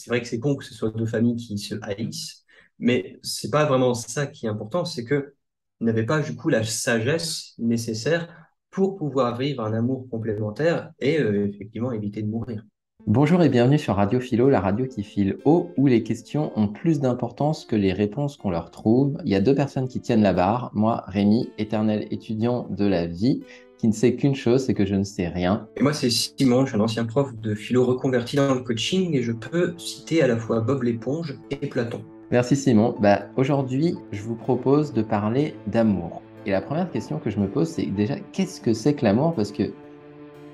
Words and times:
c'est 0.00 0.10
vrai 0.10 0.22
que 0.22 0.28
c'est 0.28 0.40
con 0.40 0.56
que 0.56 0.64
ce 0.64 0.74
soit 0.74 0.90
deux 0.90 1.06
familles 1.06 1.36
qui 1.36 1.58
se 1.58 1.74
haïssent, 1.82 2.44
mais 2.78 3.18
c'est 3.22 3.50
pas 3.50 3.66
vraiment 3.66 3.92
ça 3.92 4.26
qui 4.26 4.46
est 4.46 4.48
important, 4.48 4.84
c'est 4.84 5.04
que 5.04 5.34
n'avaient 5.80 6.06
pas 6.06 6.20
du 6.20 6.34
coup 6.36 6.48
la 6.48 6.64
sagesse 6.64 7.54
nécessaire 7.58 8.28
pour 8.70 8.96
pouvoir 8.96 9.36
vivre 9.36 9.62
un 9.62 9.74
amour 9.74 10.08
complémentaire 10.10 10.90
et 11.00 11.20
euh, 11.20 11.46
effectivement 11.46 11.92
éviter 11.92 12.22
de 12.22 12.28
mourir. 12.28 12.64
Bonjour 13.06 13.42
et 13.42 13.48
bienvenue 13.48 13.78
sur 13.78 13.96
Radio 13.96 14.20
Philo, 14.20 14.50
la 14.50 14.60
radio 14.60 14.86
qui 14.86 15.02
file 15.02 15.38
haut, 15.44 15.70
où 15.76 15.86
les 15.86 16.02
questions 16.02 16.52
ont 16.56 16.68
plus 16.68 17.00
d'importance 17.00 17.64
que 17.64 17.76
les 17.76 17.92
réponses 17.92 18.36
qu'on 18.36 18.50
leur 18.50 18.70
trouve. 18.70 19.18
Il 19.24 19.30
y 19.30 19.34
a 19.34 19.40
deux 19.40 19.54
personnes 19.54 19.88
qui 19.88 20.00
tiennent 20.00 20.22
la 20.22 20.34
barre, 20.34 20.70
moi, 20.74 21.04
Rémi, 21.08 21.48
éternel 21.56 22.06
étudiant 22.10 22.68
de 22.68 22.84
la 22.84 23.06
vie, 23.06 23.42
qui 23.80 23.88
ne 23.88 23.92
sait 23.92 24.14
qu'une 24.14 24.34
chose, 24.34 24.66
c'est 24.66 24.74
que 24.74 24.84
je 24.84 24.94
ne 24.94 25.04
sais 25.04 25.28
rien. 25.28 25.66
Et 25.76 25.82
moi, 25.82 25.94
c'est 25.94 26.10
Simon, 26.10 26.66
je 26.66 26.72
suis 26.72 26.78
un 26.78 26.84
ancien 26.84 27.06
prof 27.06 27.34
de 27.34 27.54
philo 27.54 27.86
reconverti 27.86 28.36
dans 28.36 28.54
le 28.54 28.60
coaching 28.60 29.16
et 29.16 29.22
je 29.22 29.32
peux 29.32 29.74
citer 29.78 30.22
à 30.22 30.26
la 30.26 30.36
fois 30.36 30.60
Bob 30.60 30.82
l'éponge 30.82 31.38
et 31.50 31.66
Platon. 31.66 32.04
Merci 32.30 32.56
Simon. 32.56 32.94
Bah, 33.00 33.22
Aujourd'hui, 33.38 33.96
je 34.12 34.20
vous 34.20 34.36
propose 34.36 34.92
de 34.92 35.00
parler 35.00 35.54
d'amour. 35.66 36.20
Et 36.44 36.50
la 36.50 36.60
première 36.60 36.90
question 36.90 37.18
que 37.18 37.30
je 37.30 37.38
me 37.38 37.48
pose, 37.48 37.68
c'est 37.68 37.86
déjà, 37.86 38.16
qu'est-ce 38.32 38.60
que 38.60 38.74
c'est 38.74 38.94
que 38.94 39.04
l'amour? 39.04 39.34
Parce 39.34 39.50
que, 39.50 39.72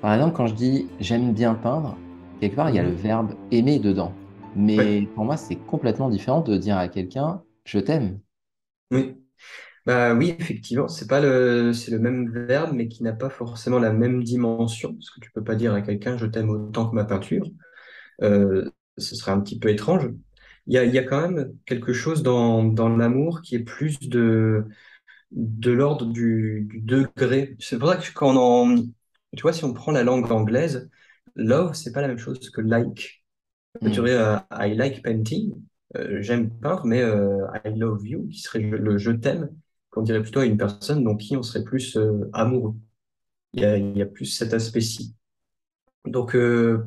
par 0.01 0.13
exemple, 0.13 0.35
quand 0.35 0.47
je 0.47 0.55
dis 0.55 0.87
j'aime 1.01 1.33
bien 1.33 1.53
peindre, 1.53 1.97
quelque 2.39 2.55
part, 2.55 2.69
il 2.69 2.77
y 2.77 2.79
a 2.79 2.83
le 2.83 2.91
mhm. 2.91 2.95
verbe 2.95 3.33
aimer 3.51 3.77
dedans. 3.79 4.13
Mais 4.55 5.01
pour 5.15 5.25
moi, 5.25 5.35
c'est 5.35 5.57
complètement 5.67 6.09
différent 6.09 6.39
de 6.39 6.55
dire 6.55 6.77
à 6.77 6.87
quelqu'un 6.87 7.41
je 7.65 7.79
t'aime. 7.79 8.19
Oui. 8.89 9.17
Bah 9.87 10.13
oui, 10.13 10.35
effectivement, 10.37 10.87
c'est 10.89 11.07
pas 11.07 11.21
le, 11.21 11.73
c'est 11.73 11.91
le 11.91 11.99
même 11.99 12.29
verbe, 12.29 12.73
mais 12.73 12.89
qui 12.89 13.03
n'a 13.03 13.13
pas 13.13 13.29
forcément 13.29 13.79
la 13.79 13.93
même 13.93 14.21
dimension, 14.23 14.93
parce 14.93 15.09
que 15.09 15.21
tu 15.21 15.31
peux 15.31 15.43
pas 15.43 15.55
dire 15.55 15.73
à 15.73 15.81
quelqu'un 15.81 16.17
je 16.17 16.25
t'aime 16.25 16.49
autant 16.49 16.89
que 16.89 16.95
ma 16.95 17.05
peinture. 17.05 17.49
Euh, 18.21 18.69
ce 18.97 19.15
serait 19.15 19.31
un 19.31 19.39
petit 19.41 19.59
peu 19.59 19.69
étrange 19.69 20.09
il 20.67 20.73
y 20.73 20.77
a, 20.77 20.85
y 20.85 20.97
a, 20.97 21.03
quand 21.03 21.21
même 21.29 21.53
quelque 21.65 21.93
chose 21.93 22.23
dans, 22.23 22.63
dans 22.63 22.89
l'amour 22.89 23.41
qui 23.41 23.55
est 23.55 23.63
plus 23.63 23.99
de, 23.99 24.65
de 25.31 25.71
l'ordre 25.71 26.05
du, 26.05 26.67
du, 26.69 26.81
degré. 26.81 27.55
C'est 27.59 27.79
pour 27.79 27.89
ça 27.89 27.97
que 27.97 28.11
quand 28.13 28.35
on, 28.37 28.75
tu 29.35 29.41
vois, 29.41 29.53
si 29.53 29.63
on 29.63 29.73
prend 29.73 29.91
la 29.91 30.03
langue 30.03 30.31
anglaise, 30.31 30.89
love, 31.35 31.73
c'est 31.73 31.93
pas 31.93 32.01
la 32.01 32.09
même 32.09 32.17
chose 32.17 32.49
que 32.49 32.61
like. 32.61 33.23
Tu 33.81 33.91
dirais 33.91 34.15
euh, 34.15 34.37
I 34.51 34.75
like 34.75 35.03
painting, 35.03 35.53
euh, 35.95 36.21
j'aime 36.21 36.49
peindre, 36.49 36.85
mais 36.85 37.01
euh, 37.01 37.45
I 37.63 37.77
love 37.77 38.05
you, 38.05 38.27
qui 38.27 38.41
serait 38.41 38.59
le 38.59 38.97
je 38.97 39.11
t'aime, 39.11 39.49
qu'on 39.91 40.01
dirait 40.03 40.21
plutôt 40.21 40.39
à 40.41 40.45
une 40.45 40.57
personne 40.57 41.03
dont 41.03 41.15
qui 41.15 41.37
on 41.37 41.43
serait 41.43 41.63
plus 41.63 41.97
amoureux. 42.33 42.75
Il 43.53 43.61
y 43.97 44.01
a, 44.01 44.05
plus 44.05 44.25
cet 44.25 44.53
aspect-ci. 44.53 45.15
Donc, 46.05 46.37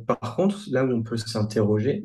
par 0.06 0.36
contre, 0.36 0.62
là 0.70 0.84
où 0.84 0.90
on 0.92 1.02
peut 1.02 1.16
s'interroger, 1.16 2.04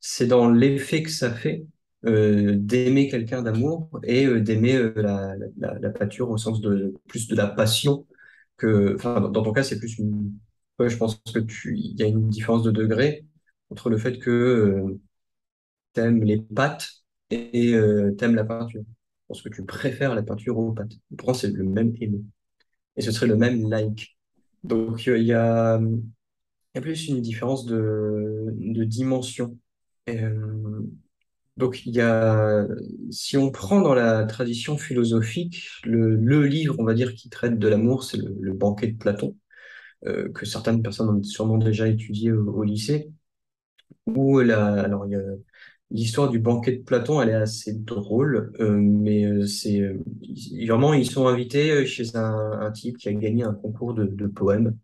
c'est 0.00 0.26
dans 0.26 0.50
l'effet 0.50 1.02
que 1.02 1.10
ça 1.10 1.32
fait 1.32 1.66
euh, 2.06 2.54
d'aimer 2.56 3.08
quelqu'un 3.08 3.42
d'amour 3.42 3.90
et 4.04 4.26
euh, 4.26 4.40
d'aimer 4.40 4.74
euh, 4.76 4.92
la, 4.96 5.34
la, 5.58 5.90
pâture 5.90 6.30
au 6.30 6.38
sens 6.38 6.62
de 6.62 6.94
plus 7.08 7.28
de 7.28 7.36
la 7.36 7.46
passion 7.46 8.06
que, 8.56 8.94
enfin, 8.96 9.20
dans 9.20 9.42
ton 9.42 9.52
cas, 9.52 9.62
c'est 9.62 9.78
plus 9.78 9.98
une, 9.98 10.32
je 10.78 10.96
pense 10.96 11.16
que 11.34 11.40
tu, 11.40 11.76
il 11.78 11.98
y 11.98 12.02
a 12.02 12.06
une 12.06 12.28
différence 12.30 12.62
de 12.62 12.70
degré 12.70 13.26
entre 13.70 13.90
le 13.90 13.98
fait 13.98 14.18
que 14.18 14.30
euh, 14.30 15.00
t'aimes 15.92 16.22
les 16.24 16.40
pâtes 16.40 16.88
et 17.30 17.74
euh, 17.74 18.12
t'aimes 18.12 18.34
la 18.34 18.44
peinture. 18.44 18.82
Je 19.30 19.34
pense 19.34 19.42
que 19.42 19.48
tu 19.48 19.64
préfères 19.64 20.16
la 20.16 20.24
peinture 20.24 20.58
aux 20.58 20.72
pâtes. 20.72 20.94
Pour 21.16 21.36
c'est 21.36 21.52
le 21.52 21.62
même 21.62 21.94
aimer. 22.00 22.24
Et 22.96 23.00
ce 23.00 23.12
serait 23.12 23.28
le 23.28 23.36
même 23.36 23.70
like. 23.70 24.18
Donc, 24.64 25.06
il 25.06 25.22
y 25.22 25.32
a, 25.32 25.78
il 25.80 26.02
y 26.74 26.78
a 26.78 26.80
plus 26.80 27.06
une 27.06 27.20
différence 27.20 27.64
de, 27.64 28.52
dimension. 28.84 29.56
Euh, 30.08 30.80
donc, 31.56 31.86
il 31.86 31.94
y 31.94 32.00
a, 32.00 32.66
si 33.12 33.36
on 33.36 33.52
prend 33.52 33.80
dans 33.80 33.94
la 33.94 34.24
tradition 34.24 34.76
philosophique, 34.76 35.68
le, 35.84 36.16
le 36.16 36.44
livre, 36.46 36.74
on 36.80 36.84
va 36.84 36.94
dire, 36.94 37.14
qui 37.14 37.28
traite 37.28 37.56
de 37.56 37.68
l'amour, 37.68 38.02
c'est 38.02 38.18
le, 38.18 38.52
banquet 38.52 38.88
de 38.88 38.96
Platon, 38.98 39.36
euh, 40.06 40.28
que 40.32 40.44
certaines 40.44 40.82
personnes 40.82 41.08
ont 41.08 41.22
sûrement 41.22 41.58
déjà 41.58 41.86
étudié 41.86 42.32
au, 42.32 42.64
lycée. 42.64 43.12
Où 44.06 44.40
la, 44.40 44.82
alors, 44.82 45.06
il 45.06 45.12
y 45.12 45.14
a 45.14 45.22
l'histoire 45.90 46.28
du 46.28 46.38
banquet 46.38 46.72
de 46.72 46.82
Platon, 46.82 47.20
elle 47.20 47.30
est 47.30 47.34
assez 47.34 47.72
drôle, 47.72 48.52
euh, 48.60 48.78
mais 48.78 49.46
c'est 49.46 49.82
vraiment, 50.66 50.94
ils 50.94 51.10
sont 51.10 51.26
invités 51.26 51.86
chez 51.86 52.16
un, 52.16 52.70
type 52.72 52.98
qui 52.98 53.08
a 53.08 53.12
gagné 53.12 53.42
un 53.44 53.54
concours 53.54 53.94
de, 53.94 54.26
poèmes 54.26 54.76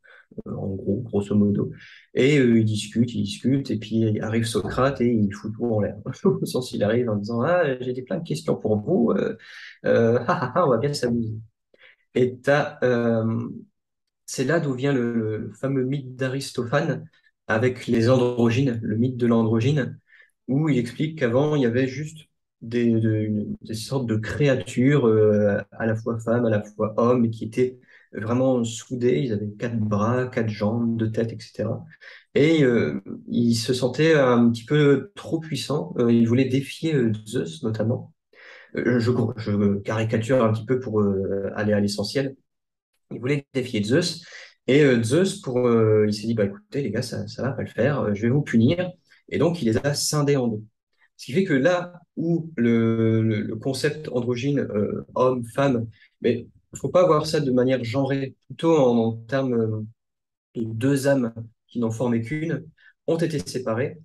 en 0.44 0.68
gros, 0.74 1.02
grosso 1.04 1.34
modo. 1.34 1.70
Et 2.14 2.38
euh, 2.38 2.58
ils 2.58 2.64
discutent, 2.64 3.14
ils 3.14 3.22
discutent, 3.22 3.70
et 3.70 3.78
puis 3.78 4.20
arrive 4.20 4.44
Socrate 4.44 5.00
et 5.00 5.12
il 5.12 5.32
fout 5.32 5.52
tout 5.54 5.66
en 5.66 5.80
l'air. 5.80 5.96
Au 6.24 6.44
sens, 6.44 6.72
il 6.72 6.82
arrive 6.82 7.08
en 7.10 7.16
disant 7.16 7.40
Ah, 7.42 7.78
j'ai 7.80 7.92
des 7.92 8.02
plein 8.02 8.18
de 8.18 8.24
questions 8.24 8.56
pour 8.56 8.78
vous, 8.78 9.12
euh, 9.12 9.36
euh, 9.84 10.18
on 10.56 10.68
va 10.68 10.78
bien 10.78 10.92
s'amuser. 10.92 11.34
Et 12.14 12.38
euh, 12.82 13.48
c'est 14.24 14.44
là 14.44 14.60
d'où 14.60 14.72
vient 14.74 14.92
le, 14.92 15.52
fameux 15.60 15.84
mythe 15.84 16.16
d'Aristophane 16.16 17.04
avec 17.46 17.86
les 17.86 18.08
androgynes, 18.10 18.80
le 18.82 18.96
mythe 18.96 19.16
de 19.16 19.26
l'androgyne, 19.26 19.98
où 20.48 20.68
il 20.68 20.78
explique 20.78 21.18
qu'avant, 21.18 21.56
il 21.56 21.62
y 21.62 21.66
avait 21.66 21.88
juste 21.88 22.28
des, 22.62 22.92
sortes 23.74 24.06
de 24.06 24.16
créatures, 24.16 25.06
euh, 25.06 25.58
à 25.72 25.86
la 25.86 25.96
fois 25.96 26.18
femmes, 26.18 26.46
à 26.46 26.50
la 26.50 26.62
fois 26.62 26.94
hommes, 26.96 27.30
qui 27.30 27.44
étaient 27.44 27.78
vraiment 28.12 28.64
soudés, 28.64 29.20
ils 29.20 29.32
avaient 29.32 29.50
quatre 29.58 29.78
bras, 29.78 30.26
quatre 30.26 30.48
jambes, 30.48 30.96
deux 30.96 31.10
têtes, 31.10 31.32
etc. 31.32 31.68
Et 32.34 32.62
euh, 32.64 33.00
ils 33.28 33.54
se 33.54 33.74
sentaient 33.74 34.14
un 34.14 34.50
petit 34.50 34.64
peu 34.64 35.10
trop 35.14 35.40
puissants, 35.40 35.94
euh, 35.98 36.12
ils 36.12 36.28
voulaient 36.28 36.48
défier 36.48 36.94
euh, 36.94 37.12
Zeus 37.26 37.62
notamment. 37.62 38.12
Euh, 38.76 38.98
je, 39.00 39.78
caricature 39.80 40.44
un 40.44 40.52
petit 40.52 40.66
peu 40.66 40.80
pour 40.80 41.02
aller 41.54 41.72
à 41.72 41.80
l'essentiel. 41.80 42.36
Ils 43.10 43.20
voulaient 43.20 43.46
défier 43.54 43.82
Zeus, 43.82 44.24
et 44.66 44.84
Zeus, 45.02 45.40
pour, 45.40 45.70
il 46.06 46.12
s'est 46.12 46.26
dit, 46.26 46.34
bah 46.34 46.44
écoutez 46.44 46.82
les 46.82 46.90
gars, 46.90 47.02
ça, 47.02 47.26
ça 47.28 47.42
va 47.42 47.52
pas 47.52 47.62
le 47.62 47.68
faire, 47.68 48.14
je 48.14 48.22
vais 48.22 48.30
vous 48.30 48.42
punir. 48.42 48.90
Et 49.28 49.38
donc 49.38 49.62
il 49.62 49.66
les 49.66 49.78
a 49.78 49.94
scindés 49.94 50.36
en 50.36 50.48
deux. 50.48 50.62
Ce 51.16 51.26
qui 51.26 51.32
fait 51.32 51.44
que 51.44 51.54
là 51.54 51.94
où 52.16 52.52
le, 52.56 53.54
concept 53.62 54.08
androgyne 54.08 54.68
homme-femme, 55.14 55.86
mais 56.20 56.46
il 56.76 56.78
faut 56.78 56.88
pas 56.88 57.06
voir 57.06 57.26
ça 57.26 57.40
de 57.40 57.50
manière 57.50 57.82
genrée, 57.84 58.34
plutôt 58.46 58.76
en, 58.76 59.12
termes 59.12 59.54
euh, 59.54 59.80
de 60.54 60.64
deux 60.64 61.08
âmes 61.08 61.32
qui 61.66 61.78
n'en 61.78 61.90
formaient 61.90 62.20
qu'une, 62.20 62.64
ont 63.06 63.16
été 63.16 63.38
séparées. 63.38 63.98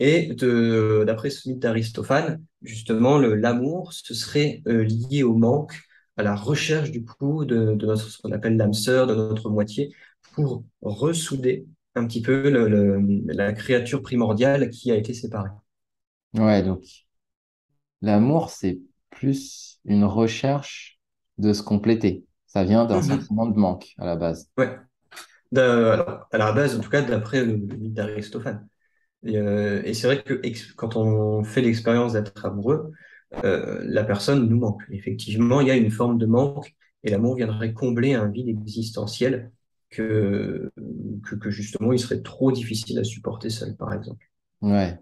Et 0.00 0.34
d'après 0.34 1.30
ce 1.30 1.48
mythe 1.48 1.60
d'Aristophane, 1.60 2.42
justement, 2.62 3.18
l'amour, 3.18 3.92
ce 3.92 4.14
serait 4.14 4.62
euh, 4.66 4.82
lié 4.82 5.22
au 5.22 5.34
manque, 5.34 5.74
à 6.16 6.22
la 6.22 6.34
recherche 6.34 6.90
du 6.90 7.04
coup 7.04 7.44
de, 7.44 7.74
de 7.74 7.86
notre, 7.86 8.08
ce 8.08 8.18
qu'on 8.18 8.32
appelle 8.32 8.56
l'âme 8.56 8.72
sœur, 8.72 9.06
de 9.06 9.14
notre 9.14 9.50
moitié, 9.50 9.94
pour 10.32 10.64
ressouder 10.80 11.66
un 11.94 12.06
petit 12.06 12.22
peu 12.22 12.50
le, 12.50 13.00
la 13.26 13.52
créature 13.52 14.02
primordiale 14.02 14.70
qui 14.70 14.90
a 14.90 14.96
été 14.96 15.14
séparée. 15.14 15.50
Ouais, 16.34 16.62
donc 16.62 16.84
l'amour, 18.02 18.50
c'est 18.50 18.80
plus 19.10 19.80
une 19.84 20.04
recherche 20.04 21.00
de 21.38 21.52
se 21.52 21.62
compléter. 21.62 22.24
Ça 22.46 22.64
vient 22.64 22.84
d'un 22.84 22.96
mhm. 22.96 23.02
sentiment 23.02 23.46
de 23.46 23.58
manque 23.58 23.94
à 23.98 24.06
la 24.06 24.16
base. 24.16 24.50
Ouais. 24.56 24.76
Alors, 25.56 26.28
à 26.30 26.38
la 26.38 26.52
base, 26.52 26.76
en 26.76 26.80
tout 26.80 26.90
cas, 26.90 27.02
d'après 27.02 27.44
le 27.44 27.56
mythe 27.56 27.94
d'Aristophane. 27.94 28.68
Et, 29.24 29.36
euh, 29.36 29.82
et 29.84 29.94
c'est 29.94 30.06
vrai 30.06 30.22
que 30.22 30.40
quand 30.76 30.96
on 30.96 31.42
fait 31.44 31.60
l'expérience 31.60 32.12
d'être 32.12 32.46
amoureux, 32.46 32.92
euh, 33.44 33.80
la 33.84 34.04
personne 34.04 34.48
nous 34.48 34.58
manque. 34.58 34.82
Effectivement, 34.90 35.60
il 35.60 35.68
y 35.68 35.70
a 35.70 35.76
une 35.76 35.90
forme 35.90 36.18
de 36.18 36.26
manque 36.26 36.74
et 37.02 37.10
l'amour 37.10 37.36
viendrait 37.36 37.72
combler 37.72 38.14
un 38.14 38.26
vide 38.26 38.48
existentiel 38.48 39.50
que, 39.90 40.70
que, 41.24 41.34
que, 41.34 41.50
justement 41.50 41.92
il 41.92 41.98
serait 41.98 42.22
trop 42.22 42.52
difficile 42.52 42.98
à 42.98 43.04
supporter 43.04 43.50
seul, 43.50 43.76
par 43.76 43.92
exemple. 43.92 44.24
Ouais. 44.62 44.98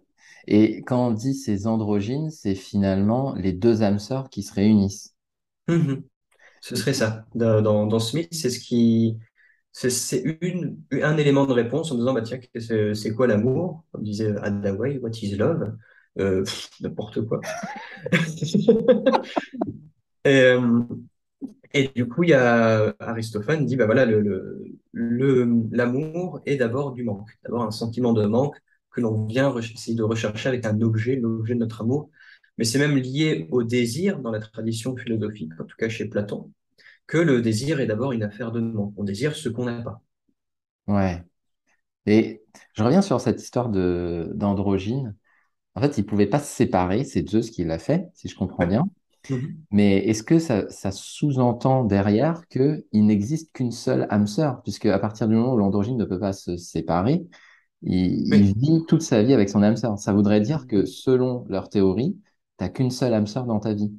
Et 0.46 0.82
quand 0.82 1.08
on 1.08 1.10
dit 1.12 1.34
ces 1.34 1.66
androgynes, 1.66 2.30
c'est 2.30 2.54
finalement 2.54 3.34
les 3.34 3.52
deux 3.52 3.82
âmes 3.82 3.98
sœurs 3.98 4.30
qui 4.30 4.42
se 4.42 4.54
réunissent. 4.54 5.14
Mhm. 5.68 6.02
Ce 6.60 6.74
serait 6.74 6.94
ça. 6.94 7.26
Dans, 7.34 7.86
dans 7.86 7.98
Smith, 7.98 8.28
c'est 8.32 8.50
ce 8.50 8.58
qui, 8.58 9.18
c'est 9.72 10.38
une, 10.40 10.80
un 10.90 11.16
élément 11.16 11.46
de 11.46 11.52
réponse 11.52 11.92
en 11.92 11.96
disant, 11.96 12.14
bah 12.14 12.22
tiens, 12.22 12.40
c'est 12.58 13.14
quoi 13.14 13.26
l'amour? 13.26 13.84
Comme 13.92 14.02
disait 14.02 14.34
Hathaway, 14.42 14.98
what 14.98 15.10
is 15.22 15.36
love? 15.36 15.76
Euh, 16.18 16.44
n'importe 16.80 17.20
quoi. 17.26 17.40
et, 20.24 20.40
euh, 20.40 20.82
et, 21.74 21.88
du 21.94 22.08
coup, 22.08 22.22
il 22.24 22.30
y 22.30 22.34
a 22.34 22.94
Aristophane 22.98 23.66
dit, 23.66 23.76
bah 23.76 23.86
voilà, 23.86 24.04
le, 24.06 24.64
le, 24.92 25.64
l'amour 25.70 26.40
est 26.46 26.56
d'abord 26.56 26.92
du 26.92 27.04
manque, 27.04 27.30
d'abord 27.44 27.62
un 27.62 27.70
sentiment 27.70 28.12
de 28.12 28.26
manque 28.26 28.56
que 28.90 29.00
l'on 29.00 29.26
vient 29.26 29.56
essayer 29.58 29.96
de 29.96 30.02
rechercher 30.02 30.48
avec 30.48 30.64
un 30.64 30.80
objet, 30.80 31.16
l'objet 31.16 31.54
de 31.54 31.60
notre 31.60 31.82
amour 31.82 32.10
mais 32.58 32.64
c'est 32.64 32.78
même 32.78 32.96
lié 32.96 33.46
au 33.52 33.62
désir 33.62 34.18
dans 34.18 34.32
la 34.32 34.40
tradition 34.40 34.96
philosophique, 34.96 35.52
en 35.60 35.64
tout 35.64 35.76
cas 35.78 35.88
chez 35.88 36.06
Platon, 36.06 36.50
que 37.06 37.18
le 37.18 37.40
désir 37.40 37.80
est 37.80 37.86
d'abord 37.86 38.12
une 38.12 38.24
affaire 38.24 38.52
de 38.52 38.60
manque. 38.60 38.94
On 38.96 39.04
désire 39.04 39.36
ce 39.36 39.48
qu'on 39.48 39.66
n'a 39.66 39.80
pas. 39.80 40.02
Ouais. 40.88 41.22
Et 42.06 42.42
je 42.74 42.82
reviens 42.82 43.02
sur 43.02 43.20
cette 43.20 43.40
histoire 43.42 43.68
de 43.68 44.32
d'androgyne. 44.34 45.16
En 45.74 45.80
fait, 45.80 45.98
ils 45.98 46.02
ne 46.02 46.06
pouvaient 46.06 46.26
pas 46.26 46.40
se 46.40 46.52
séparer, 46.52 47.04
c'est 47.04 47.28
Zeus 47.28 47.50
qui 47.50 47.64
l'a 47.64 47.78
fait, 47.78 48.08
si 48.14 48.28
je 48.28 48.36
comprends 48.36 48.68
Ouais. 48.68 48.78
Mhm. 49.30 49.56
Mais 49.70 49.98
est-ce 50.06 50.22
que 50.22 50.38
ça, 50.38 50.68
ça 50.70 50.90
sous-entend 50.90 51.84
derrière 51.84 52.46
qu'il 52.48 52.84
n'existe 52.92 53.52
qu'une 53.52 53.72
seule 53.72 54.06
âme 54.10 54.26
sœur, 54.26 54.62
puisque 54.62 54.86
à 54.86 54.98
partir 54.98 55.28
du 55.28 55.34
moment 55.34 55.54
où 55.54 55.58
l'androgyne 55.58 55.96
ne 55.96 56.04
peut 56.04 56.18
pas 56.18 56.32
se 56.32 56.56
séparer, 56.56 57.26
il, 57.82 58.54
vit 58.56 58.84
toute 58.86 59.02
sa 59.02 59.22
vie 59.22 59.34
avec 59.34 59.48
son 59.48 59.62
âme 59.62 59.76
sœur. 59.76 59.98
Ça 59.98 60.12
voudrait 60.12 60.40
dire 60.40 60.66
que 60.66 60.84
selon 60.84 61.44
leur 61.48 61.68
théorie, 61.68 62.16
tu 62.58 62.64
n'as 62.64 62.70
qu'une 62.70 62.90
seule 62.90 63.14
âme 63.14 63.26
sœur 63.26 63.44
dans 63.44 63.60
ta 63.60 63.74
vie. 63.74 63.92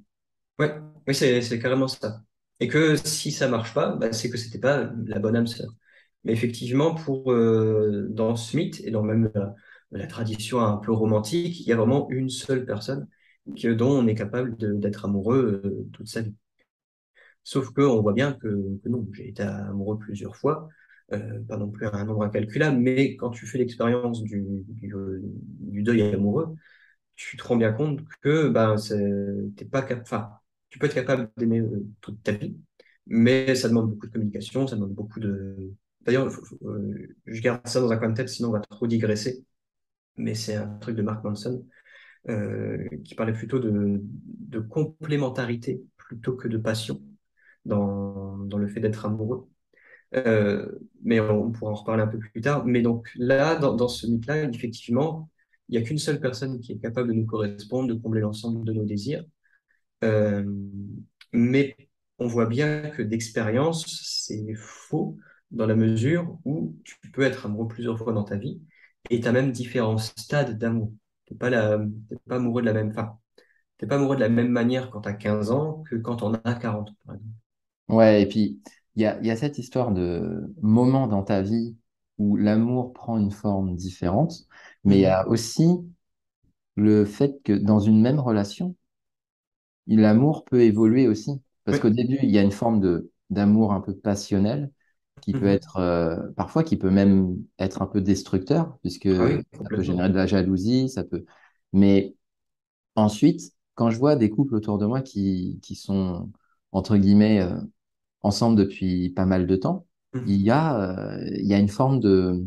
Oui, 0.60 0.68
c'est 1.14 1.42
c'est 1.42 1.60
carrément 1.60 1.88
ça. 1.88 2.22
Et 2.60 2.68
que 2.68 2.96
si 2.98 3.32
ça 3.32 3.48
marche 3.48 3.74
pas, 3.74 3.96
bah, 3.96 4.12
c'est 4.12 4.30
que 4.30 4.38
c'était 4.38 4.60
pas 4.60 4.90
la 5.06 5.20
bonne 5.20 5.36
âme 5.36 5.48
sœur. 5.48 5.70
Mais 6.26 6.34
effectivement, 6.34 6.94
pour 6.94 7.32
euh, 7.32 8.08
dans 8.10 8.36
ce 8.36 8.58
mythe 8.58 8.82
et 8.84 8.92
dans 8.92 9.04
même 9.04 9.32
la, 9.34 9.56
la 9.92 10.08
tradition 10.08 10.60
un 10.60 10.78
peu 10.78 10.92
romantique, 10.92 11.62
il 11.62 11.68
y 11.68 11.72
a 11.72 11.78
vraiment 11.78 12.10
une 12.10 12.30
seule 12.30 12.66
personne 12.66 13.08
dont 13.76 13.92
on 13.92 14.08
est 14.08 14.16
capable 14.16 14.56
d'être 14.80 15.06
amoureux 15.06 15.62
euh, 15.66 15.90
toute 15.94 16.08
sa 16.08 16.22
vie. 16.22 16.36
Sauf 17.44 17.72
que 17.72 17.82
on 17.82 18.02
voit 18.02 18.14
bien 18.14 18.34
que, 18.34 18.80
non, 18.86 19.08
j'ai 19.14 19.30
été 19.30 19.44
amoureux 19.44 19.98
plusieurs 19.98 20.36
fois, 20.36 20.70
euh, 21.14 21.40
pas 21.48 21.58
non 21.58 21.70
plus 21.70 21.88
un 21.88 22.06
nombre 22.06 22.24
incalculable, 22.24 22.78
mais 22.78 23.16
quand 23.16 23.32
tu 23.32 23.48
fais 23.48 23.58
l'expérience 23.58 24.24
du, 24.24 24.66
deuil 25.82 26.02
amoureux, 26.02 26.56
tu 27.16 27.38
te 27.38 27.44
rends 27.44 27.58
bien 27.58 27.74
compte 27.74 28.02
que 28.22 28.50
ben, 28.50 28.76
t'es 29.56 29.66
pas 29.66 29.88
tu 30.70 30.78
peux 30.80 30.86
être 30.86 30.94
capable 30.94 31.32
d'aimer 31.38 31.60
euh, 31.60 31.86
toute 32.02 32.22
ta 32.24 32.34
vie, 32.34 32.56
mais 33.08 33.56
ça 33.56 33.70
demande 33.70 33.90
beaucoup 33.90 34.08
de 34.08 34.12
communication, 34.12 34.68
ça 34.68 34.76
demande 34.76 34.94
beaucoup 34.94 35.20
de... 35.20 35.74
D'ailleurs, 36.02 36.32
je 37.26 37.42
garde 37.42 37.68
ça 37.68 37.82
dans 37.82 37.92
un 37.92 37.98
coin 37.98 38.10
de 38.10 38.16
tête, 38.16 38.30
sinon 38.30 38.50
on 38.50 38.52
va 38.54 38.60
trop 38.62 38.88
digresser, 38.88 39.44
mais 40.18 40.36
c'est 40.36 40.56
un 40.56 40.68
truc 40.78 40.96
de 40.96 41.02
Mark 41.02 41.24
Manson 41.24 41.66
qui 42.28 43.16
parlait 43.16 43.34
plutôt 43.34 43.60
de, 43.60 44.02
complémentarité 44.70 45.84
plutôt 45.98 46.34
que 46.34 46.48
de 46.48 46.58
passion 46.58 47.02
dans, 47.66 48.36
le 48.58 48.68
fait 48.68 48.80
d'être 48.80 49.06
amoureux. 49.06 49.48
Euh, 50.16 50.68
mais 51.04 51.20
on 51.20 51.52
pourra 51.52 51.72
en 51.72 51.76
reparler 51.76 52.04
un 52.04 52.08
peu 52.08 52.20
plus 52.20 52.42
tard. 52.42 52.66
Mais 52.66 52.82
donc 52.82 53.10
là, 53.16 53.56
dans, 53.56 53.76
dans 53.76 53.88
ce 53.88 54.08
mythe-là, 54.08 54.44
effectivement, 54.44 55.30
il 55.70 55.78
n'y 55.78 55.84
a 55.84 55.88
qu'une 55.88 56.00
seule 56.00 56.20
personne 56.20 56.60
qui 56.60 56.74
est 56.74 56.80
capable 56.80 57.10
de 57.10 57.14
nous 57.14 57.26
correspondre, 57.26 57.90
de 57.90 57.94
combler 57.94 58.22
l'ensemble 58.22 58.66
de 58.66 58.74
nos 58.74 58.86
désirs. 58.86 59.24
Euh, 60.04 60.44
mais 61.34 61.76
on 62.18 62.28
voit 62.28 62.48
bien 62.48 62.90
que 62.90 63.02
d'expérience, 63.02 63.86
c'est 64.28 64.54
faux 64.56 65.18
dans 65.52 65.66
la 65.66 65.76
mesure 65.76 66.40
où 66.46 66.76
tu 66.84 66.96
peux 67.14 67.24
être 67.24 67.46
amoureux 67.46 67.68
plusieurs 67.68 67.98
fois 67.98 68.14
dans 68.14 68.24
ta 68.24 68.38
vie 68.38 68.62
et 69.10 69.20
tu 69.20 69.28
as 69.28 69.32
même 69.32 69.52
différents 69.52 69.98
stades 69.98 70.58
d'amour. 70.58 70.94
Tu 71.30 71.36
n'es 71.36 71.40
pas, 71.40 71.52
la, 71.52 71.80
t'es 72.10 72.18
pas 72.28 72.38
amoureux 72.38 72.62
de 72.64 72.68
la 72.68 72.74
même, 72.74 72.90
enfin, 72.92 73.20
t'es 73.78 73.88
pas 73.88 73.96
amoureux 73.98 74.16
de 74.18 74.22
la 74.22 74.30
même 74.30 74.50
manière 74.50 74.92
quand 74.92 75.02
tu 75.02 75.10
as 75.10 75.14
15 75.14 75.52
ans 75.52 75.84
que 75.84 75.96
quand 75.98 76.24
on 76.24 76.34
a 76.36 76.56
40, 76.56 76.96
par 77.06 77.16
exemple. 77.16 77.36
Ouais, 77.90 78.22
et 78.22 78.26
puis 78.28 78.62
il 78.96 79.02
y 79.02 79.06
a, 79.06 79.20
y 79.22 79.32
a 79.32 79.36
cette 79.36 79.58
histoire 79.58 79.92
de 79.92 80.54
moment 80.62 81.08
dans 81.08 81.24
ta 81.24 81.42
vie 81.42 81.76
où 82.18 82.36
l'amour 82.38 82.94
prend 82.94 83.18
une 83.18 83.32
forme 83.32 83.76
différente, 83.76 84.34
mais 84.84 84.98
il 84.98 85.02
y 85.02 85.06
a 85.06 85.28
Mhm. 85.28 85.28
aussi 85.28 85.64
le 86.78 87.06
fait 87.06 87.42
que 87.44 87.54
dans 87.54 87.80
une 87.80 88.02
même 88.02 88.20
relation, 88.20 88.76
l'amour 89.88 90.46
peut 90.46 90.62
évoluer 90.64 91.08
aussi. 91.08 91.42
Parce 91.66 91.80
Oui. 91.80 91.80
qu'au 91.80 91.90
début, 91.90 92.18
il 92.24 92.30
y 92.32 92.38
a 92.38 92.42
une 92.44 92.52
forme 92.52 92.80
de 92.80 93.12
d'amour 93.30 93.74
un 93.74 93.82
peu 93.82 93.96
passionnel 93.96 94.72
qui 95.20 95.36
peut 95.36 95.46
Mhm. 95.46 95.48
être 95.48 95.78
euh, 95.78 96.18
parfois 96.38 96.64
qui 96.64 96.78
peut 96.78 96.90
même 96.92 97.38
être 97.60 97.82
un 97.82 97.88
peu 97.88 98.02
destructeur, 98.02 98.78
puisque 98.82 99.10
Ah 99.18 99.26
oui, 99.26 99.44
ça 99.54 99.70
peut 99.74 99.82
générer 99.84 100.10
de 100.10 100.16
la 100.16 100.28
jalousie, 100.28 100.90
ça 100.90 101.04
peut. 101.04 101.26
Mais 101.74 102.16
ensuite, 102.96 103.54
quand 103.76 103.90
je 103.92 103.98
vois 103.98 104.16
des 104.16 104.30
couples 104.30 104.56
autour 104.56 104.78
de 104.78 104.86
moi 104.86 105.02
qui, 105.02 105.60
qui 105.64 105.76
sont 105.76 106.32
entre 106.72 106.98
guillemets 106.98 107.42
euh, 107.42 107.60
ensemble 108.22 108.58
depuis 108.58 109.10
pas 109.12 109.26
mal 109.26 109.48
de 109.48 109.56
temps, 109.56 109.88
il 110.26 110.42
y 110.42 110.52
a, 110.52 110.80
euh, 111.18 111.30
il 111.40 111.48
y 111.48 111.54
a 111.54 111.60
une 111.60 111.70
forme 111.70 112.00
de, 112.00 112.46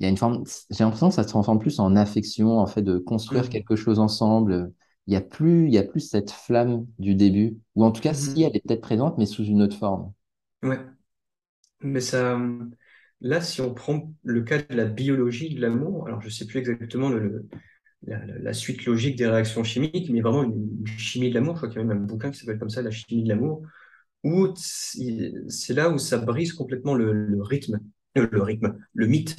il 0.00 0.04
y 0.04 0.06
a 0.06 0.08
une 0.10 0.16
forme, 0.16 0.44
j'ai 0.70 0.84
l'impression 0.84 1.08
que 1.08 1.14
ça 1.14 1.22
se 1.24 1.28
transforme 1.28 1.58
plus 1.58 1.78
en 1.80 1.96
affection, 1.96 2.58
en 2.60 2.66
fait, 2.66 2.82
de 2.82 2.98
construire 2.98 3.48
Mhm. 3.48 3.50
quelque 3.50 3.76
chose 3.76 3.98
ensemble. 3.98 4.72
Il 5.06 5.12
y 5.14 5.16
a 5.16 5.20
plus, 5.20 5.66
il 5.66 5.72
y 5.74 5.78
a 5.78 5.82
plus 5.84 6.00
cette 6.00 6.30
flamme 6.30 6.86
du 6.98 7.14
début, 7.14 7.58
ou 7.76 7.84
en 7.84 7.92
tout 7.92 8.00
cas, 8.02 8.14
si 8.14 8.42
elle 8.42 8.56
est 8.56 8.60
peut-être 8.66 8.80
présente, 8.82 9.18
mais 9.18 9.26
sous 9.26 9.44
une 9.44 9.62
autre 9.62 9.76
forme. 9.76 10.12
Ouais. 10.62 10.94
Mais 11.84 12.00
ça, 12.00 12.40
là, 13.20 13.40
si 13.40 13.60
on 13.60 13.74
prend 13.74 14.12
le 14.22 14.42
cas 14.42 14.58
de 14.58 14.74
la 14.74 14.86
biologie 14.86 15.54
de 15.54 15.60
l'amour, 15.60 16.06
alors 16.06 16.20
je 16.22 16.30
sais 16.30 16.46
plus 16.46 16.58
exactement 16.58 17.10
le, 17.10 17.46
la, 18.06 18.52
suite 18.52 18.84
logique 18.86 19.16
des 19.16 19.26
réactions 19.26 19.64
chimiques, 19.64 20.10
mais 20.10 20.20
vraiment 20.20 20.44
une, 20.44 20.86
chimie 20.86 21.28
de 21.28 21.34
l'amour, 21.34 21.54
je 21.54 21.58
crois 21.60 21.68
qu'il 21.68 21.78
y 21.80 21.84
a 21.84 21.86
même 21.86 21.98
un 21.98 22.06
bouquin 22.06 22.30
qui 22.30 22.38
s'appelle 22.38 22.58
comme 22.58 22.70
ça, 22.70 22.82
La 22.82 22.90
chimie 22.90 23.24
de 23.24 23.28
l'amour, 23.28 23.62
où 24.24 24.52
c'est 24.56 25.74
là 25.74 25.90
où 25.90 25.98
ça 25.98 26.18
brise 26.18 26.52
complètement 26.54 26.94
le, 26.94 27.42
rythme, 27.42 27.80
euh, 28.16 28.26
le 28.30 28.42
rythme, 28.42 28.78
le 28.94 29.06
mythe, 29.06 29.36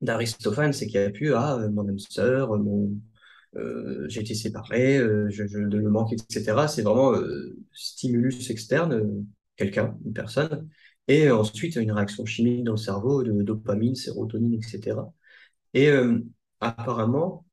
d'Aristophane, 0.00 0.72
c'est 0.72 0.86
qu'il 0.86 1.00
y 1.00 1.04
a 1.04 1.10
plus, 1.10 1.34
ah, 1.34 1.58
euh, 1.58 1.70
mon 1.70 1.88
âme 1.88 1.98
sœur, 1.98 2.56
mon, 2.58 2.92
euh, 3.56 4.08
j'ai 4.08 4.20
été 4.20 4.34
séparé, 4.34 4.98
je, 5.28 5.58
le 5.58 5.90
manque, 5.90 6.12
etc. 6.12 6.68
C'est 6.68 6.82
vraiment 6.82 7.14
stimulus 7.72 8.50
externe, 8.50 9.24
quelqu'un, 9.56 9.96
une 10.04 10.12
personne, 10.12 10.68
et 11.08 11.28
euh, 11.28 11.36
ensuite 11.36 11.76
une 11.76 11.92
réaction 11.92 12.24
chimique 12.26 12.64
dans 12.64 12.72
le 12.72 12.78
cerveau 12.78 13.22
de 13.22 13.42
dopamine, 13.42 13.94
sérotonine, 13.94 14.54
etc. 14.54 15.12
Et 15.74 15.88
euh, 15.88 16.20
apparemment, 16.60 17.46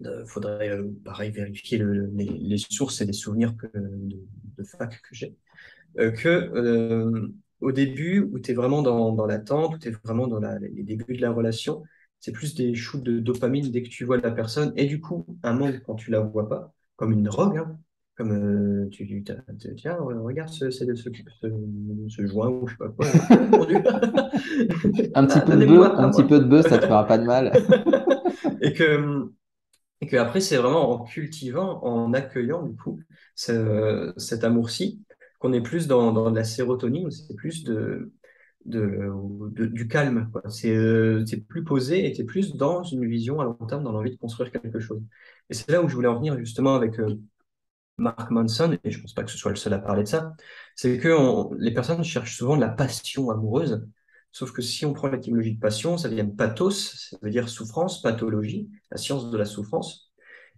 il 0.00 0.24
faudrait 0.26 0.70
euh, 0.70 0.90
pareil 1.04 1.30
vérifier 1.30 1.78
le- 1.78 2.10
les, 2.14 2.58
sources 2.58 3.00
et 3.00 3.06
les 3.06 3.12
souvenirs 3.12 3.54
de, 3.74 4.64
fac 4.64 5.00
que 5.02 5.14
j'ai, 5.14 5.36
que 5.96 7.32
au 7.60 7.72
début, 7.72 8.20
où 8.20 8.38
tu 8.38 8.50
es 8.50 8.54
vraiment 8.54 8.82
dans, 8.82 9.26
l'attente, 9.26 9.74
où 9.74 9.78
tu 9.78 9.88
es 9.88 9.92
vraiment 10.04 10.26
dans 10.26 10.40
les 10.58 10.82
débuts 10.82 11.16
de 11.16 11.22
la 11.22 11.30
relation, 11.32 11.82
c'est 12.20 12.32
plus 12.32 12.54
des 12.54 12.74
shoots 12.74 13.02
de 13.02 13.20
dopamine 13.20 13.70
dès 13.70 13.82
que 13.82 13.88
tu 13.88 14.04
vois 14.04 14.18
la 14.18 14.30
personne, 14.30 14.72
et 14.76 14.86
du 14.86 15.00
coup, 15.00 15.26
un 15.42 15.54
manque 15.54 15.82
quand 15.84 15.94
tu 15.94 16.10
la 16.10 16.20
vois 16.20 16.48
pas, 16.48 16.74
comme 16.96 17.12
une 17.12 17.22
drogue, 17.22 17.58
hein, 17.58 17.78
comme 18.16 18.32
euh, 18.32 18.88
tu 18.90 19.06
tu- 19.06 19.24
tiens, 19.76 19.96
regarde 19.98 20.48
ce, 20.50 20.70
ce, 20.70 20.84
ce, 20.94 21.08
ce- 22.08 22.26
joint 22.26 22.48
ou 22.48 22.66
je 22.68 22.72
sais 22.74 22.78
pas 22.78 22.88
quoi, 22.90 23.06
Un 25.14 25.26
petit 25.26 25.38
Ah, 25.40 25.42
peu 25.42 25.56
de 25.56 25.66
bœuf, 25.66 25.92
un 25.96 26.10
petit 26.10 26.24
peu 26.24 26.38
de 26.40 26.44
bœuf, 26.44 26.68
ça 26.68 26.78
te 26.78 26.86
fera 26.86 27.06
pas 27.06 27.18
de 27.18 27.24
mal. 27.24 27.52
Et 28.60 28.72
que, 28.72 29.30
et 30.00 30.06
que 30.08 30.16
après, 30.16 30.40
c'est 30.40 30.56
vraiment 30.58 30.90
en 30.92 31.04
cultivant, 31.04 31.82
en 31.84 32.12
accueillant, 32.14 32.62
du 32.64 32.76
coup, 32.76 33.00
ce- 33.34 34.12
cet 34.18 34.44
amour-ci, 34.44 35.02
qu'on 35.40 35.52
est 35.52 35.62
plus 35.62 35.88
dans, 35.88 36.12
dans 36.12 36.30
de 36.30 36.36
la 36.36 36.44
sérotonine, 36.44 37.10
c'est 37.10 37.34
plus 37.36 37.64
de, 37.64 38.12
de, 38.66 39.10
de- 39.52 39.66
du 39.66 39.88
calme. 39.88 40.30
C'est 40.50 40.74
euh, 40.76 41.24
c'est 41.26 41.46
plus 41.46 41.64
posé 41.64 42.06
et 42.10 42.14
c'est 42.14 42.24
plus 42.24 42.54
dans 42.56 42.84
une 42.84 43.06
vision 43.08 43.40
à 43.40 43.44
long 43.44 43.54
terme, 43.68 43.84
dans 43.84 43.92
l'envie 43.92 44.12
de 44.12 44.16
construire 44.18 44.52
quelque 44.52 44.80
chose. 44.80 45.02
Et 45.50 45.54
c'est 45.54 45.70
là 45.72 45.82
où 45.82 45.88
je 45.88 45.94
voulais 45.96 46.08
en 46.08 46.16
venir 46.16 46.38
justement 46.38 46.76
avec 46.76 46.98
euh, 47.00 47.16
Mark 47.98 48.30
Manson, 48.30 48.76
et 48.84 48.90
je 48.90 49.00
pense 49.00 49.14
pas 49.14 49.22
que 49.24 49.30
ce 49.30 49.38
soit 49.38 49.50
le 49.52 49.56
seul 49.56 49.72
à 49.74 49.78
parler 49.78 50.02
de 50.02 50.08
ça, 50.08 50.34
c'est 50.74 50.98
que 50.98 51.08
les 51.58 51.72
personnes 51.72 52.02
cherchent 52.04 52.36
souvent 52.36 52.56
la 52.56 52.68
passion 52.68 53.30
amoureuse, 53.30 53.86
sauf 54.32 54.52
que 54.52 54.62
si 54.62 54.84
on 54.86 54.92
prend 54.92 55.08
l'étymologie 55.08 55.54
de 55.54 55.60
passion, 55.60 55.96
ça 55.98 56.08
vient 56.08 56.24
de 56.24 56.34
pathos, 56.34 57.08
ça 57.10 57.16
veut 57.22 57.30
dire 57.30 57.48
souffrance, 57.48 58.02
pathologie, 58.02 58.70
la 58.90 58.96
science 58.96 59.30
de 59.30 59.36
la 59.38 59.44
souffrance. 59.44 60.12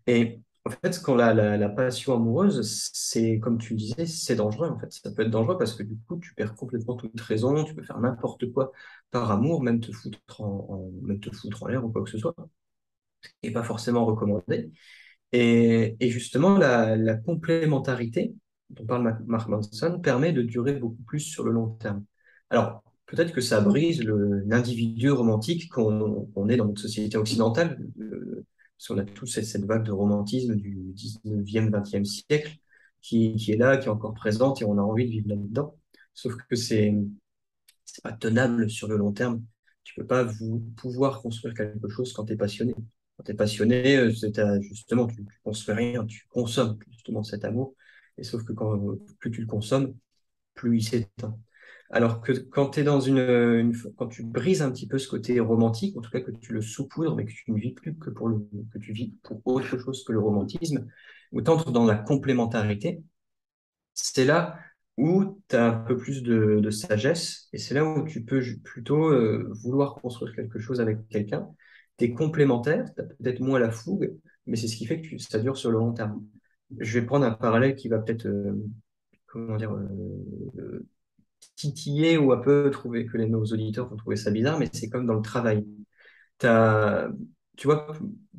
Et 0.06 0.40
en 0.64 0.70
fait, 0.70 1.00
quand 1.02 1.14
la, 1.14 1.34
la, 1.34 1.56
la 1.56 1.68
passion 1.68 2.14
amoureuse, 2.14 2.62
c'est, 2.94 3.38
comme 3.40 3.58
tu 3.58 3.74
disais, 3.74 4.06
c'est 4.06 4.36
dangereux, 4.36 4.68
en 4.70 4.78
fait. 4.78 4.92
Ça 4.92 5.10
peut 5.12 5.22
être 5.22 5.30
dangereux 5.30 5.58
parce 5.58 5.74
que 5.74 5.82
du 5.84 5.96
coup, 6.08 6.18
tu 6.18 6.34
perds 6.34 6.54
complètement 6.56 6.96
toute 6.96 7.20
raison, 7.20 7.64
tu 7.64 7.74
peux 7.74 7.82
faire 7.84 8.00
n'importe 8.00 8.50
quoi 8.52 8.72
par 9.10 9.30
amour, 9.30 9.62
même 9.62 9.80
te 9.80 9.92
foutre 9.92 10.40
en, 10.40 10.66
en- 10.70 11.60
en 11.62 11.66
l'air 11.68 11.84
ou 11.84 11.90
quoi 11.92 12.02
que 12.04 12.10
ce 12.10 12.18
soit, 12.18 12.34
et 13.42 13.52
pas 13.52 13.62
forcément 13.62 14.04
recommandé. 14.06 14.70
Et, 15.38 16.10
justement, 16.10 16.56
la, 16.56 17.16
complémentarité 17.16 18.34
dont 18.70 18.86
parle 18.86 19.02
Ma- 19.02 19.18
Mark 19.26 19.48
Manson 19.48 20.00
permet 20.00 20.32
de 20.32 20.42
durer 20.42 20.72
beaucoup 20.72 21.02
plus 21.02 21.20
sur 21.20 21.44
le 21.44 21.52
long 21.52 21.68
terme. 21.70 22.04
Alors, 22.50 22.82
peut-être 23.06 23.32
que 23.32 23.40
ça 23.40 23.60
brise 23.60 24.02
l'individu 24.02 25.10
romantique 25.10 25.68
qu'on 25.68 26.48
est 26.48 26.56
dans 26.56 26.66
notre 26.66 26.80
société 26.80 27.18
occidentale, 27.18 27.78
euh, 28.00 28.46
parce 28.76 28.88
qu'on 28.88 28.98
a 28.98 29.04
tous 29.04 29.26
cette, 29.26 29.64
vague 29.64 29.84
de 29.84 29.92
romantisme 29.92 30.54
du 30.56 30.92
19e, 30.94 31.70
20e 31.70 32.04
siècle 32.04 32.56
qui, 33.02 33.36
est 33.48 33.56
là, 33.56 33.76
qui 33.76 33.86
est 33.86 33.90
encore 33.90 34.14
présente, 34.14 34.62
et 34.62 34.64
on 34.64 34.78
a 34.78 34.82
envie 34.82 35.04
de 35.04 35.10
vivre 35.10 35.28
là-dedans. 35.28 35.76
Sauf 36.14 36.34
que 36.48 36.56
c'est 36.56 36.94
pas 38.02 38.12
tenable 38.12 38.70
sur 38.70 38.88
le 38.88 38.96
long 38.96 39.12
terme. 39.12 39.42
Tu 39.84 39.94
peux 39.94 40.06
pas 40.06 40.24
vous, 40.24 40.60
pouvoir 40.76 41.20
construire 41.20 41.54
quelque 41.54 41.88
chose 41.88 42.12
quand 42.12 42.24
tu 42.24 42.32
es 42.32 42.36
passionné. 42.36 42.74
Quand 43.16 43.24
tu 43.24 43.32
es 43.32 43.34
passionné, 43.34 43.96
euh, 43.96 44.10
justement, 44.60 45.06
tu, 45.06 45.16
tu 45.16 45.40
construis 45.44 45.74
rien, 45.74 46.04
tu 46.06 46.26
consommes 46.28 46.78
justement 46.90 47.22
cet 47.22 47.44
amour. 47.44 47.74
Et 48.18 48.24
sauf 48.24 48.44
que 48.44 48.52
quand 48.52 48.78
plus 49.20 49.30
tu 49.30 49.40
le 49.40 49.46
consommes, 49.46 49.94
plus 50.54 50.78
il 50.78 50.82
s'éteint. 50.82 51.38
Alors 51.90 52.20
que 52.20 52.32
quand 52.32 52.70
tu 52.70 52.82
dans 52.82 53.00
une, 53.00 53.72
quand 53.96 54.08
tu 54.08 54.24
brises 54.24 54.62
un 54.62 54.72
petit 54.72 54.88
peu 54.88 54.98
ce 54.98 55.08
côté 55.08 55.38
romantique, 55.40 55.96
en 55.96 56.00
tout 56.00 56.10
cas 56.10 56.20
que 56.20 56.32
tu 56.32 56.52
le 56.52 56.60
saupoudres, 56.60 57.14
mais 57.14 57.24
que 57.24 57.30
tu 57.30 57.50
ne 57.52 57.58
vis 57.58 57.72
plus 57.74 57.96
que 57.96 58.10
pour 58.10 58.28
le, 58.28 58.48
que 58.72 58.78
tu 58.78 58.92
vis 58.92 59.14
pour 59.22 59.40
autre 59.44 59.78
chose 59.78 60.04
que 60.04 60.12
le 60.12 60.18
romantisme, 60.20 60.86
ou 61.32 61.42
tu 61.42 61.50
entres 61.50 61.70
dans 61.70 61.84
la 61.86 61.96
complémentarité, 61.96 63.02
c'est 63.94 64.24
là 64.24 64.58
où 64.96 65.40
tu 65.48 65.56
as 65.56 65.66
un 65.66 65.72
peu 65.84 65.96
plus 65.96 66.22
de, 66.22 66.60
de 66.60 66.70
sagesse 66.70 67.48
et 67.52 67.58
c'est 67.58 67.74
là 67.74 67.84
où 67.84 68.04
tu 68.06 68.24
peux 68.24 68.42
plutôt 68.64 69.08
euh, 69.10 69.48
vouloir 69.62 69.94
construire 69.96 70.34
quelque 70.34 70.58
chose 70.58 70.80
avec 70.80 71.06
quelqu'un. 71.08 71.48
Tu 71.98 72.04
es 72.04 72.12
complémentaire, 72.12 72.92
tu 72.94 73.00
as 73.00 73.04
peut-être 73.04 73.40
moins 73.40 73.58
la 73.58 73.70
fougue, 73.70 74.14
mais 74.46 74.56
c'est 74.56 74.68
ce 74.68 74.76
qui 74.76 74.86
fait 74.86 75.00
que 75.00 75.18
ça 75.18 75.38
dure 75.38 75.56
sur 75.56 75.70
le 75.70 75.78
long 75.78 75.92
terme. 75.92 76.22
Je 76.78 76.98
vais 76.98 77.06
prendre 77.06 77.24
un 77.24 77.32
parallèle 77.32 77.76
qui 77.76 77.88
va 77.88 77.98
peut-être, 77.98 78.26
euh, 78.26 79.56
dire, 79.58 79.72
euh, 79.74 80.86
titiller 81.56 82.18
ou 82.18 82.32
un 82.32 82.38
peu 82.38 82.70
trouver 82.70 83.06
que 83.06 83.16
les, 83.16 83.28
nos 83.28 83.44
auditeurs 83.44 83.88
vont 83.88 83.96
trouver 83.96 84.16
ça 84.16 84.30
bizarre, 84.30 84.58
mais 84.58 84.68
c'est 84.72 84.88
comme 84.88 85.06
dans 85.06 85.14
le 85.14 85.22
travail. 85.22 85.66
T'as, 86.38 87.08
tu 87.56 87.66
vois, 87.66 87.88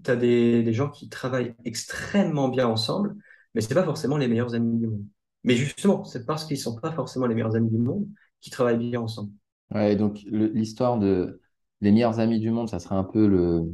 tu 0.04 0.12
as 0.12 0.16
des, 0.16 0.74
gens 0.74 0.90
qui 0.90 1.10
travaillent 1.10 1.56
extrêmement 1.66 2.50
bien 2.50 2.68
ensemble, 2.68 3.16
mais 3.54 3.62
c'est 3.62 3.74
pas 3.74 3.84
forcément 3.84 4.18
les 4.18 4.28
meilleurs 4.28 4.54
amis 4.54 4.78
du 4.80 4.88
monde. 4.88 5.06
Mais 5.44 5.56
justement, 5.56 6.04
c'est 6.04 6.26
parce 6.26 6.46
qu'ils 6.46 6.60
sont 6.60 6.80
pas 6.80 6.92
forcément 6.92 7.26
les 7.26 7.36
meilleurs 7.36 7.56
amis 7.56 7.70
du 7.70 7.78
monde 7.78 8.08
qu'ils 8.42 8.52
travaillent 8.52 8.78
bien 8.78 9.02
ensemble. 9.02 9.32
Ouais, 9.72 9.96
donc 9.96 10.20
l'histoire 10.26 11.00
de 11.00 11.42
les 11.82 11.92
meilleurs 11.92 12.20
amis 12.20 12.40
du 12.40 12.52
monde, 12.52 12.70
ça 12.70 12.80
serait 12.80 12.96
un 12.96 13.04
peu 13.04 13.28
le 13.28 13.74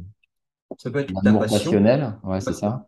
Ça 0.78 0.90
peut 0.90 1.00
être 1.00 1.12
ta 1.22 1.22
l'amour 1.22 1.40
passion, 1.40 1.72
passionnel, 1.72 2.18
ouais, 2.24 2.40
c'est 2.40 2.52
ça. 2.54 2.86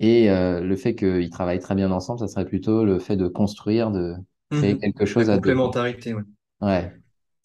Et 0.00 0.30
euh, 0.30 0.60
le 0.60 0.76
fait 0.76 0.94
qu'ils 0.96 1.30
travaillent 1.30 1.60
très 1.60 1.74
bien 1.74 1.90
ensemble, 1.92 2.20
ça 2.20 2.28
serait 2.28 2.46
plutôt 2.46 2.84
le 2.84 2.98
fait 2.98 3.16
de 3.16 3.28
construire, 3.28 3.90
de 3.90 4.14
créer 4.50 4.76
mhm, 4.76 4.80
quelque 4.80 5.04
la 5.04 5.06
chose 5.06 5.30
à 5.30 5.38
deux. 5.38 5.40
complémentarité, 5.40 6.14
ouais. 6.14 6.22
Ouais. 6.60 6.92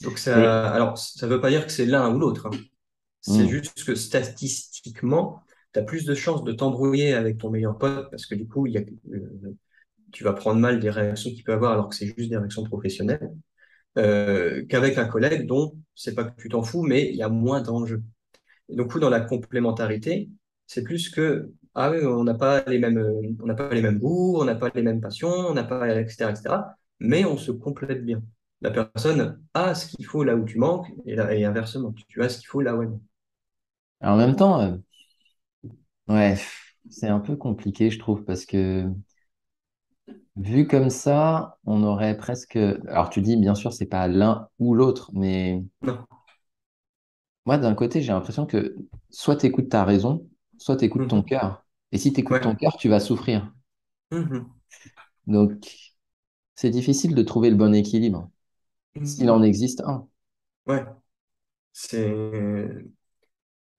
Donc 0.01 0.17
ça, 0.17 0.71
alors, 0.71 0.97
ça 0.97 1.27
veut 1.27 1.39
pas 1.41 1.49
dire 1.49 1.65
que 1.65 1.71
c'est 1.71 1.85
l'un 1.85 2.13
ou 2.13 2.19
l'autre, 2.19 2.47
hein. 2.47 2.51
C'est 3.21 3.45
hmm, 3.45 3.49
juste 3.49 3.85
que 3.85 3.95
statistiquement, 3.95 5.43
tu 5.73 5.79
as 5.79 5.83
plus 5.83 6.05
de 6.05 6.15
chances 6.15 6.43
de 6.43 6.53
t'embrouiller 6.53 7.13
avec 7.15 7.37
ton 7.39 7.51
meilleur 7.51 7.77
pote 7.77 8.09
parce 8.11 8.25
que 8.27 8.35
du 8.35 8.47
coup, 8.47 8.67
il 8.67 8.73
y 8.73 8.77
a, 8.77 8.81
euh, 9.13 9.55
tu 10.11 10.23
vas 10.23 10.33
prendre 10.33 10.59
mal 10.59 10.79
des 10.79 10.89
réactions 10.89 11.31
qu'il 11.31 11.43
peut 11.43 11.53
avoir 11.53 11.73
alors 11.73 11.89
que 11.89 11.95
c'est 11.95 12.07
juste 12.17 12.29
des 12.29 12.37
réactions 12.37 12.63
professionnelles, 12.63 13.31
euh, 13.97 14.65
qu'avec 14.67 14.97
un 14.97 15.05
collègue 15.07 15.45
dont 15.47 15.77
c'est 15.95 16.15
pas 16.15 16.23
que 16.25 16.41
tu 16.41 16.49
t'en 16.49 16.63
fous, 16.63 16.83
mais 16.83 17.09
il 17.09 17.15
y 17.15 17.23
a 17.23 17.29
moins 17.29 17.61
d'enjeux. 17.61 18.03
Et 18.69 18.75
donc, 18.75 18.97
dans 18.99 19.09
la 19.09 19.21
complémentarité, 19.21 20.29
c'est 20.67 20.83
plus 20.83 21.09
que, 21.09 21.51
ah 21.75 21.91
oui, 21.91 21.99
on 22.05 22.23
n'a 22.23 22.33
pas 22.35 22.63
les 22.67 22.79
mêmes, 22.79 22.99
on 23.41 23.45
n'a 23.45 23.55
pas 23.55 23.73
les 23.73 23.81
mêmes 23.81 23.99
goûts, 23.99 24.37
on 24.39 24.45
n'a 24.45 24.55
pas 24.55 24.71
les 24.73 24.81
mêmes 24.81 25.01
passions, 25.01 25.29
on 25.29 25.53
n'a 25.53 25.63
pas, 25.63 25.87
etc., 25.89 26.31
etc., 26.31 26.75
mais 26.99 27.25
on 27.25 27.37
se 27.37 27.51
complète 27.51 28.05
bien. 28.05 28.23
La 28.61 28.71
personne 28.71 29.43
a 29.53 29.75
ce 29.75 29.87
qu'il 29.87 30.05
faut 30.05 30.23
là 30.23 30.35
où 30.35 30.45
tu 30.45 30.57
manques, 30.57 30.87
et, 31.05 31.15
là- 31.15 31.33
et 31.35 31.45
inversement, 31.45 31.93
tu 32.07 32.23
as 32.23 32.29
ce 32.29 32.39
qu'il 32.39 32.47
faut 32.47 32.61
là 32.61 32.75
où 32.75 32.81
elle 32.83 32.89
manque. 32.89 33.01
en 34.01 34.15
même 34.17 34.35
temps, 34.37 34.61
euh, 34.61 34.77
ouais, 36.07 36.37
c'est 36.89 37.07
un 37.07 37.19
peu 37.19 37.35
compliqué, 37.35 37.89
je 37.91 37.99
trouve, 37.99 38.23
parce 38.25 38.45
que 38.45 38.85
vu 40.37 40.67
comme 40.67 40.89
ça, 40.89 41.57
on 41.65 41.83
aurait 41.83 42.17
presque. 42.17 42.55
Alors 42.57 43.09
tu 43.09 43.21
dis, 43.21 43.37
bien 43.37 43.55
sûr, 43.55 43.73
c'est 43.73 43.85
pas 43.85 44.07
l'un 44.07 44.47
ou 44.59 44.73
l'autre, 44.75 45.11
mais 45.13 45.63
Non. 45.81 46.05
moi, 47.45 47.57
d'un 47.57 47.73
côté, 47.75 48.01
j'ai 48.01 48.11
l'impression 48.11 48.45
que 48.45 48.75
soit 49.09 49.35
tu 49.37 49.45
écoutes 49.47 49.69
ta 49.69 49.83
raison, 49.83 50.27
soit 50.57 50.77
tu 50.77 50.85
écoutes 50.85 51.07
ton 51.07 51.21
Mhm. 51.21 51.23
cœur. 51.23 51.65
Et 51.91 51.97
si 51.97 52.13
tu 52.13 52.19
écoutes 52.21 52.41
ton 52.41 52.55
cœur, 52.55 52.77
tu 52.77 52.89
vas 52.89 52.99
souffrir. 52.99 53.51
Mhm. 54.11 54.55
Donc, 55.27 55.93
c'est 56.55 56.69
difficile 56.71 57.15
de 57.15 57.23
trouver 57.23 57.49
le 57.51 57.55
bon 57.57 57.73
équilibre, 57.75 58.29
s'il 59.03 59.29
en 59.31 59.41
Mhm. 59.41 59.43
existe 59.43 59.81
un. 59.85 60.07
Ouais. 60.67 60.85
C'est 61.73 62.85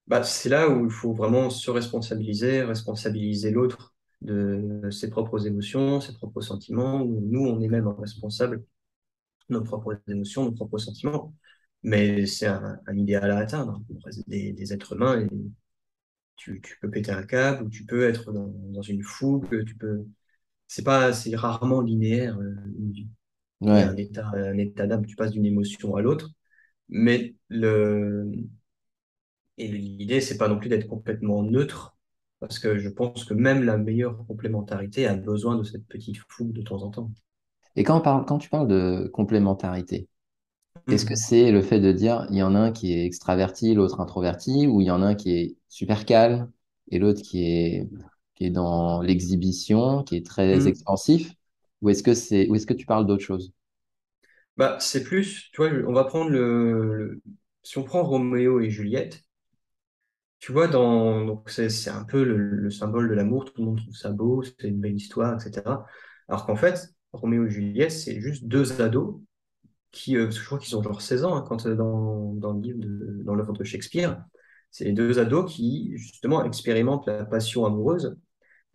bah, 0.07 0.23
c'est 0.25 0.49
là 0.49 0.69
où 0.69 0.85
il 0.87 0.91
faut 0.91 1.13
vraiment 1.13 1.51
se 1.51 1.71
responsabiliser, 1.71 2.63
responsabiliser 2.63 3.51
l'autre 3.51 3.95
de 4.23 4.91
ses 4.91 5.11
propres 5.11 5.47
émotions, 5.47 6.01
ses 6.01 6.15
propres 6.15 6.41
sentiments. 6.41 7.03
où 7.03 7.21
Nous, 7.31 7.41
on 7.47 7.61
est 7.61 7.69
même 7.69 7.89
responsable 7.89 8.65
de 9.51 9.55
nos 9.57 9.63
propres 9.65 10.01
émotions, 10.09 10.45
nos 10.47 10.53
propres 10.53 10.79
sentiments. 10.79 11.35
Mais 11.85 12.27
c'est 12.27 12.47
un, 12.47 12.81
un 12.87 12.97
idéal 12.99 13.31
à 13.33 13.39
atteindre. 13.39 13.83
On 13.95 13.99
reste 14.01 14.29
des, 14.29 14.53
des 14.53 14.73
êtres 14.73 14.95
humains 14.95 15.21
et 15.23 15.29
tu, 16.37 16.61
tu 16.63 16.79
peux 16.81 16.91
péter 16.91 17.13
un 17.13 17.23
câble 17.23 17.65
ou 17.65 17.71
tu 17.71 17.85
peux 17.85 18.05
être 18.09 18.33
dans, 18.33 18.47
dans 18.49 18.83
une 18.83 19.03
fougue. 19.03 19.65
Tu 19.67 19.75
peux. 19.77 20.05
C'est 20.69 20.85
pas, 20.85 21.13
c'est 21.13 21.37
rarement 21.37 21.83
linéaire, 21.83 22.39
euh, 22.41 22.55
une 22.79 22.93
vie. 22.93 23.09
Un 23.75 23.97
état, 23.97 24.29
un 24.35 24.59
état 24.59 24.87
d'âme. 24.89 25.07
Tu 25.07 25.17
passes 25.17 25.33
d'une 25.33 25.47
émotion 25.47 25.97
à 25.97 26.03
l'autre. 26.03 26.31
Mais 26.91 27.37
le, 27.49 28.31
Et 29.59 29.69
l'idée, 29.69 30.21
c'est 30.21 30.39
pas 30.39 30.49
non 30.49 30.59
plus 30.59 30.69
d'être 30.69 30.87
complètement 30.89 31.43
neutre, 31.43 31.96
parce 32.40 32.59
que 32.59 32.78
je 32.78 32.88
pense 32.88 33.25
que 33.25 33.35
même 33.35 33.62
la 33.64 33.76
meilleure 33.78 34.26
complémentarité 34.26 35.07
a 35.07 35.14
besoin 35.16 35.57
de 35.57 35.64
cette 35.64 35.87
petite 35.87 36.19
fougue 36.28 36.52
de 36.52 36.62
temps 36.62 36.83
en 36.83 36.90
temps. 36.90 37.11
Et 37.76 37.85
quand 37.85 37.99
on 37.99 38.00
parle, 38.00 38.25
quand 38.26 38.38
tu 38.38 38.49
parles 38.49 38.69
de 38.69 39.09
complémentarité, 39.12 40.09
est-ce 40.90 41.07
que 41.07 41.14
Mhm. 41.14 41.16
c'est 41.16 41.52
le 41.52 41.62
fait 41.62 41.81
de 41.81 41.93
dire 41.93 42.26
il 42.31 42.37
y 42.38 42.43
en 42.45 42.55
a 42.57 42.61
un 42.61 42.73
qui 42.73 42.93
est 42.95 43.07
extraverti, 43.07 43.75
l'autre 43.75 44.00
introverti, 44.00 44.66
ou 44.69 44.81
il 44.83 44.87
y 44.87 44.93
en 44.93 45.02
a 45.02 45.07
un 45.09 45.16
qui 45.16 45.33
est 45.37 45.57
super 45.69 46.07
calme 46.07 46.50
et 46.90 46.99
l'autre 46.99 47.23
qui 47.23 47.45
est, 47.45 47.88
qui 48.37 48.47
est 48.47 48.50
dans 48.50 49.02
l'exhibition, 49.02 50.05
qui 50.05 50.16
est 50.16 50.26
très 50.26 50.66
Mhm. 50.66 50.69
expansif, 50.69 51.35
ou 51.83 51.90
est-ce 51.90 52.02
que 52.05 52.14
c'est, 52.14 52.49
ou 52.50 52.57
est-ce 52.57 52.66
que 52.66 52.75
tu 52.75 52.87
parles 52.87 53.07
d'autre 53.07 53.25
chose? 53.25 53.52
Bah, 54.57 54.78
c'est 54.81 55.05
plus, 55.05 55.50
tu 55.52 55.59
vois, 55.62 55.71
on 55.87 55.93
va 55.93 56.05
prendre 56.05 56.31
le, 56.31 56.95
le- 56.97 57.23
si 57.62 57.76
on 57.78 57.85
prend 57.85 58.02
Roméo 58.05 58.61
et 58.61 58.71
Juliette, 58.71 59.25
tu 60.38 60.52
vois, 60.52 60.69
donc 60.69 61.49
c'est, 61.50 61.88
un 61.88 62.05
peu 62.05 62.25
le, 62.25 62.37
le 62.37 62.71
symbole 62.71 63.09
de 63.09 63.14
l'amour, 63.14 63.47
tout 63.47 63.61
le 63.61 63.64
monde 63.66 63.78
trouve 63.78 63.95
ça 63.95 64.11
beau, 64.12 64.43
c'est 64.43 64.69
une 64.69 64.81
belle 64.81 64.97
histoire, 64.97 65.35
etc. 65.35 65.87
Alors 66.28 66.47
qu'en 66.47 66.57
fait, 66.57 66.95
Roméo 67.12 67.47
et 67.47 67.50
Juliette, 67.50 67.93
c'est 67.93 68.21
juste 68.21 68.45
deux 68.45 68.81
ados 68.81 69.21
qui, 69.93 70.16
euh, 70.16 70.31
je 70.31 70.45
crois 70.45 70.59
qu'ils 70.59 70.76
ont 70.76 70.83
genre 70.83 71.00
16 71.00 71.25
ans 71.25 71.37
hein, 71.37 71.45
quand, 71.47 71.66
euh, 71.66 71.75
dans, 71.75 72.35
dans 72.35 72.52
le 72.52 72.61
livre 72.61 72.78
dans 73.25 73.35
l'œuvre 73.35 73.55
de 73.55 73.64
Shakespeare, 73.64 74.23
c'est 74.71 74.85
les 74.85 74.93
deux 74.93 75.19
ados 75.19 75.50
qui, 75.50 75.93
justement, 75.97 76.45
expérimentent 76.45 77.07
la 77.07 77.25
passion 77.25 77.64
amoureuse, 77.64 78.16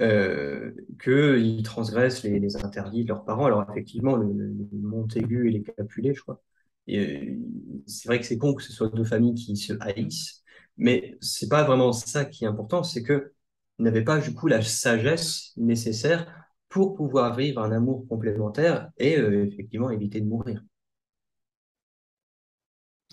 euh, 0.01 0.71
qu'ils 1.01 1.61
transgressent 1.63 2.23
les, 2.23 2.55
interdits 2.57 3.03
de 3.03 3.09
leurs 3.09 3.23
parents. 3.23 3.45
Alors, 3.45 3.63
effectivement, 3.69 4.15
le, 4.15 4.33
le 4.33 4.67
Montaigu 4.73 5.47
et 5.47 5.51
les 5.51 5.61
Capulet, 5.61 6.13
je 6.15 6.21
crois. 6.21 6.41
Et, 6.87 7.37
c'est 7.85 8.07
vrai 8.07 8.19
que 8.19 8.25
c'est 8.25 8.37
con 8.37 8.55
que 8.55 8.63
ce 8.63 8.73
soit 8.73 8.89
deux 8.89 9.03
familles 9.03 9.35
qui 9.35 9.55
se 9.57 9.73
haïssent, 9.79 10.40
mais 10.81 11.17
c'est 11.21 11.49
pas 11.49 11.63
vraiment 11.65 11.93
ça 11.93 12.25
qui 12.25 12.45
est 12.45 12.47
important, 12.49 12.83
c'est 12.83 13.03
que 13.03 13.33
ils 13.79 13.85
n'avaient 13.85 14.03
pas, 14.05 14.19
du 14.19 14.33
coup, 14.35 14.47
la 14.47 14.63
sagesse 14.63 15.53
nécessaire 15.57 16.27
pour 16.69 16.95
pouvoir 16.95 17.35
vivre 17.37 17.61
un 17.63 17.73
amour 17.73 18.07
complémentaire 18.09 18.91
et, 18.99 19.17
euh, 19.19 19.45
effectivement, 19.47 19.91
éviter 19.91 20.21
de 20.21 20.27
mourir. 20.27 20.63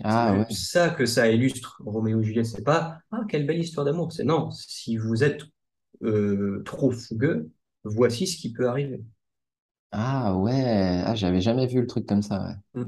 Ah 0.03 0.33
ouais. 0.37 0.45
C'est 0.49 0.55
ça 0.55 0.89
que 0.89 1.05
ça 1.05 1.29
illustre 1.29 1.81
Roméo 1.85 2.21
et 2.21 2.23
Juliette. 2.23 2.45
C'est 2.45 2.63
pas 2.63 2.99
ah 3.11 3.21
quelle 3.29 3.45
belle 3.45 3.59
histoire 3.59 3.85
d'amour. 3.85 4.11
C'est 4.11 4.23
non. 4.23 4.51
Si 4.51 4.97
vous 4.97 5.23
êtes 5.23 5.41
euh, 6.03 6.63
trop 6.65 6.91
fougueux, 6.91 7.51
voici 7.83 8.27
ce 8.27 8.37
qui 8.37 8.53
peut 8.53 8.67
arriver. 8.69 9.01
Ah 9.91 10.35
ouais. 10.35 11.03
Ah, 11.05 11.15
j'avais 11.15 11.41
jamais 11.41 11.67
vu 11.67 11.81
le 11.81 11.87
truc 11.87 12.05
comme 12.07 12.21
ça. 12.21 12.41
Ouais, 12.43 12.55
Mm. 12.73 12.83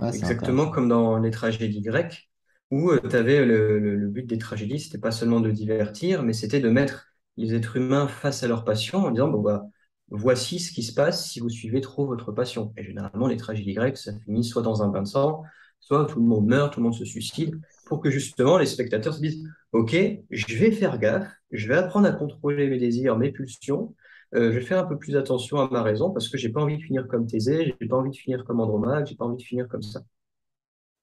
Ouais, 0.00 0.12
c'est 0.12 0.26
Exactement 0.28 0.70
comme 0.70 0.88
dans 0.88 1.18
les 1.18 1.30
tragédies 1.32 1.82
grecques, 1.82 2.30
où 2.72 2.98
tu 2.98 3.16
avais 3.16 3.44
le, 3.46 4.08
but 4.08 4.24
des 4.26 4.38
tragédies, 4.38 4.80
c'était 4.80 4.98
pas 4.98 5.12
seulement 5.12 5.40
de 5.40 5.50
divertir, 5.52 6.24
mais 6.24 6.34
c'était 6.34 6.60
de 6.60 6.70
mettre 6.70 7.08
les 7.38 7.54
êtres 7.54 7.76
humains 7.76 8.08
face 8.08 8.42
à 8.44 8.48
leur 8.48 8.64
passion 8.64 9.00
en 9.00 9.12
disant 9.12 9.28
bon 9.28 9.42
bah 9.42 9.66
voici 10.10 10.58
ce 10.60 10.72
qui 10.72 10.82
se 10.82 10.94
passe 10.94 11.30
si 11.30 11.40
vous 11.40 11.50
suivez 11.50 11.80
trop 11.82 12.06
votre 12.06 12.32
passion. 12.32 12.72
Et 12.78 12.84
généralement 12.84 13.28
les 13.28 13.36
tragédies 13.38 13.74
grecques, 13.74 13.98
ça 13.98 14.12
finit 14.24 14.44
soit 14.44 14.62
dans 14.62 14.82
un 14.82 14.88
bain 14.88 15.02
de 15.02 15.08
sang, 15.08 15.44
soit 15.80 16.06
tout 16.06 16.20
le 16.20 16.26
monde 16.26 16.46
meurt, 16.48 16.74
tout 16.74 16.80
le 16.80 16.84
monde 16.84 16.94
se 16.94 17.04
suicide, 17.04 17.60
pour 17.86 18.00
que 18.00 18.10
justement 18.10 18.58
les 18.58 18.66
spectateurs 18.66 19.14
se 19.14 19.20
disent 19.20 19.44
ok, 19.72 19.96
je 20.30 20.58
vais 20.58 20.72
faire 20.72 20.98
gaffe, 20.98 21.28
je 21.52 21.68
vais 21.68 21.76
apprendre 21.76 22.08
à 22.08 22.12
contrôler 22.12 22.68
mes 22.68 22.78
désirs, 22.78 23.18
mes 23.18 23.32
pulsions. 23.32 23.94
euh, 24.34 24.52
je 24.52 24.58
vais 24.58 24.64
faire 24.64 24.78
un 24.80 24.86
peu 24.86 24.98
plus 24.98 25.16
attention 25.16 25.58
à 25.60 25.68
ma 25.70 25.82
raison 25.82 26.10
parce 26.10 26.28
que 26.28 26.38
j'ai 26.38 26.48
pas 26.50 26.62
envie 26.62 26.78
de 26.78 26.82
finir 26.82 27.06
comme 27.08 27.26
Thésée, 27.26 27.74
j'ai 27.80 27.88
pas 27.88 27.96
envie 27.96 28.10
de 28.10 28.16
finir 28.16 28.44
comme 28.44 28.60
Andromaque, 28.60 29.06
j'ai 29.08 29.16
pas 29.16 29.24
envie 29.26 29.36
de 29.36 29.42
finir 29.46 29.68
comme 29.68 29.82
ça. 29.82 30.02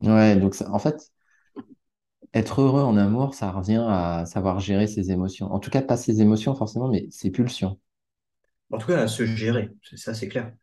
Ouais, 0.02 0.36
donc 0.38 0.56
en 0.68 0.80
fait, 0.80 1.12
être 2.34 2.62
heureux 2.62 2.82
en 2.82 2.98
amour, 2.98 3.34
ça 3.34 3.52
revient 3.52 3.84
à 3.88 4.26
savoir 4.26 4.60
gérer 4.60 4.88
ses 4.88 5.12
émotions. 5.12 5.52
En 5.52 5.60
tout 5.60 5.70
cas, 5.70 5.82
pas 5.82 5.98
ses 5.98 6.22
émotions 6.22 6.56
forcément, 6.56 6.88
mais 6.90 7.08
ses 7.10 7.32
pulsions. 7.32 7.80
En 8.72 8.78
tout 8.78 8.88
cas, 8.88 9.02
à 9.02 9.08
se 9.08 9.26
gérer, 9.26 9.72
ça 9.96 10.14
c'est 10.14 10.28
clair. 10.28 10.54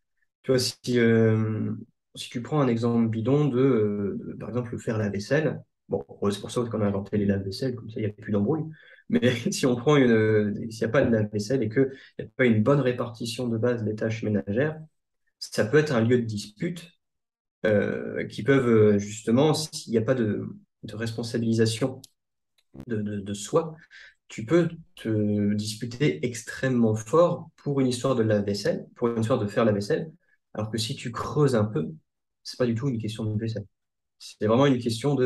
Tu 0.43 0.51
vois, 0.51 0.59
si, 0.59 0.97
euh, 0.97 1.73
si 2.15 2.29
tu 2.29 2.41
prends 2.41 2.61
un 2.61 2.67
exemple 2.67 3.09
bidon 3.09 3.45
de, 3.45 3.59
euh, 3.59 4.37
par 4.39 4.49
exemple, 4.49 4.77
faire 4.79 4.97
la 4.97 5.09
vaisselle, 5.09 5.61
bon, 5.89 6.05
c'est 6.31 6.39
pour 6.39 6.51
ça 6.51 6.61
qu'on 6.61 6.81
a 6.81 6.85
inventé 6.85 7.17
les 7.17 7.25
lave-vaisselle, 7.25 7.75
comme 7.75 7.89
ça 7.89 7.99
il 7.99 8.03
n'y 8.05 8.09
a 8.09 8.13
plus 8.13 8.31
d'embrouille. 8.31 8.63
Mais 9.09 9.19
si 9.51 9.65
on 9.65 9.75
prend 9.75 9.97
une, 9.97 10.11
euh, 10.11 10.53
s'il 10.69 10.85
n'y 10.85 10.89
a 10.89 10.89
pas 10.89 11.03
de 11.03 11.11
lave-vaisselle 11.11 11.63
et 11.63 11.69
qu'il 11.69 11.91
n'y 12.19 12.25
a 12.25 12.29
pas 12.37 12.45
une 12.45 12.63
bonne 12.63 12.79
répartition 12.79 13.47
de 13.49 13.57
base 13.57 13.83
des 13.83 13.95
tâches 13.95 14.23
ménagères, 14.23 14.79
ça 15.39 15.65
peut 15.65 15.77
être 15.77 15.93
un 15.93 16.01
lieu 16.01 16.17
de 16.19 16.25
dispute 16.25 16.91
qui 18.29 18.43
peuvent 18.43 18.97
justement, 18.97 19.53
s'il 19.53 19.91
n'y 19.91 19.97
a 19.97 20.01
pas 20.01 20.15
de, 20.15 20.47
de 20.83 20.95
responsabilisation 20.95 22.01
de, 22.87 22.97
de, 23.01 23.33
soi, 23.33 23.75
tu 24.27 24.45
peux 24.45 24.69
te 24.95 25.53
disputer 25.53 26.25
extrêmement 26.25 26.95
fort 26.95 27.49
pour 27.57 27.79
une 27.79 27.87
histoire 27.87 28.15
de 28.15 28.23
la 28.23 28.41
vaisselle, 28.41 28.87
pour 28.95 29.09
une 29.09 29.21
histoire 29.21 29.39
de 29.39 29.47
faire 29.47 29.65
la 29.65 29.71
vaisselle, 29.71 30.11
alors 30.53 30.69
que 30.71 30.77
si 30.77 30.95
tu 30.95 31.11
creuses 31.11 31.55
un 31.55 31.65
peu, 31.65 31.91
c'est 32.43 32.57
pas 32.57 32.65
du 32.65 32.75
tout 32.75 32.87
une 32.89 32.99
question 32.99 33.25
de 33.25 33.39
vaisselle. 33.39 33.65
C'est 34.19 34.47
vraiment 34.47 34.65
une 34.65 34.79
question 34.79 35.15
de, 35.15 35.25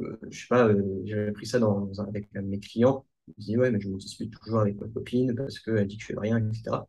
euh, 0.00 0.16
je 0.30 0.40
sais 0.40 0.46
pas, 0.48 0.66
euh, 0.68 1.02
j'avais 1.04 1.32
pris 1.32 1.46
ça 1.46 1.58
dans, 1.58 1.90
avec 2.08 2.28
un 2.34 2.42
de 2.42 2.48
mes 2.48 2.60
clients. 2.60 3.06
Il 3.38 3.56
me 3.56 3.62
ouais, 3.62 3.70
mais 3.70 3.80
je 3.80 3.88
me 3.88 3.96
dispute 3.96 4.32
toujours 4.32 4.60
avec 4.60 4.80
ma 4.80 4.88
copine 4.88 5.34
parce 5.36 5.60
qu'elle 5.60 5.86
dit 5.86 5.96
que 5.96 6.02
je 6.02 6.06
fais 6.08 6.18
rien, 6.18 6.38
etc. 6.38 6.86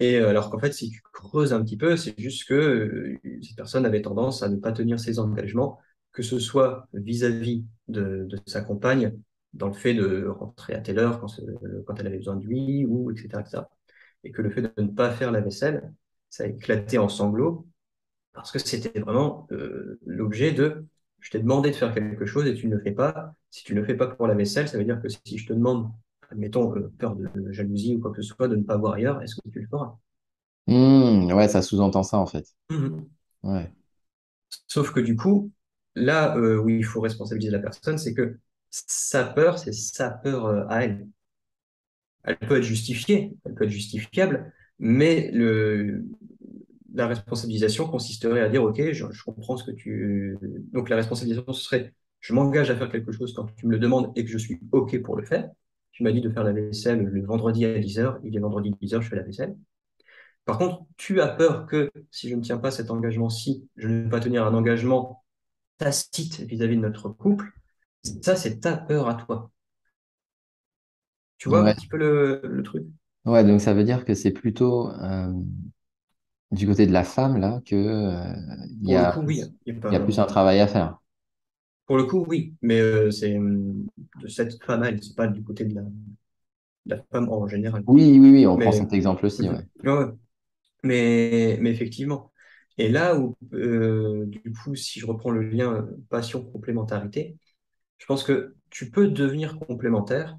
Et 0.00 0.16
euh, 0.16 0.28
alors 0.30 0.50
qu'en 0.50 0.58
fait, 0.58 0.72
si 0.72 0.90
tu 0.90 1.00
creuses 1.12 1.52
un 1.52 1.62
petit 1.64 1.76
peu, 1.76 1.96
c'est 1.96 2.18
juste 2.18 2.48
que 2.48 2.54
euh, 2.54 3.20
cette 3.42 3.56
personne 3.56 3.86
avait 3.86 4.02
tendance 4.02 4.42
à 4.42 4.48
ne 4.48 4.56
pas 4.56 4.72
tenir 4.72 4.98
ses 5.00 5.18
engagements, 5.18 5.78
que 6.12 6.22
ce 6.22 6.38
soit 6.38 6.88
vis-à-vis 6.94 7.64
de, 7.88 8.26
de 8.28 8.38
sa 8.46 8.62
compagne, 8.62 9.18
dans 9.54 9.68
le 9.68 9.72
fait 9.74 9.94
de 9.94 10.26
rentrer 10.28 10.74
à 10.74 10.80
telle 10.80 10.98
heure 10.98 11.20
quand, 11.20 11.28
ce- 11.28 11.42
quand 11.86 11.98
elle 12.00 12.06
avait 12.06 12.18
besoin 12.18 12.36
de 12.36 12.44
lui, 12.46 12.84
ou 12.86 13.10
etc., 13.10 13.40
etc. 13.42 13.70
Et 14.24 14.32
que 14.32 14.42
le 14.42 14.50
fait 14.50 14.62
de 14.62 14.72
ne 14.82 14.88
pas 14.88 15.10
faire 15.12 15.32
la 15.32 15.40
vaisselle, 15.40 15.92
ça 16.30 16.44
a 16.44 16.46
éclaté 16.46 16.98
en 16.98 17.08
sanglots, 17.08 17.66
parce 18.32 18.52
que 18.52 18.58
c'était 18.58 19.00
vraiment 19.00 19.46
euh, 19.52 19.98
l'objet 20.06 20.52
de 20.52 20.86
je 21.20 21.30
t'ai 21.30 21.38
demandé 21.38 21.70
de 21.70 21.76
faire 21.76 21.94
quelque 21.94 22.26
chose 22.26 22.46
et 22.46 22.54
tu 22.54 22.66
ne 22.68 22.74
le 22.76 22.82
fais 22.82 22.90
pas. 22.92 23.34
Si 23.50 23.62
tu 23.64 23.74
ne 23.74 23.80
le 23.80 23.86
fais 23.86 23.94
pas 23.94 24.08
pour 24.08 24.26
la 24.26 24.34
vaisselle, 24.34 24.68
ça 24.68 24.76
veut 24.78 24.84
dire 24.84 25.00
que 25.00 25.08
si 25.08 25.38
je 25.38 25.46
te 25.46 25.52
demande, 25.52 25.90
admettons, 26.30 26.74
euh, 26.76 26.92
peur 26.98 27.14
de 27.16 27.28
jalousie 27.52 27.96
ou 27.96 28.00
quoi 28.00 28.10
que 28.12 28.22
ce 28.22 28.28
soit, 28.34 28.48
de 28.48 28.56
ne 28.56 28.64
pas 28.64 28.76
voir 28.76 28.94
ailleurs, 28.94 29.22
est-ce 29.22 29.36
que 29.36 29.48
tu 29.50 29.60
le 29.60 29.66
feras? 29.68 29.96
Hmm, 30.66 31.30
ouais, 31.32 31.48
ça 31.48 31.62
sous-entend 31.62 32.02
ça 32.02 32.18
en 32.18 32.26
fait. 32.26 32.46
Mhm. 32.70 33.12
Ouais. 33.44 33.72
Sauf 34.66 34.92
que 34.92 35.00
du 35.00 35.16
coup, 35.16 35.52
là 35.94 36.36
euh, 36.36 36.58
où 36.58 36.68
il 36.68 36.84
faut 36.84 37.00
responsabiliser 37.00 37.52
la 37.52 37.58
personne, 37.58 37.98
c'est 37.98 38.14
que 38.14 38.38
sa 38.70 39.24
peur, 39.24 39.58
c'est 39.58 39.72
sa 39.72 40.10
peur 40.10 40.46
euh, 40.46 40.64
à 40.68 40.84
elle. 40.84 41.06
Elle 42.24 42.38
peut 42.38 42.56
être 42.56 42.62
justifiée, 42.62 43.36
elle 43.44 43.54
peut 43.54 43.64
être 43.64 43.70
justifiable, 43.70 44.52
mais 44.78 45.30
la 46.94 47.06
responsabilisation 47.06 47.88
consisterait 47.88 48.40
à 48.40 48.48
dire, 48.48 48.62
OK, 48.62 48.80
je, 48.92 49.06
je 49.10 49.24
comprends 49.24 49.56
ce 49.56 49.64
que 49.64 49.70
tu... 49.70 50.36
Donc 50.72 50.88
la 50.88 50.96
responsabilisation, 50.96 51.52
ce 51.52 51.64
serait, 51.64 51.94
je 52.20 52.32
m'engage 52.34 52.70
à 52.70 52.76
faire 52.76 52.90
quelque 52.90 53.12
chose 53.12 53.34
quand 53.34 53.46
tu 53.56 53.66
me 53.66 53.72
le 53.72 53.78
demandes 53.78 54.12
et 54.16 54.24
que 54.24 54.30
je 54.30 54.38
suis 54.38 54.60
OK 54.72 55.00
pour 55.02 55.16
le 55.16 55.24
faire. 55.24 55.50
Tu 55.90 56.04
m'as 56.04 56.12
dit 56.12 56.20
de 56.20 56.30
faire 56.30 56.44
la 56.44 56.52
vaisselle 56.52 57.02
le 57.02 57.24
vendredi 57.24 57.64
à 57.64 57.78
10h, 57.78 58.20
il 58.24 58.36
est 58.36 58.40
vendredi 58.40 58.70
10h, 58.80 59.00
je 59.00 59.08
fais 59.08 59.16
la 59.16 59.22
vaisselle. 59.22 59.56
Par 60.44 60.58
contre, 60.58 60.84
tu 60.96 61.20
as 61.20 61.28
peur 61.28 61.66
que 61.66 61.90
si 62.10 62.28
je 62.28 62.34
ne 62.34 62.42
tiens 62.42 62.58
pas 62.58 62.70
cet 62.70 62.90
engagement-ci, 62.90 63.68
je 63.76 63.88
ne 63.88 64.02
vais 64.02 64.08
pas 64.08 64.20
tenir 64.20 64.44
un 64.46 64.54
engagement 64.54 65.21
tacite 65.78 66.40
vis-à-vis 66.40 66.76
de 66.76 66.82
notre 66.82 67.08
couple. 67.08 67.52
Ça, 68.22 68.36
c'est 68.36 68.60
ta 68.60 68.76
peur 68.76 69.08
à 69.08 69.14
toi. 69.14 69.50
Tu 71.38 71.48
vois 71.48 71.60
un 71.60 71.74
petit 71.74 71.88
peu 71.88 71.96
le, 71.98 72.40
le 72.44 72.62
truc? 72.62 72.86
Ouais, 73.24 73.44
donc 73.44 73.60
ça 73.60 73.74
veut 73.74 73.84
dire 73.84 74.04
que 74.04 74.14
c'est 74.14 74.32
plutôt 74.32 74.90
euh, 74.90 75.32
du 76.50 76.66
côté 76.66 76.86
de 76.86 76.92
la 76.92 77.04
femme 77.04 77.38
là 77.38 77.60
que 77.64 77.74
euh, 77.74 78.34
il 78.82 78.90
y 78.90 78.94
a 78.96 79.12
coup, 79.12 79.20
oui. 79.20 79.42
Il 79.66 79.74
y 79.74 79.76
a 79.76 79.80
il 79.88 79.92
y 79.92 79.96
pas... 79.96 79.96
a 79.96 80.00
plus 80.00 80.18
un 80.18 80.24
travail 80.26 80.60
à 80.60 80.66
faire. 80.66 80.98
Pour 81.86 81.96
le 81.96 82.04
coup, 82.04 82.24
oui. 82.28 82.54
Mais 82.62 82.80
euh, 82.80 83.10
c'est 83.10 83.34
de 83.34 84.28
cette 84.28 84.62
femme, 84.64 84.84
elle, 84.84 85.02
c'est 85.02 85.16
pas 85.16 85.26
du 85.26 85.42
côté 85.42 85.64
de 85.64 85.74
la, 85.74 85.82
de 85.82 85.90
la 86.86 87.02
femme 87.10 87.28
en 87.28 87.46
général. 87.46 87.82
Oui, 87.86 88.18
oui, 88.18 88.30
oui, 88.30 88.46
on 88.46 88.56
prend 88.56 88.72
cet 88.72 88.92
exemple 88.92 89.26
aussi. 89.26 89.48
Ouais, 89.48 89.56
ouais. 89.84 90.06
mais, 90.84 91.58
mais 91.60 91.70
effectivement. 91.70 92.31
Et 92.78 92.88
là 92.88 93.16
où, 93.18 93.36
euh, 93.52 94.26
du 94.26 94.52
coup, 94.52 94.74
si 94.74 95.00
je 95.00 95.06
reprends 95.06 95.30
le 95.30 95.42
lien 95.42 95.74
euh, 95.74 95.82
passion-complémentarité, 96.10 97.36
je 97.98 98.06
pense 98.06 98.24
que 98.24 98.56
tu 98.70 98.90
peux 98.90 99.08
devenir 99.08 99.58
complémentaire 99.58 100.38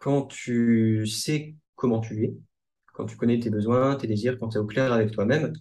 quand 0.00 0.24
tu 0.26 1.06
sais 1.06 1.56
comment 1.76 2.00
tu 2.00 2.24
es, 2.24 2.34
quand 2.94 3.06
tu 3.06 3.16
connais 3.16 3.40
tes 3.40 3.50
besoins, 3.50 3.96
tes 3.96 4.06
désirs, 4.06 4.38
quand 4.38 4.48
tu 4.50 4.56
es 4.58 4.60
au 4.60 4.66
clair 4.66 4.92
avec 4.92 5.12
toi-même, 5.12 5.52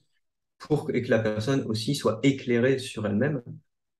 pour 0.59 0.91
et 0.93 1.01
que 1.03 1.09
la 1.09 1.19
personne 1.19 1.63
aussi 1.67 1.95
soit 1.95 2.19
éclairée 2.23 2.79
sur 2.79 3.05
elle-même, 3.05 3.41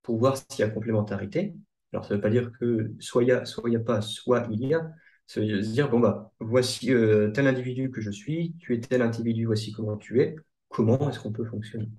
pour 0.04 0.18
voir 0.18 0.38
s'il 0.38 0.60
y 0.60 0.64
a 0.64 0.70
complémentarité. 0.70 1.54
Alors, 1.94 2.06
ça 2.06 2.12
ne 2.14 2.18
veut 2.18 2.22
pas 2.22 2.30
dire 2.30 2.52
que 2.60 2.92
soit 3.00 3.24
il 3.24 3.30
y 3.30 3.32
a, 3.32 3.46
soit 3.46 3.70
il 3.70 3.72
n'y 3.72 3.78
a 3.78 3.80
pas, 3.80 4.02
soit 4.02 4.48
il 4.52 4.66
y 4.66 4.74
a. 4.74 4.92
Ça 5.28 5.42
veut 5.42 5.62
dire, 5.62 5.90
bon, 5.90 6.00
bah, 6.00 6.32
voici 6.40 6.94
euh, 6.94 7.32
tel 7.32 7.48
individu 7.48 7.92
que 7.92 8.02
je 8.02 8.12
suis, 8.12 8.56
tu 8.60 8.74
es 8.76 8.80
tel 8.80 9.02
individu, 9.02 9.46
voici 9.46 9.72
comment 9.72 9.98
tu 9.98 10.22
es, 10.22 10.36
comment 10.80 11.10
est-ce 11.10 11.20
qu'on 11.20 11.34
peut 11.34 11.44
fonctionner? 11.44 11.90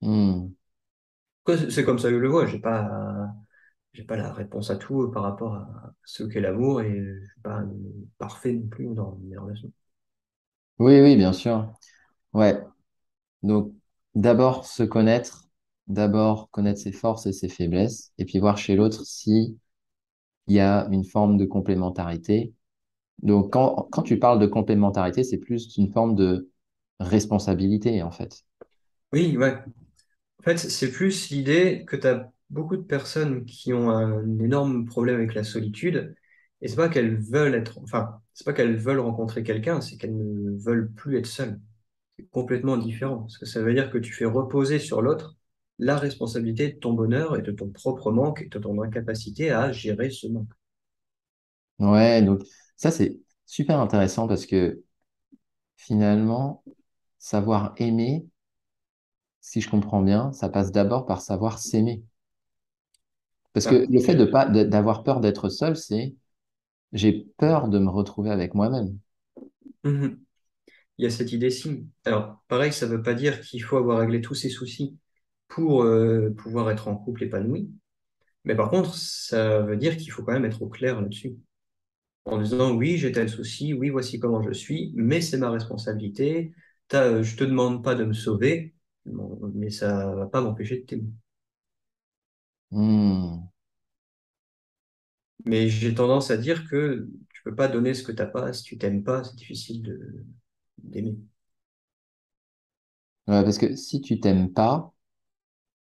Hmm. 0.00 0.48
C'est 1.68 1.84
comme 1.84 2.00
ça 2.00 2.08
que 2.08 2.16
je 2.16 2.20
le 2.20 2.28
vois, 2.28 2.44
j'ai 2.46 2.58
pas, 2.58 3.32
j'ai 3.92 4.02
pas 4.02 4.16
la 4.16 4.32
réponse 4.32 4.70
à 4.70 4.76
tout 4.76 5.02
euh, 5.02 5.12
par 5.12 5.22
rapport 5.22 5.54
à 5.54 5.94
ce 6.04 6.24
qu'est 6.24 6.40
l'amour 6.40 6.80
et 6.82 6.90
je 6.90 7.24
suis 7.24 7.40
pas 7.40 7.62
parfait 8.18 8.52
non 8.52 8.66
plus 8.66 8.86
dans 8.94 9.16
mes 9.22 9.36
relations. 9.36 9.70
Oui, 10.80 11.00
oui, 11.00 11.14
bien 11.14 11.32
sûr. 11.32 11.72
Ouais. 12.32 12.60
Donc, 13.44 13.72
d'abord 14.16 14.66
se 14.66 14.82
connaître, 14.82 15.48
d'abord 15.86 16.50
connaître 16.50 16.80
ses 16.80 16.92
forces 16.92 17.26
et 17.26 17.32
ses 17.32 17.48
faiblesses, 17.48 18.12
et 18.18 18.24
puis 18.24 18.40
voir 18.40 18.58
chez 18.58 18.74
l'autre 18.74 19.04
si 19.04 19.56
il 20.48 20.56
y 20.56 20.60
a 20.60 20.88
une 20.90 21.04
forme 21.04 21.36
de 21.36 21.44
complémentarité. 21.44 22.54
Donc, 23.22 23.52
quand, 23.52 23.86
quand 23.92 24.02
tu 24.02 24.18
parles 24.18 24.40
de 24.40 24.46
complémentarité, 24.48 25.22
c'est 25.22 25.38
plus 25.38 25.76
une 25.76 25.92
forme 25.92 26.16
de 26.16 26.50
responsabilité, 27.00 28.02
en 28.02 28.10
fait. 28.12 28.44
Oui, 29.12 29.36
ouais. 29.36 29.54
En 30.40 30.42
fait, 30.44 30.58
c'est 30.58 30.92
plus 30.92 31.30
l'idée 31.30 31.84
que 31.86 31.96
tu 31.96 32.06
as 32.06 32.32
beaucoup 32.50 32.76
de 32.76 32.82
personnes 32.82 33.44
qui 33.46 33.72
ont 33.74 33.90
un 33.90 34.38
énorme 34.40 34.86
problème 34.86 35.16
avec 35.16 35.34
la 35.34 35.44
solitude, 35.44 36.14
et 36.62 36.68
c'est 36.68 36.76
pas 36.76 36.88
qu'elles 36.88 37.16
veulent 37.18 37.54
être, 37.54 37.78
enfin, 37.82 38.20
c'est 38.34 38.44
pas 38.44 38.52
qu'elles 38.52 38.76
veulent 38.76 39.00
rencontrer 39.00 39.42
quelqu'un, 39.42 39.80
c'est 39.80 39.96
qu'elles 39.98 40.16
ne 40.16 40.58
veulent 40.58 40.92
plus 40.92 41.18
être 41.18 41.26
seules. 41.26 41.60
C'est 42.18 42.28
complètement 42.30 42.76
différent, 42.78 43.18
parce 43.20 43.38
que 43.38 43.46
ça 43.46 43.62
veut 43.62 43.74
dire 43.74 43.90
que 43.90 43.98
tu 43.98 44.12
fais 44.12 44.26
reposer 44.26 44.78
sur 44.78 45.02
l'autre 45.02 45.36
la 45.78 45.96
responsabilité 45.98 46.72
de 46.72 46.78
ton 46.78 46.92
bonheur 46.94 47.36
et 47.38 47.42
de 47.42 47.52
ton 47.52 47.70
propre 47.70 48.12
manque 48.12 48.42
et 48.42 48.48
de 48.48 48.58
ton 48.58 48.82
incapacité 48.82 49.50
à 49.50 49.72
gérer 49.72 50.10
ce 50.10 50.28
manque. 50.28 50.50
Ouais, 51.78 52.22
donc 52.22 52.42
ça, 52.76 52.90
c'est 52.90 53.18
super 53.46 53.78
intéressant 53.80 54.28
parce 54.28 54.46
que 54.46 54.82
finalement, 55.76 56.64
savoir 57.20 57.74
aimer, 57.76 58.26
si 59.40 59.60
je 59.60 59.70
comprends 59.70 60.02
bien, 60.02 60.32
ça 60.32 60.48
passe 60.48 60.72
d'abord 60.72 61.06
par 61.06 61.20
savoir 61.20 61.60
s'aimer. 61.60 62.02
Parce 63.52 63.66
que 63.66 63.86
le 63.88 64.00
fait 64.00 64.14
de 64.14 64.64
d'avoir 64.64 65.04
peur 65.04 65.20
d'être 65.20 65.48
seul, 65.48 65.76
c'est 65.76 66.16
j'ai 66.92 67.26
peur 67.36 67.68
de 67.68 67.78
me 67.78 67.88
retrouver 67.88 68.30
avec 68.30 68.54
moi-même. 68.54 68.98
Mhm. 69.84 70.18
Il 70.98 71.04
y 71.04 71.06
a 71.06 71.10
cette 71.10 71.32
idée-ci. 71.32 71.86
Alors, 72.04 72.42
pareil, 72.48 72.72
ça 72.72 72.86
veut 72.86 73.02
pas 73.02 73.14
dire 73.14 73.40
qu'il 73.40 73.62
faut 73.62 73.76
avoir 73.76 73.98
réglé 74.00 74.20
tous 74.20 74.34
ses 74.34 74.50
soucis 74.50 74.98
pour 75.48 75.82
euh, 75.82 76.30
pouvoir 76.30 76.70
être 76.70 76.88
en 76.88 76.96
couple 76.96 77.24
épanoui. 77.24 77.70
Mais 78.44 78.54
par 78.54 78.70
contre, 78.70 78.94
ça 78.94 79.60
veut 79.60 79.76
dire 79.76 79.96
qu'il 79.96 80.10
faut 80.12 80.22
quand 80.22 80.32
même 80.32 80.44
être 80.44 80.62
au 80.62 80.68
clair 80.68 81.00
là-dessus. 81.00 81.36
En 82.24 82.38
disant, 82.38 82.72
oui, 82.74 82.98
j'ai 82.98 83.12
tel 83.12 83.28
souci, 83.28 83.74
oui, 83.74 83.90
voici 83.90 84.18
comment 84.20 84.42
je 84.42 84.52
suis, 84.52 84.92
mais 84.94 85.20
c'est 85.20 85.38
ma 85.38 85.50
responsabilité. 85.50 86.52
Euh, 86.94 87.22
je 87.22 87.36
te 87.36 87.44
demande 87.44 87.82
pas 87.84 87.94
de 87.94 88.04
me 88.04 88.12
sauver, 88.12 88.74
mais 89.06 89.70
ça 89.70 90.14
va 90.14 90.26
pas 90.26 90.40
m'empêcher 90.40 90.80
de 90.80 90.86
t'aimer. 90.86 91.10
Hmm. 92.72 93.50
Mais 95.44 95.68
j'ai 95.68 95.94
tendance 95.94 96.30
à 96.30 96.36
dire 96.36 96.68
que 96.68 97.08
tu 97.34 97.42
peux 97.44 97.54
pas 97.54 97.68
donner 97.68 97.94
ce 97.94 98.02
que 98.02 98.12
t'as 98.12 98.26
pas. 98.26 98.52
Si 98.52 98.62
tu 98.62 98.78
t'aimes 98.78 99.02
pas, 99.04 99.24
c'est 99.24 99.36
difficile 99.36 99.82
de 99.82 100.24
d'aimer. 100.78 101.16
Ouais, 103.28 103.42
parce 103.44 103.58
que 103.58 103.76
si 103.76 104.00
tu 104.02 104.20
t'aimes 104.20 104.52
pas, 104.52 104.92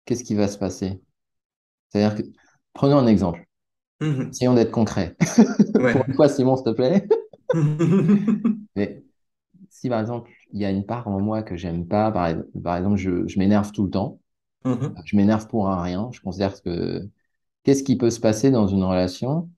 qu'est-ce 0.05 0.25
qui 0.25 0.35
va 0.35 0.49
se 0.49 0.59
passer? 0.59 1.03
C'est-à-dire 1.91 2.17
que, 2.25 2.31
prenons 2.75 2.99
un 2.99 3.07
exemple. 3.07 3.47
Mhm. 4.01 4.31
Essayons 4.33 4.55
d'être 4.55 4.73
concret. 4.73 5.17
Pour 5.93 6.05
Ouais. 6.05 6.05
une 6.09 6.15
fois, 6.15 6.29
Simon, 6.29 6.57
s'il 6.57 6.67
te 6.67 6.71
plaît? 6.73 7.07
Mais 8.77 9.03
si 9.71 9.89
par 9.91 10.01
exemple, 10.01 10.31
il 10.55 10.61
y 10.63 10.67
a 10.67 10.71
une 10.73 10.87
part 10.87 11.09
en 11.09 11.21
moi 11.21 11.45
que 11.45 11.57
j'aime 11.59 11.89
pas, 11.89 12.13
par, 12.13 12.35
par 12.65 12.79
exemple, 12.79 12.97
je, 12.99 13.29
je 13.29 13.41
m'énerve 13.41 13.73
tout 13.73 13.85
le 13.85 13.91
temps, 13.91 14.21
Mhm. 14.65 15.05
je 15.05 15.17
m'énerve 15.17 15.49
pour 15.49 15.69
un 15.71 15.83
rien, 15.83 16.11
je 16.13 16.21
considère 16.21 16.61
que 16.63 17.09
qu'est-ce 17.65 17.85
qui 17.85 17.97
peut 17.97 18.11
se 18.11 18.21
passer 18.21 18.51
dans 18.53 18.69
une 18.69 18.85
relation 18.85 19.51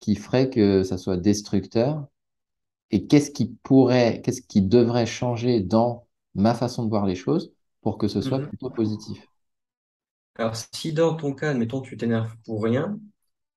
qui 0.00 0.16
ferait 0.16 0.50
que 0.50 0.84
ça 0.84 0.98
soit 0.98 1.16
destructeur? 1.18 2.06
Et 2.92 3.06
qu'est-ce 3.08 3.30
qui 3.32 3.56
pourrait, 3.64 4.22
qu'est-ce 4.24 4.42
qui 4.42 4.62
devrait 4.62 5.06
changer 5.06 5.60
dans 5.60 6.06
ma 6.36 6.54
façon 6.54 6.84
de 6.84 6.90
voir 6.90 7.06
les 7.06 7.16
choses 7.16 7.52
pour 7.82 7.98
que 7.98 8.08
ce 8.08 8.20
soit 8.22 8.40
Mhm. 8.40 8.48
plutôt 8.48 8.70
positif? 8.70 9.28
Alors, 10.36 10.56
si 10.56 10.92
dans 10.92 11.14
ton 11.16 11.32
cas, 11.34 11.50
admettons, 11.50 11.80
tu 11.82 11.96
t'énerves 11.96 12.36
pour 12.44 12.62
rien 12.64 12.98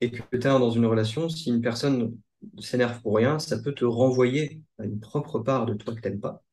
et 0.02 0.12
que 0.12 0.18
tu 0.24 0.38
es 0.38 0.40
dans 0.40 0.72
une 0.72 0.88
relation, 0.88 1.30
si 1.30 1.50
une 1.52 1.62
personne 1.64 2.18
s'énerve 2.60 3.02
pour 3.04 3.18
rien, 3.18 3.40
ça 3.40 3.60
peut 3.60 3.74
te 3.76 3.86
renvoyer 3.86 4.64
à 4.80 4.86
une 4.86 5.02
propre 5.02 5.40
part 5.42 5.68
de 5.68 5.76
toi 5.76 5.96
que 5.96 6.02
t'aimes 6.02 6.22
pas. 6.22 6.44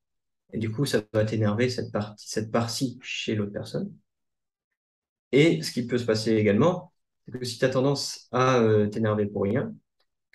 Et 0.53 0.59
du 0.59 0.71
coup, 0.71 0.87
ça 0.87 1.03
va 1.13 1.25
t'énerver 1.25 1.69
cette 1.71 1.93
partie, 1.93 2.29
cette 2.29 2.51
partie 2.53 2.99
chez 3.03 3.35
l'autre 3.35 3.53
personne. 3.53 3.93
Et 5.33 5.63
ce 5.63 5.73
qui 5.73 5.87
peut 5.87 5.99
se 5.99 6.05
passer 6.05 6.33
également, 6.33 6.93
c'est 7.27 7.39
que 7.39 7.45
si 7.45 7.59
tu 7.59 7.65
as 7.65 7.71
tendance 7.71 8.29
à 8.33 8.59
euh, 8.59 8.89
t'énerver 8.89 9.27
pour 9.27 9.43
rien, 9.45 9.75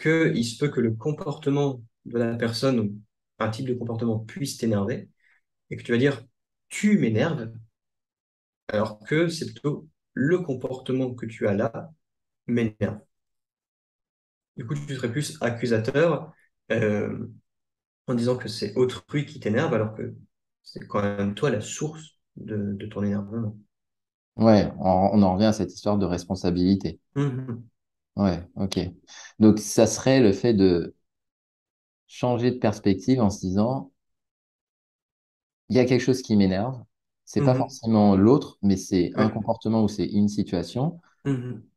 qu'il 0.02 0.46
se 0.46 0.58
peut 0.60 0.70
que 0.70 0.82
le 0.82 0.94
comportement 0.94 1.84
de 2.06 2.20
la 2.20 2.36
personne, 2.36 3.00
un 3.40 3.50
type 3.50 3.68
de 3.68 3.74
comportement 3.76 4.20
puisse 4.20 4.58
t'énerver, 4.58 5.10
et 5.70 5.78
que 5.78 5.84
tu 5.84 5.94
vas 5.94 6.00
dire 6.00 6.24
tu 6.70 6.98
m'énerves, 7.00 7.52
alors 8.70 9.00
que 9.00 9.28
c'est 9.28 9.46
plutôt 9.54 9.88
le 10.14 10.40
comportement 10.40 11.14
que 11.14 11.26
tu 11.26 11.48
as 11.50 11.54
là 11.54 11.92
m'énerve. 12.48 13.00
Du 14.58 14.66
coup, 14.66 14.74
tu 14.76 14.96
serais 14.96 15.12
plus 15.12 15.38
accusateur 15.42 16.34
euh, 16.72 17.28
en 18.08 18.16
disant 18.16 18.38
que 18.38 18.48
c'est 18.50 18.76
autrui 18.76 19.26
qui 19.26 19.40
t'énerve, 19.40 19.74
alors 19.74 19.96
que 19.96 20.16
c'est 20.64 20.88
quand 20.88 21.02
même 21.02 21.36
toi 21.36 21.50
la 21.50 21.62
source 21.62 22.20
de, 22.38 22.74
de 22.74 22.86
ton 22.88 23.04
énervement. 23.04 23.58
Ouais, 24.38 24.72
on, 24.80 25.10
on 25.14 25.22
en 25.24 25.34
revient 25.34 25.46
à 25.48 25.54
cette 25.54 25.74
histoire 25.74 25.98
de 26.00 26.06
responsabilité. 26.06 27.00
Mhm. 27.16 27.70
Ouais, 28.18 28.44
ok. 28.56 28.80
Donc, 29.40 29.60
ça 29.60 29.86
serait 29.88 30.20
le 30.22 30.34
fait 30.34 30.54
de 30.54 30.96
changer 32.08 32.52
de 32.52 32.58
perspective 32.60 33.22
en 33.22 33.30
se 33.30 33.40
disant, 33.40 33.92
il 35.70 35.76
y 35.78 35.80
a 35.80 35.86
quelque 35.86 36.02
chose 36.02 36.22
qui 36.22 36.36
m'énerve. 36.36 36.84
C'est 37.26 37.42
pas 37.42 37.56
Mhm. 37.56 37.56
forcément 37.56 38.16
l'autre, 38.18 38.58
mais 38.62 38.76
c'est 38.78 39.12
un 39.16 39.30
comportement 39.30 39.82
ou 39.84 39.88
c'est 39.88 40.06
une 40.06 40.28
situation. 40.30 41.00
Mhm. 41.26 41.70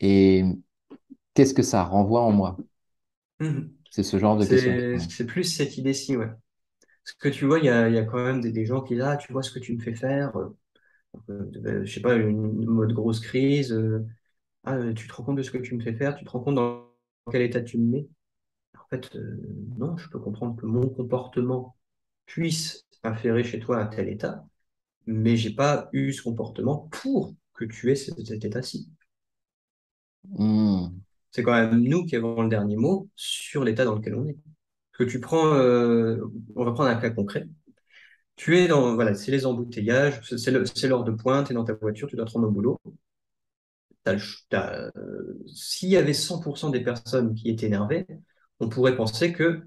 Et 0.00 0.42
qu'est-ce 1.34 1.54
que 1.54 1.62
ça 1.64 1.84
renvoie 1.84 2.22
en 2.22 2.32
moi? 2.32 2.64
C'est 3.96 4.02
ce 4.02 4.18
genre 4.18 4.36
de. 4.36 4.44
C'est, 4.44 5.24
plus 5.24 5.44
cette 5.44 5.78
idée-ci, 5.78 6.18
ouais. 6.18 6.26
Parce 7.04 7.14
que 7.18 7.28
tu 7.30 7.46
vois, 7.46 7.60
il 7.60 7.64
y 7.64 7.70
a, 7.70 7.88
il 7.88 7.94
y 7.94 7.98
a 7.98 8.04
quand 8.04 8.22
même 8.22 8.42
des, 8.42 8.52
des 8.52 8.66
gens 8.66 8.82
qui 8.82 8.94
disent, 8.94 9.04
ah, 9.04 9.16
tu 9.16 9.32
vois 9.32 9.42
ce 9.42 9.50
que 9.50 9.58
tu 9.58 9.74
me 9.74 9.80
fais 9.82 9.94
faire, 9.94 10.36
euh, 10.36 10.50
euh, 11.30 11.84
je 11.84 11.92
sais 11.94 12.00
pas, 12.00 12.14
une, 12.16 12.62
une 12.62 12.66
mode 12.68 12.92
grosse 12.92 13.20
crise, 13.20 13.72
euh, 13.72 14.06
ah, 14.64 14.76
euh, 14.76 14.94
tu 14.94 15.08
te 15.08 15.14
rends 15.14 15.24
compte 15.24 15.38
de 15.38 15.42
ce 15.42 15.50
que 15.50 15.58
tu 15.58 15.74
me 15.76 15.82
fais 15.82 15.94
faire, 15.94 16.16
tu 16.16 16.24
te 16.24 16.30
rends 16.30 16.40
compte 16.40 16.56
dans 16.56 16.86
quel 17.32 17.42
état 17.42 17.62
tu 17.62 17.78
me 17.78 17.86
mets. 17.90 18.08
En 18.76 18.88
fait, 18.90 19.16
euh, 19.16 19.40
non, 19.78 19.96
je 19.96 20.08
peux 20.10 20.20
comprendre 20.20 20.56
que 20.56 20.66
mon 20.66 20.88
comportement 20.88 21.76
puisse 22.26 22.86
inférer 23.04 23.44
chez 23.44 23.60
toi 23.60 23.78
un 23.80 23.86
tel 23.86 24.08
état, 24.08 24.46
mais 25.06 25.36
j'ai 25.36 25.54
pas 25.54 25.88
eu 25.92 26.12
ce 26.12 26.22
comportement 26.22 26.88
pour 26.92 27.34
que 27.54 27.64
tu 27.66 27.92
aies 27.92 27.96
cet, 27.96 28.26
cet 28.26 28.44
état-ci. 28.44 28.90
Hmm. 30.28 31.05
C'est 31.36 31.42
quand 31.42 31.52
même 31.52 31.82
nous 31.82 32.06
qui 32.06 32.16
avons 32.16 32.40
le 32.40 32.48
dernier 32.48 32.76
mot 32.76 33.10
sur 33.14 33.62
l'état 33.62 33.84
dans 33.84 33.94
lequel 33.96 34.14
on 34.14 34.26
est. 34.26 34.38
Que 34.94 35.04
tu 35.04 35.20
prends, 35.20 35.52
euh, 35.52 36.16
on 36.54 36.64
va 36.64 36.72
prendre 36.72 36.88
un 36.88 36.96
cas 36.96 37.10
concret. 37.10 37.46
Tu 38.36 38.56
es 38.58 38.68
dans, 38.68 38.94
voilà, 38.94 39.14
c'est 39.14 39.32
les 39.32 39.44
embouteillages, 39.44 40.22
c'est 40.22 40.88
l'heure 40.88 41.04
de 41.04 41.12
pointe, 41.12 41.48
tu 41.48 41.52
es 41.52 41.54
dans 41.54 41.64
ta 41.64 41.74
voiture, 41.74 42.08
tu 42.08 42.16
dois 42.16 42.24
te 42.24 42.32
rendre 42.32 42.48
au 42.48 42.50
boulot. 42.50 42.80
Euh, 44.54 45.34
s'il 45.54 45.90
y 45.90 45.98
avait 45.98 46.14
100% 46.14 46.70
des 46.70 46.82
personnes 46.82 47.34
qui 47.34 47.50
étaient 47.50 47.66
énervées, 47.66 48.06
on 48.58 48.70
pourrait 48.70 48.96
penser 48.96 49.34
que 49.34 49.60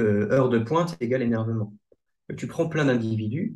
euh, 0.00 0.28
heure 0.32 0.48
de 0.48 0.58
pointe 0.58 0.96
égale 1.00 1.22
énervement. 1.22 1.72
Tu 2.36 2.48
prends 2.48 2.68
plein 2.68 2.86
d'individus, 2.86 3.54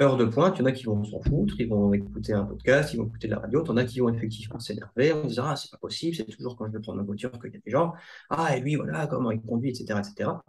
heure 0.00 0.16
de 0.16 0.24
pointe, 0.26 0.56
il 0.58 0.60
y 0.60 0.62
en 0.62 0.66
a 0.66 0.72
qui 0.72 0.84
vont 0.84 1.02
s'en 1.04 1.20
foutre, 1.22 1.54
ils 1.58 1.68
vont 1.68 1.92
écouter 1.92 2.32
un 2.32 2.44
podcast, 2.44 2.92
ils 2.92 2.98
vont 2.98 3.06
écouter 3.06 3.28
de 3.28 3.34
la 3.34 3.40
radio, 3.40 3.62
t'en 3.62 3.76
as 3.76 3.84
qui 3.84 4.00
vont 4.00 4.10
effectivement 4.12 4.58
s'énerver, 4.60 5.10
se 5.24 5.28
dira, 5.28 5.52
ah, 5.52 5.56
c'est 5.56 5.70
pas 5.70 5.78
possible, 5.78 6.14
c'est 6.16 6.24
toujours 6.26 6.56
quand 6.56 6.66
je 6.66 6.72
vais 6.72 6.80
prendre 6.80 6.98
ma 6.98 7.04
voiture 7.04 7.30
qu'il 7.32 7.52
y 7.52 7.56
a 7.56 7.60
des 7.64 7.70
gens, 7.70 7.94
ah, 8.30 8.56
et 8.56 8.60
lui, 8.60 8.76
voilà, 8.76 9.06
comment 9.06 9.30
il 9.30 9.40
conduit, 9.40 9.70
etc., 9.70 10.00
etc. 10.00 10.42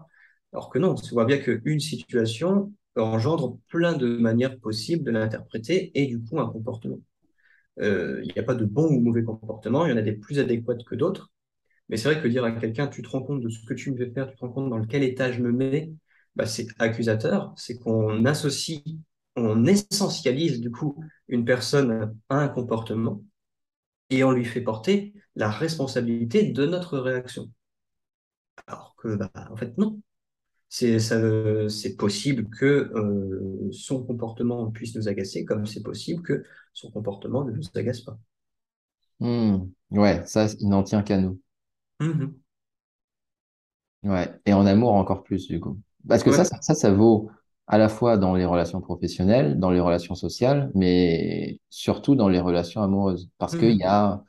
Alors 0.53 0.69
que 0.69 0.79
non, 0.79 0.95
on 0.95 1.13
voit 1.13 1.25
bien 1.25 1.37
qu'une 1.39 1.79
situation 1.79 2.73
engendre 2.95 3.59
plein 3.69 3.93
de 3.93 4.17
manières 4.17 4.59
possibles 4.59 5.03
de 5.03 5.11
l'interpréter 5.11 5.91
et 5.93 6.07
du 6.07 6.19
coup 6.23 6.39
un 6.39 6.49
comportement. 6.49 6.99
Euh, 7.79 8.21
Il 8.23 8.33
n'y 8.33 8.39
a 8.39 8.43
pas 8.43 8.55
de 8.55 8.65
bon 8.65 8.87
ou 8.87 8.99
mauvais 9.01 9.23
comportement, 9.23 9.85
il 9.85 9.91
y 9.91 9.93
en 9.93 9.97
a 9.97 10.01
des 10.01 10.13
plus 10.13 10.39
adéquats 10.39 10.75
que 10.85 10.95
d'autres. 10.95 11.31
Mais 11.89 11.97
c'est 11.97 12.11
vrai 12.13 12.21
que 12.21 12.27
dire 12.27 12.43
à 12.45 12.51
quelqu'un, 12.51 12.87
tu 12.87 13.01
te 13.03 13.09
rends 13.09 13.23
compte 13.23 13.41
de 13.41 13.49
ce 13.49 13.65
que 13.65 13.73
tu 13.73 13.91
me 13.91 13.97
fais 13.97 14.11
faire, 14.11 14.29
tu 14.29 14.35
te 14.37 14.41
rends 14.41 14.51
compte 14.51 14.69
dans 14.69 14.85
quel 14.85 15.03
état 15.03 15.31
je 15.31 15.41
me 15.41 15.51
mets, 15.51 15.93
bah, 16.35 16.45
c'est 16.45 16.67
accusateur, 16.79 17.53
c'est 17.57 17.79
qu'on 17.79 18.25
associe, 18.25 18.81
on 19.37 19.65
essentialise 19.65 20.59
du 20.59 20.71
coup 20.71 21.01
une 21.27 21.45
personne 21.45 22.17
à 22.29 22.39
un 22.39 22.47
comportement 22.49 23.21
et 24.09 24.23
on 24.23 24.31
lui 24.31 24.45
fait 24.45 24.61
porter 24.61 25.13
la 25.35 25.49
responsabilité 25.49 26.51
de 26.51 26.65
notre 26.65 26.97
réaction. 26.97 27.51
Alors 28.65 28.95
que, 28.97 29.15
bah, 29.15 29.31
en 29.49 29.55
fait, 29.55 29.77
non. 29.77 30.01
C'est 30.69 31.95
possible 31.97 32.49
que 32.49 32.91
euh, 32.93 33.69
son 33.71 34.03
comportement 34.03 34.69
puisse 34.69 34.95
nous 34.95 35.07
agacer, 35.07 35.45
comme 35.45 35.65
c'est 35.65 35.83
possible 35.83 36.21
que 36.23 36.43
son 36.73 36.91
comportement 36.91 37.45
ne 37.45 37.51
nous 37.51 37.63
agace 37.75 38.01
pas. 38.01 38.19
Hmm. 39.19 39.67
Ouais, 39.91 40.23
ça, 40.25 40.47
il 40.59 40.67
n'en 40.67 40.83
tient 40.83 41.03
qu'à 41.03 41.17
nous. 41.17 41.39
Mhm. 42.01 42.35
Ouais. 44.03 44.29
Et 44.45 44.53
en 44.53 44.65
amour 44.65 44.93
encore 44.93 45.23
plus, 45.23 45.47
du 45.47 45.59
coup. 45.59 45.79
Parce 46.07 46.23
que 46.23 46.31
ça, 46.31 46.43
ça, 46.43 46.73
ça 46.73 46.91
vaut 46.91 47.31
à 47.67 47.77
la 47.77 47.89
fois 47.89 48.17
dans 48.17 48.35
les 48.35 48.45
relations 48.45 48.81
professionnelles, 48.81 49.59
dans 49.59 49.71
les 49.71 49.79
relations 49.79 50.15
sociales, 50.15 50.71
mais 50.75 51.59
surtout 51.69 52.15
dans 52.15 52.29
les 52.29 52.39
relations 52.39 52.81
amoureuses. 52.83 53.29
Parce 53.37 53.55
qu'il 53.55 53.73
y 53.77 53.83
a... 53.83 54.23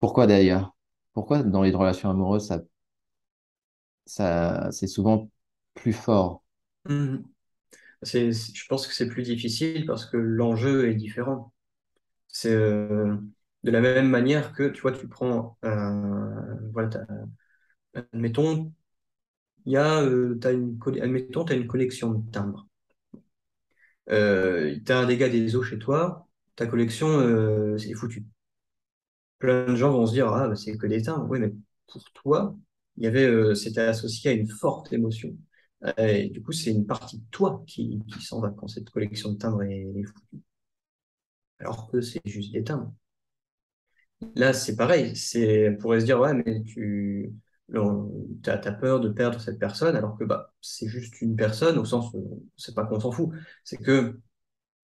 Pourquoi 0.00 0.26
d'ailleurs? 0.26 0.76
Pourquoi 1.14 1.42
dans 1.42 1.62
les 1.62 1.70
relations 1.72 2.10
amoureuses, 2.10 2.46
ça, 2.48 2.60
ça, 4.06 4.70
c'est 4.72 4.86
souvent 4.86 5.30
plus 5.74 5.92
fort? 5.92 6.42
Mhm. 6.88 7.24
C'est, 8.02 8.32
je 8.32 8.66
pense 8.68 8.86
que 8.86 8.94
c'est 8.94 9.08
plus 9.08 9.22
difficile 9.24 9.86
parce 9.86 10.06
que 10.06 10.16
l'enjeu 10.16 10.88
est 10.90 10.94
différent. 10.94 11.52
C'est 12.28 12.52
euh, 12.54 13.16
de 13.64 13.70
la 13.72 13.80
même 13.80 14.08
manière 14.08 14.52
que, 14.54 14.68
tu 14.70 14.82
vois, 14.82 14.92
tu 14.92 15.08
prends 15.08 15.58
un, 15.62 16.58
voilà, 16.72 16.90
admettons, 17.94 18.72
il 19.66 19.72
y 19.72 19.76
a, 19.76 20.02
euh, 20.02 20.38
une, 20.52 20.78
admettons, 21.02 21.44
t'as 21.44 21.56
une 21.56 21.66
collection 21.66 22.12
de 22.12 22.30
timbres. 22.30 22.66
Euh, 24.10 24.78
t'as 24.84 25.00
un 25.00 25.06
dégât 25.06 25.28
des 25.28 25.56
eaux 25.56 25.62
chez 25.62 25.78
toi, 25.78 26.28
ta 26.56 26.66
collection, 26.66 27.08
euh, 27.08 27.76
c'est 27.78 27.94
foutu. 27.94 28.24
Plein 29.38 29.66
de 29.66 29.76
gens 29.76 29.92
vont 29.92 30.06
se 30.06 30.12
dire, 30.12 30.28
ah, 30.28 30.48
bah, 30.48 30.56
c'est 30.56 30.76
que 30.76 30.86
des 30.86 31.02
timbres. 31.02 31.26
Oui, 31.28 31.38
mais 31.40 31.52
pour 31.88 32.02
toi, 32.12 32.56
il 32.96 33.04
y 33.04 33.06
avait, 33.06 33.26
euh, 33.26 33.54
c'était 33.54 33.80
associé 33.82 34.30
à 34.30 34.34
une 34.34 34.48
forte 34.48 34.92
émotion. 34.92 35.36
Euh, 35.98 36.28
du 36.28 36.42
coup, 36.42 36.52
c'est 36.52 36.70
une 36.70 36.86
partie 36.86 37.18
de 37.18 37.24
toi 37.30 37.62
qui, 37.66 38.00
s'en 38.20 38.40
va 38.40 38.50
quand 38.50 38.68
cette 38.68 38.90
collection 38.90 39.32
de 39.32 39.38
timbres 39.38 39.62
est, 39.64 39.82
est 39.96 40.04
foutue. 40.04 40.42
Alors 41.60 41.90
que 41.90 42.00
c'est 42.02 42.20
juste 42.26 42.52
des 42.52 42.62
timbres. 42.64 42.92
Là, 44.36 44.52
c'est 44.52 44.76
pareil. 44.76 45.12
On 45.70 45.76
pourrait 45.76 46.00
se 46.00 46.04
dire, 46.04 46.20
ouais, 46.20 46.34
mais 46.34 46.62
tu 46.62 47.32
as, 47.76 48.72
peur 48.72 49.00
de 49.00 49.08
perdre 49.08 49.40
cette 49.40 49.58
personne, 49.58 49.96
alors 49.96 50.16
que 50.18 50.24
bah, 50.24 50.52
c'est 50.60 50.88
juste 50.88 51.20
une 51.22 51.36
personne, 51.36 51.78
au 51.78 51.84
sens 51.84 52.10
où 52.14 52.46
c'est 52.56 52.74
pas 52.74 52.84
qu'on 52.84 53.00
s'en 53.00 53.12
fout. 53.12 53.30
C'est 53.64 53.78
que 53.78 54.20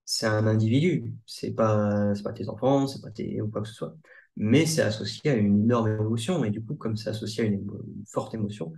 c'est 0.05 0.27
un 0.27 0.46
individu. 0.46 1.14
C'est 1.27 1.53
pas, 1.53 2.12
pas 2.24 2.33
tes 2.33 2.48
enfants, 2.48 2.87
c'est 2.87 3.03
pas 3.03 3.11
tes, 3.11 3.42
ou 3.42 3.48
quoi 3.48 3.62
que 3.62 3.68
ce 3.68 3.74
soit. 3.74 3.96
Mais 4.37 4.66
c'est 4.66 4.83
associé 4.83 5.31
à 5.31 5.35
une 5.35 5.64
énorme 5.64 5.88
émotion. 5.88 6.44
Et 6.44 6.51
du 6.51 6.64
coup, 6.64 6.74
comme 6.77 6.96
c'est 6.96 7.11
associé 7.11 7.44
à 7.44 7.46
une, 7.46 7.66
forte 8.07 8.35
émotion, 8.35 8.72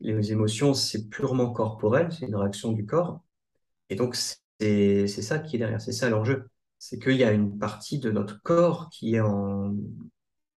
les 0.00 0.32
émotions, 0.32 0.74
c'est 0.74 1.08
purement 1.08 1.52
corporel, 1.52 2.12
c'est 2.12 2.26
une 2.26 2.36
réaction 2.36 2.72
du 2.72 2.86
corps. 2.86 3.22
Et 3.90 3.96
donc, 3.96 4.16
c'est, 4.16 5.06
c'est 5.08 5.22
ça 5.22 5.38
qui 5.38 5.56
est 5.56 5.58
derrière, 5.60 5.80
c'est 5.80 5.92
ça 5.92 6.10
l'enjeu. 6.10 6.48
C'est 6.78 6.98
qu'il 6.98 7.16
y 7.16 7.24
a 7.24 7.32
une 7.32 7.58
partie 7.58 7.98
de 8.00 8.10
notre 8.10 8.42
corps 8.42 8.90
qui 8.90 9.14
est 9.14 9.20
en, 9.20 9.76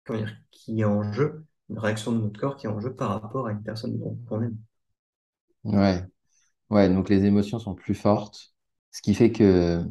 comment 0.06 0.20
dire, 0.20 0.36
qui 0.52 0.82
est 0.82 0.86
en 0.86 1.12
jeu, 1.14 1.46
une 1.70 1.80
réaction 1.80 2.14
de 2.14 2.20
notre 2.22 2.40
corps 2.40 2.56
qui 2.58 2.68
est 2.68 2.70
en 2.70 2.80
jeu 2.80 2.96
par 2.96 3.22
rapport 3.22 3.48
à 3.48 3.52
une 3.52 3.64
personne 3.64 3.98
dont- 4.00 4.18
qu'on 4.30 4.42
aime. 4.44 4.58
Ouais. 5.64 6.04
Ouais, 6.70 6.90
donc 6.90 7.10
les 7.10 7.26
émotions 7.26 7.60
sont 7.60 7.76
plus 7.76 7.96
fortes, 7.96 8.54
ce 8.92 9.02
qui 9.02 9.16
fait 9.16 9.32
que 9.32 9.86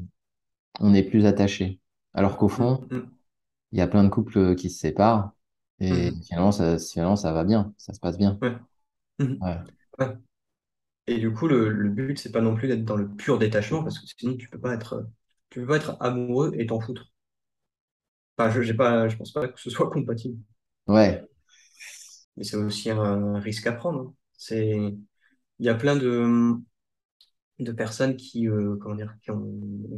on 0.81 0.95
est 0.95 1.03
plus 1.05 1.27
attaché. 1.27 1.81
Alors 2.15 2.37
qu'au 2.39 2.49
Mm, 2.57 2.65
fond, 2.69 2.89
mm, 2.91 3.13
il 3.73 3.79
y 3.79 3.83
a 3.83 3.89
plein 3.89 4.05
de 4.05 4.11
couples 4.11 4.57
qui 4.57 4.71
se 4.71 4.81
séparent 4.81 5.33
et 5.81 6.13
mhm. 6.13 6.23
finalement 6.29 6.53
ça, 6.53 6.79
finalement, 6.79 7.17
ça 7.17 7.33
va 7.33 7.45
bien, 7.45 7.75
ça 7.79 7.95
se 7.95 8.01
passe 8.01 8.19
bien. 8.19 8.43
Ouais. 8.43 8.59
Ouais. 9.41 9.59
Ouais. 9.99 10.17
Et 11.09 11.19
du 11.19 11.33
coup, 11.33 11.49
le, 11.49 11.71
le 11.71 11.91
but, 11.91 12.19
c'est 12.19 12.33
pas 12.33 12.41
non 12.43 12.57
plus 12.57 12.69
d'être 12.69 12.85
dans 12.85 12.97
le 12.97 13.09
pur 13.09 13.39
détachement, 13.39 13.83
parce 13.85 13.99
que 14.01 14.07
sinon, 14.19 14.37
tu 14.37 14.49
peux 14.51 14.61
pas 14.61 14.75
être, 14.75 15.07
tu 15.51 15.61
peux 15.61 15.67
pas 15.69 15.77
être 15.79 15.97
amoureux 16.01 16.53
et 16.59 16.67
t'en 16.67 16.81
foutre. 16.81 17.13
Enfin, 18.37 18.51
je, 18.51 18.61
j'ai 18.63 18.75
pas, 18.75 19.09
je 19.09 19.17
pense 19.17 19.33
pas 19.33 19.49
que 19.49 19.59
ce 19.61 19.71
soit 19.71 19.89
compatible. 19.91 20.39
Ouais. 20.87 21.29
Mais 22.37 22.45
c'est 22.45 22.57
aussi 22.57 22.91
un 22.91 23.39
risque 23.41 23.67
à 23.67 23.73
prendre. 23.73 24.01
hein. 24.01 24.15
C'est, 24.39 24.71
il 25.61 25.67
y 25.67 25.69
a 25.71 25.75
plein 25.77 25.97
de, 25.97 26.55
de 27.59 27.73
personnes 27.73 28.17
qui, 28.17 28.49
euh, 28.49 28.77
comment 28.81 28.95
dire, 28.97 29.15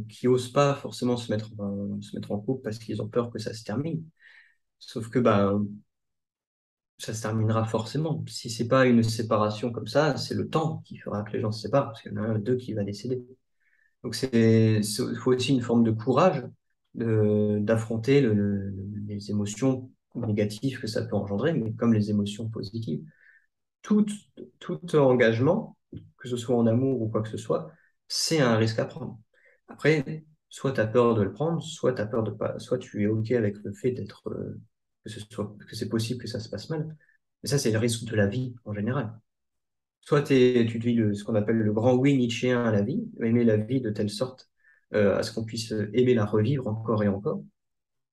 qui 0.09 0.29
osent 0.29 0.53
pas 0.53 0.75
forcément 0.75 1.17
se 1.17 1.33
mettre 1.33 1.51
en, 1.59 2.01
se 2.03 2.15
mettre 2.17 2.33
en 2.33 2.39
couple 2.41 2.63
parce 2.63 2.79
qu'ils 2.79 3.01
ont 3.03 3.09
peur 3.09 3.31
que 3.31 3.39
ça 3.39 3.55
se 3.55 3.65
termine. 3.65 4.05
Sauf 4.79 5.11
que, 5.11 5.19
bah, 5.21 5.55
ça 6.99 7.13
se 7.15 7.23
terminera 7.23 7.65
forcément. 7.67 8.25
Si 8.29 8.51
c'est 8.51 8.69
pas 8.69 8.87
une 8.87 9.03
séparation 9.03 9.73
comme 9.73 9.87
ça, 9.87 10.17
c'est 10.17 10.35
le 10.35 10.49
temps 10.49 10.83
qui 10.85 10.97
fera 10.99 11.23
que 11.23 11.33
les 11.33 11.41
gens 11.41 11.53
se 11.53 11.63
séparent, 11.63 11.87
parce 11.87 12.03
qu'il 12.03 12.13
y 12.13 12.19
en 12.19 12.23
a 12.23 12.27
un 12.29 12.39
d'eux 12.39 12.57
qui 12.57 12.73
va 12.75 12.85
décéder. 12.85 13.25
Donc 14.05 14.15
c'est, 14.17 14.83
faut 15.19 15.33
aussi 15.35 15.53
une 15.55 15.63
forme 15.63 15.85
de 15.85 15.93
courage 15.93 16.45
d'affronter 16.95 18.23
les 19.07 19.31
émotions 19.31 19.91
négatives 20.15 20.81
que 20.81 20.87
ça 20.87 21.03
peut 21.03 21.17
engendrer, 21.17 21.53
mais 21.53 21.73
comme 21.73 21.93
les 21.93 22.11
émotions 22.11 22.49
positives. 22.49 23.05
Tout, 23.83 24.07
engagement, 24.95 25.77
que 26.19 26.29
ce 26.29 26.37
soit 26.37 26.57
en 26.57 26.67
amour 26.67 27.03
ou 27.03 27.09
quoi 27.09 27.23
que 27.23 27.29
ce 27.29 27.37
soit, 27.37 27.71
c'est 28.09 28.41
un 28.41 28.57
risque 28.57 28.79
à 28.79 28.87
prendre. 28.87 29.19
Après, 29.69 30.25
soit 30.49 30.73
tu 30.73 30.81
as 30.81 30.87
peur 30.87 31.15
de 31.15 31.23
le 31.23 31.33
prendre, 31.33 31.63
soit 31.63 31.99
as 32.01 32.07
peur 32.07 32.23
de 32.23 32.31
pas, 32.31 32.59
soit 32.59 32.79
tu 32.79 33.03
es 33.03 33.07
OK 33.07 33.31
avec 33.33 33.57
le 33.65 33.73
fait 33.73 33.91
d'être, 33.93 34.29
euh, 34.31 34.61
que 35.05 35.11
ce 35.11 35.21
c'est 35.73 35.89
possible 35.89 36.21
que 36.21 36.29
ça 36.29 36.41
se 36.41 36.49
passe 36.49 36.71
mal. 36.71 36.97
Mais 37.43 37.49
ça, 37.49 37.59
c'est 37.59 37.71
le 37.73 37.79
risque 37.79 38.05
de 38.05 38.17
la 38.17 38.27
vie 38.27 38.55
en 38.65 38.73
général. 38.73 39.13
Soit 40.01 40.23
tu 40.23 40.35
vis 40.79 41.17
ce 41.17 41.25
qu'on 41.25 41.35
appelle 41.35 41.57
le 41.57 41.73
grand 41.73 41.95
oui 41.95 42.17
nietzschéen 42.17 42.65
à 42.65 42.71
la 42.71 42.83
vie, 42.83 43.05
aimer 43.21 43.45
la 43.45 43.57
vie 43.57 43.81
de 43.81 43.91
telle 43.91 44.11
sorte 44.11 44.51
euh, 44.95 45.17
à 45.17 45.23
ce 45.23 45.33
qu'on 45.33 45.45
puisse 45.45 45.73
aimer 45.93 46.15
la 46.15 46.27
revivre 46.27 46.69
encore 46.69 47.03
et 47.03 47.09
encore. 47.09 47.43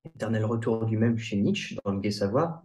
Éternel 0.06 0.46
retour 0.46 0.86
du 0.86 0.98
même 0.98 1.18
chez 1.18 1.38
Nietzsche 1.38 1.76
dans 1.84 1.92
le 1.92 2.00
Gai 2.00 2.12
Savoir. 2.12 2.64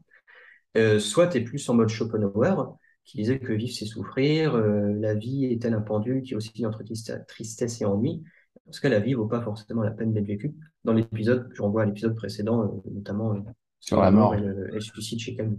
Euh, 0.76 0.98
soit 0.98 1.28
tu 1.28 1.38
es 1.38 1.40
plus 1.40 1.68
en 1.68 1.74
mode 1.74 1.88
Schopenhauer, 1.88 2.76
qui 3.04 3.18
disait 3.18 3.38
que 3.38 3.52
vivre, 3.52 3.72
c'est 3.72 3.86
souffrir, 3.86 4.54
euh, 4.54 4.92
la 4.94 5.14
vie 5.14 5.46
est 5.46 5.64
elle 5.64 5.74
un 5.74 5.80
pendule 5.80 6.22
qui 6.22 6.34
oscille 6.34 6.66
entre 6.66 6.82
tristesse 7.26 7.80
et 7.80 7.84
ennui, 7.84 8.22
parce 8.64 8.80
que 8.80 8.88
la 8.88 9.00
vie 9.00 9.14
vaut 9.14 9.26
pas 9.26 9.40
forcément 9.40 9.82
la 9.82 9.92
peine 9.92 10.12
d'être 10.12 10.26
vécue. 10.26 10.54
Dans 10.84 10.92
l'épisode, 10.92 11.48
je 11.54 11.62
renvoie 11.62 11.82
à 11.82 11.86
l'épisode 11.86 12.14
précédent, 12.14 12.64
euh, 12.64 12.90
notamment 12.90 13.44
sur 13.80 14.00
la 14.00 14.10
mort 14.10 14.34
et 14.34 14.40
le, 14.40 14.80
suicide 14.80 15.20
chez 15.20 15.36
Camus. 15.36 15.58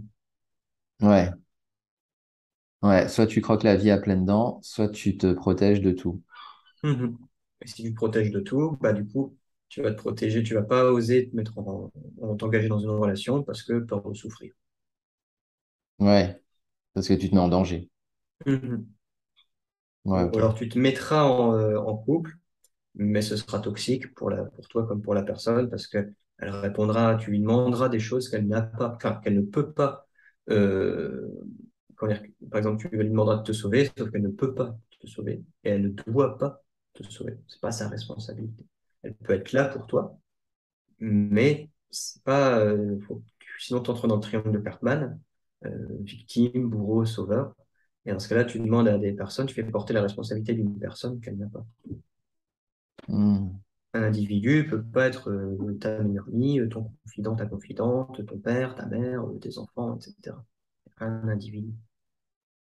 Ouais. 1.00 1.30
Ouais, 2.82 3.08
soit 3.08 3.26
tu 3.26 3.40
croques 3.40 3.64
la 3.64 3.76
vie 3.76 3.90
à 3.90 3.98
pleines 3.98 4.24
dents, 4.24 4.60
soit 4.62 4.88
tu 4.88 5.16
te 5.16 5.32
protèges 5.32 5.80
de 5.80 5.92
tout. 5.92 6.22
Mmh 6.82 7.08
et 7.60 7.66
si 7.66 7.82
tu 7.82 7.90
te 7.90 7.96
protèges 7.96 8.30
de 8.30 8.38
tout, 8.38 8.78
bah 8.80 8.92
du 8.92 9.04
coup, 9.04 9.36
tu 9.68 9.82
vas 9.82 9.90
te 9.90 9.96
protéger, 9.96 10.42
tu 10.42 10.54
vas 10.54 10.62
pas 10.62 10.84
oser 10.90 11.28
te 11.28 11.36
mettre 11.36 11.58
en, 11.58 11.90
t'engager 12.36 12.68
dans 12.68 12.78
une 12.78 12.90
relation 12.90 13.42
parce 13.42 13.62
que 13.62 13.78
peur 13.80 14.02
de 14.02 14.14
souffrir. 14.14 14.52
Ouais. 15.98 16.40
Parce 16.94 17.08
que 17.08 17.14
tu 17.14 17.28
te 17.28 17.34
mets 17.34 17.40
en 17.40 17.48
danger. 17.48 17.90
Mhm. 18.46 18.86
alors 20.06 20.54
tu 20.54 20.68
te 20.68 20.78
mettras 20.78 21.28
euh, 21.28 21.76
en, 21.78 21.96
couple, 21.96 22.36
mais 22.94 23.20
ce 23.20 23.36
sera 23.36 23.58
toxique 23.60 24.14
pour, 24.14 24.30
la, 24.30 24.44
pour 24.44 24.68
toi 24.68 24.86
comme 24.86 25.02
pour 25.02 25.14
la 25.14 25.22
personne 25.22 25.68
parce 25.68 25.86
qu'elle 25.86 26.14
répondra, 26.38 27.16
tu 27.16 27.30
lui 27.30 27.40
demanderas 27.40 27.88
des 27.88 27.98
choses 27.98 28.28
qu'elle 28.28 28.46
n'a 28.46 28.62
pas, 28.62 28.94
enfin, 28.94 29.20
qu'elle 29.22 29.36
ne 29.36 29.42
peut 29.42 29.72
pas. 29.72 30.06
Euh, 30.50 31.28
par 31.96 32.10
exemple, 32.58 32.80
tu 32.80 32.96
lui 32.96 33.08
demanderas 33.08 33.38
de 33.38 33.42
te 33.42 33.52
sauver, 33.52 33.90
sauf 33.98 34.10
qu'elle 34.10 34.22
ne 34.22 34.28
peut 34.28 34.54
pas 34.54 34.78
te 35.00 35.06
sauver 35.06 35.42
et 35.64 35.70
elle 35.70 35.82
ne 35.82 35.88
doit 35.88 36.38
pas 36.38 36.62
te 36.94 37.02
sauver. 37.02 37.38
C'est 37.48 37.60
pas 37.60 37.72
sa 37.72 37.88
responsabilité. 37.88 38.64
Elle 39.08 39.14
peut 39.14 39.32
être 39.32 39.52
là 39.52 39.64
pour 39.64 39.86
toi, 39.86 40.18
mais 41.00 41.70
c'est 41.90 42.22
pas. 42.22 42.58
Euh, 42.60 42.98
sinon, 43.58 43.80
tu 43.80 43.90
entres 43.90 44.06
dans 44.06 44.16
le 44.16 44.20
triangle 44.20 44.52
de 44.52 44.58
Cartman 44.58 45.18
euh, 45.64 45.86
victime, 46.00 46.68
bourreau, 46.68 47.04
sauveur. 47.04 47.54
Et 48.04 48.12
dans 48.12 48.18
ce 48.18 48.28
cas-là, 48.28 48.44
tu 48.44 48.58
demandes 48.58 48.88
à 48.88 48.98
des 48.98 49.12
personnes, 49.12 49.46
tu 49.46 49.54
fais 49.54 49.64
porter 49.64 49.92
la 49.92 50.02
responsabilité 50.02 50.54
d'une 50.54 50.78
personne 50.78 51.20
qu'elle 51.20 51.36
n'a 51.36 51.48
pas. 51.48 51.66
Hmm. 53.08 53.48
Un 53.94 54.02
individu 54.02 54.66
peut 54.68 54.82
pas 54.82 55.06
être 55.06 55.30
euh, 55.30 55.78
ta 55.80 56.02
meilleure 56.02 56.28
amie, 56.28 56.60
euh, 56.60 56.68
ton 56.68 56.92
confident, 57.04 57.34
ta 57.34 57.46
confidente, 57.46 58.24
ton 58.26 58.38
père, 58.38 58.74
ta 58.74 58.86
mère, 58.86 59.24
tes 59.40 59.58
enfants, 59.58 59.96
etc. 59.96 60.36
Un 60.98 61.28
individu. 61.28 61.72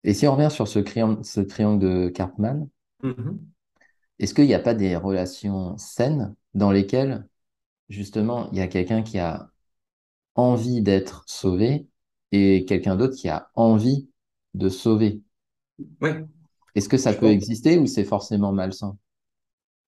Et 0.04 0.14
si 0.14 0.28
on 0.28 0.36
revient 0.36 0.52
sur 0.52 0.68
ce, 0.68 0.80
ce 1.24 1.42
triangle 1.42 1.80
de 1.80 2.10
Karpman, 2.10 2.70
mm-hmm. 3.04 3.38
Est-ce 4.20 4.34
qu'il 4.34 4.46
n'y 4.46 4.54
a 4.54 4.60
pas 4.60 4.74
des 4.76 4.96
relations 4.96 5.78
saines 5.78 6.36
dans 6.54 6.72
lesquelles, 6.72 7.28
justement, 7.90 8.50
il 8.52 8.60
y 8.60 8.62
a 8.62 8.68
quelqu'un 8.70 9.04
qui 9.04 9.20
a 9.20 9.52
envie 10.36 10.82
d'être 10.82 11.26
sauvé 11.28 11.88
et 12.32 12.66
quelqu'un 12.66 12.96
d'autre 12.98 13.16
qui 13.18 13.30
a 13.30 13.52
envie 13.56 14.10
de 14.56 14.70
sauver? 14.70 15.22
Oui. 16.02 16.26
Est-ce 16.76 16.88
que 16.90 16.98
ça 16.98 17.14
peut 17.14 17.26
exister 17.32 17.80
ou 17.80 17.88
c'est 17.88 18.06
forcément 18.06 18.52
malsain? 18.54 18.98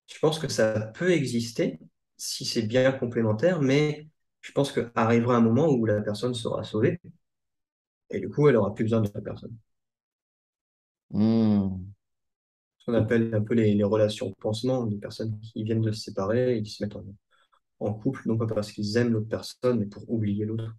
Je 0.08 0.18
pense 0.18 0.38
que 0.38 0.48
ça 0.48 0.80
peut 0.94 1.12
exister 1.12 1.78
si 2.16 2.44
c'est 2.44 2.62
bien 2.62 2.90
complémentaire, 2.92 3.60
mais 3.62 4.08
je 4.40 4.52
pense 4.52 4.72
qu'arrivera 4.72 5.36
un 5.36 5.40
moment 5.40 5.68
où 5.68 5.84
la 5.86 6.00
personne 6.02 6.34
sera 6.34 6.64
sauvée 6.64 7.00
et 8.10 8.20
du 8.20 8.28
coup, 8.28 8.46
elle 8.48 8.56
aura 8.56 8.74
plus 8.74 8.84
besoin 8.84 9.00
de 9.00 9.10
la 9.14 9.20
personne. 9.22 9.56
Hmm. 11.10 11.92
Qu'on 12.88 12.94
appelle 12.94 13.34
un 13.34 13.42
peu 13.42 13.52
les, 13.52 13.84
relations 13.84 14.32
pansement, 14.40 14.86
des 14.86 14.96
personnes 14.96 15.38
qui 15.40 15.62
viennent 15.62 15.82
de 15.82 15.92
se 15.92 16.00
séparer 16.00 16.56
et 16.56 16.62
qui 16.62 16.70
se 16.70 16.82
mettent 16.82 16.96
en, 16.96 17.04
en 17.80 17.92
couple, 17.92 18.22
non 18.24 18.38
pas 18.38 18.46
parce 18.46 18.72
qu'ils 18.72 18.96
aiment 18.96 19.12
l'autre 19.12 19.28
personne, 19.28 19.78
mais 19.78 19.84
pour 19.84 20.10
oublier 20.10 20.46
l'autre. 20.46 20.74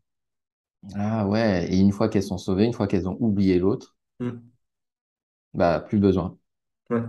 Ah 0.95 1.27
ouais, 1.27 1.71
et 1.71 1.77
une 1.77 1.91
fois 1.91 2.09
qu'elles 2.09 2.23
sont 2.23 2.39
sauvées, 2.39 2.65
une 2.65 2.73
fois 2.73 2.87
qu'elles 2.87 3.07
ont 3.07 3.17
oublié 3.19 3.59
l'autre, 3.59 3.95
hmm. 4.19 4.39
bah 5.53 5.81
plus 5.81 5.99
besoin. 5.99 6.35
Ouais. 6.89 7.03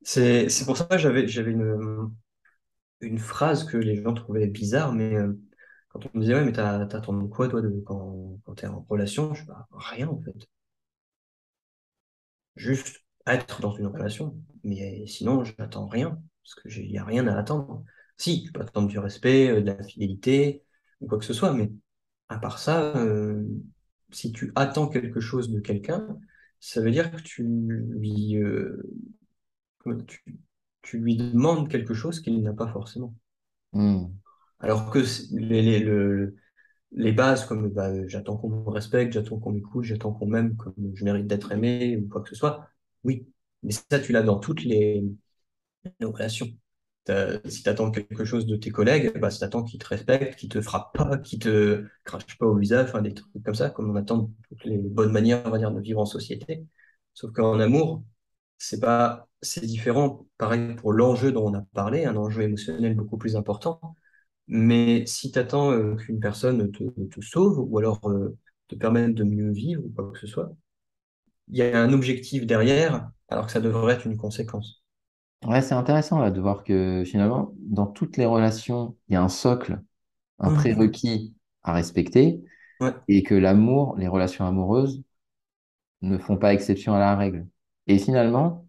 C'est, 0.00 0.64
pour 0.64 0.78
ça 0.78 0.86
que 0.86 0.96
j'avais, 0.96 1.28
j'avais 1.28 1.50
une, 1.50 2.10
une 3.02 3.18
phrase 3.18 3.64
que 3.64 3.76
les 3.76 4.02
gens 4.02 4.14
trouvaient 4.14 4.46
bizarre, 4.46 4.94
mais 4.94 5.14
euh, 5.14 5.34
quand 5.90 6.06
on 6.06 6.10
me 6.14 6.22
disait, 6.22 6.36
ouais, 6.36 6.44
mais 6.44 6.52
t'attends 6.52 7.28
quoi, 7.28 7.48
toi, 7.48 7.60
de, 7.60 7.68
quand, 7.84 8.40
quand 8.44 8.54
t'es 8.54 8.66
en 8.66 8.86
relation? 8.88 9.34
Je 9.34 9.42
dis, 9.42 9.48
bah, 9.48 9.68
rien, 9.72 10.08
en 10.08 10.18
fait. 10.22 10.48
Juste 12.56 13.07
être 13.34 13.60
dans 13.60 13.74
une 13.74 13.86
relation. 13.86 14.36
Mais 14.64 15.06
sinon, 15.06 15.44
je 15.44 15.52
n'attends 15.58 15.86
rien, 15.86 16.20
parce 16.42 16.54
qu'il 16.62 16.90
n'y 16.90 16.98
a 16.98 17.04
rien 17.04 17.26
à 17.26 17.36
attendre. 17.36 17.84
Si, 18.16 18.42
tu 18.42 18.52
peux 18.52 18.60
attendre 18.60 18.88
du 18.88 18.98
respect, 18.98 19.50
euh, 19.50 19.60
de 19.60 19.66
la 19.66 19.82
fidélité, 19.82 20.64
ou 21.00 21.06
quoi 21.06 21.18
que 21.18 21.24
ce 21.24 21.32
soit, 21.32 21.52
mais 21.52 21.70
à 22.28 22.38
part 22.38 22.58
ça, 22.58 22.96
euh, 22.96 23.44
si 24.10 24.32
tu 24.32 24.52
attends 24.56 24.88
quelque 24.88 25.20
chose 25.20 25.50
de 25.50 25.60
quelqu'un, 25.60 26.18
ça 26.60 26.80
veut 26.80 26.90
dire 26.90 27.10
que 27.10 27.20
tu 27.20 27.44
lui, 27.44 28.36
euh, 28.36 28.82
tu, 30.82 30.98
lui 30.98 31.16
demandes 31.16 31.68
quelque 31.68 31.94
chose 31.94 32.20
qu'il 32.20 32.42
n'a 32.42 32.52
pas 32.52 32.68
forcément. 32.68 33.14
Hmm. 33.72 34.06
Alors 34.60 34.90
que 34.90 35.00
les, 35.32 35.86
les, 36.92 37.12
bases 37.12 37.46
comme 37.46 37.68
bah, 37.68 38.06
j'attends 38.08 38.36
qu'on 38.36 38.48
me 38.48 38.70
respecte, 38.70 39.12
j'attends 39.12 39.38
qu'on 39.38 39.52
m'écoute, 39.52 39.84
j'attends 39.84 40.12
qu'on 40.12 40.26
m'aime 40.26 40.56
comme 40.56 40.74
je 40.94 41.04
mérite 41.04 41.26
d'être 41.26 41.52
aimé 41.52 41.96
ou 41.96 42.08
quoi 42.08 42.22
que 42.22 42.30
ce 42.30 42.34
soit, 42.34 42.68
oui. 43.04 43.26
Mais 43.62 43.72
ça, 43.72 43.98
tu 43.98 44.12
l'as 44.12 44.22
dans 44.22 44.38
toutes 44.38 44.64
les 44.64 45.04
relations 46.00 46.48
si 47.46 47.62
tu 47.62 47.68
attends 47.68 47.90
quelque 47.90 48.24
chose 48.24 48.46
de 48.46 48.56
tes 48.56 48.70
collègues, 48.70 49.18
bah, 49.18 49.30
tu 49.30 49.42
attends 49.42 49.64
qu'ils 49.64 49.78
te 49.78 49.86
respectent, 49.88 50.38
qu'ils 50.38 50.48
te 50.48 50.60
frappent 50.60 50.94
pas, 50.96 51.18
qu'ils 51.18 51.38
te 51.38 51.84
crachent 52.04 52.38
pas 52.38 52.46
au 52.46 52.56
visage, 52.56 52.92
des 53.02 53.14
trucs 53.14 53.42
comme 53.44 53.54
ça, 53.54 53.70
comme 53.70 53.90
on 53.90 53.96
attend 53.96 54.30
toutes 54.48 54.64
les 54.64 54.78
bonnes 54.78 55.12
manières, 55.12 55.42
on 55.46 55.50
va 55.50 55.58
dire, 55.58 55.70
de 55.70 55.80
vivre 55.80 56.00
en 56.00 56.06
société. 56.06 56.66
Sauf 57.14 57.32
qu'en 57.32 57.58
amour, 57.60 58.02
c'est 58.58 58.80
pas, 58.80 59.28
c'est 59.42 59.64
différent. 59.66 60.26
Pareil 60.38 60.74
pour 60.76 60.92
l'enjeu 60.92 61.32
dont 61.32 61.46
on 61.48 61.54
a 61.54 61.62
parlé, 61.74 62.04
un 62.04 62.16
enjeu 62.16 62.42
émotionnel 62.42 62.94
beaucoup 62.94 63.18
plus 63.18 63.36
important. 63.36 63.80
Mais 64.48 65.06
si 65.06 65.32
tu 65.32 65.38
attends 65.38 65.72
euh, 65.72 65.96
qu'une 65.96 66.20
personne 66.20 66.70
te, 66.72 66.84
te, 66.84 67.20
sauve 67.20 67.58
ou 67.60 67.78
alors 67.78 68.08
euh, 68.10 68.36
te 68.68 68.76
permette 68.76 69.14
de 69.14 69.24
mieux 69.24 69.50
vivre 69.52 69.84
ou 69.84 69.90
quoi 69.94 70.10
que 70.12 70.18
ce 70.18 70.26
soit, 70.26 70.52
il 71.50 71.58
y 71.58 71.62
a 71.62 71.80
un 71.80 71.92
objectif 71.92 72.46
derrière, 72.46 73.10
alors 73.28 73.46
que 73.46 73.52
ça 73.52 73.60
devrait 73.60 73.94
être 73.94 74.06
une 74.06 74.16
conséquence. 74.16 74.82
Ouais, 75.46 75.62
c'est 75.62 75.74
intéressant 75.74 76.28
de 76.30 76.40
voir 76.40 76.64
que 76.64 77.04
finalement, 77.06 77.52
dans 77.58 77.86
toutes 77.86 78.16
les 78.16 78.26
relations, 78.26 78.96
il 79.08 79.14
y 79.14 79.16
a 79.16 79.22
un 79.22 79.28
socle, 79.28 79.80
un 80.40 80.54
prérequis 80.54 81.34
à 81.62 81.72
respecter, 81.72 82.42
et 83.08 83.22
que 83.22 83.34
l'amour, 83.34 83.96
les 83.98 84.08
relations 84.08 84.46
amoureuses, 84.46 85.02
ne 86.02 86.18
font 86.18 86.36
pas 86.36 86.54
exception 86.54 86.94
à 86.94 86.98
la 86.98 87.16
règle. 87.16 87.46
Et 87.86 87.98
finalement, 87.98 88.68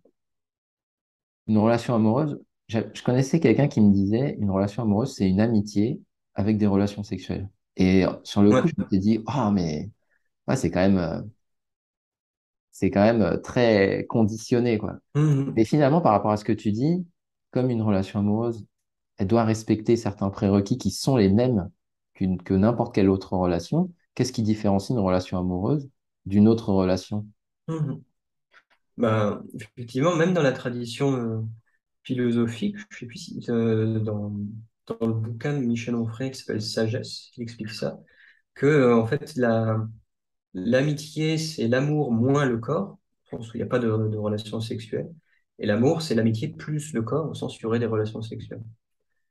une 1.47 1.57
relation 1.57 1.95
amoureuse, 1.95 2.39
je, 2.67 2.79
connaissais 3.03 3.39
quelqu'un 3.39 3.67
qui 3.67 3.81
me 3.81 3.91
disait, 3.91 4.37
une 4.39 4.51
relation 4.51 4.83
amoureuse, 4.83 5.15
c'est 5.15 5.27
une 5.27 5.41
amitié 5.41 6.01
avec 6.35 6.57
des 6.57 6.67
relations 6.67 7.03
sexuelles. 7.03 7.49
Et 7.75 8.05
sur 8.23 8.41
le 8.43 8.61
coup, 8.61 8.67
je 8.67 8.81
me 8.81 8.87
suis 8.87 8.99
dit, 8.99 9.23
oh, 9.27 9.49
mais 9.51 9.89
ouais, 10.47 10.55
c'est 10.55 10.69
quand 10.69 10.81
même, 10.81 10.97
euh, 10.97 11.21
c'est 12.79 12.91
quand 12.91 13.03
même 13.03 13.21
euh, 13.21 13.35
très 13.35 14.05
conditionné, 14.07 14.77
quoi. 14.77 14.99
Mmh. 15.13 15.51
Mais 15.53 15.65
finalement, 15.65 15.99
par 15.99 16.13
rapport 16.13 16.31
à 16.31 16.37
ce 16.37 16.45
que 16.45 16.53
tu 16.53 16.71
dis, 16.71 17.05
comme 17.51 17.69
une 17.69 17.81
relation 17.81 18.19
amoureuse, 18.19 18.65
elle 19.17 19.27
doit 19.27 19.43
respecter 19.43 19.97
certains 19.97 20.29
prérequis 20.29 20.77
qui 20.77 20.89
sont 20.89 21.17
les 21.17 21.27
mêmes 21.27 21.69
que 22.13 22.53
n'importe 22.53 22.95
quelle 22.95 23.09
autre 23.09 23.33
relation. 23.33 23.91
Qu'est-ce 24.15 24.31
qui 24.31 24.43
différencie 24.43 24.91
une 24.91 25.03
relation 25.03 25.37
amoureuse 25.37 25.89
d'une 26.25 26.47
autre 26.47 26.71
relation? 26.71 27.27
Mmh. 27.67 27.95
bah, 28.97 29.41
Effectivement, 29.55 30.15
même 30.15 30.33
dans 30.33 30.41
la 30.41 30.53
tradition 30.53 31.17
euh, 31.17 31.41
philosophique, 32.03 32.77
je 32.91 32.97
sais 32.97 33.05
plus 33.07 33.17
si 33.17 33.45
euh, 33.49 33.99
dans, 33.99 34.31
dans, 34.87 35.05
le 35.05 35.13
bouquin 35.13 35.51
de 35.51 35.65
Michel 35.65 35.95
Onfray 35.95 36.31
qui 36.31 36.39
s'appelle 36.39 36.61
Sagesse, 36.61 37.31
il 37.35 37.43
explique 37.43 37.71
ça, 37.71 37.99
que 38.53 38.93
en 38.93 39.05
fait 39.05 39.35
la, 39.35 39.85
L'amitié, 40.53 41.37
c'est 41.37 41.67
l'amour 41.67 42.11
moins 42.11 42.45
le 42.45 42.57
corps, 42.57 42.97
au 43.31 43.37
sens 43.37 43.49
où 43.49 43.57
il 43.57 43.59
n'y 43.59 43.63
a 43.63 43.67
pas 43.67 43.79
de, 43.79 43.89
relation 43.89 44.61
sexuelle. 44.61 45.13
Et 45.59 45.65
l'amour, 45.65 46.01
c'est 46.01 46.15
l'amitié 46.15 46.47
plus 46.47 46.93
le 46.93 47.01
corps, 47.03 47.29
au 47.29 47.33
sens 47.33 47.55
où 47.55 47.59
il 47.59 47.63
y 47.63 47.65
aurait 47.65 47.79
des 47.79 47.85
relations 47.85 48.21
sexuelles. 48.21 48.63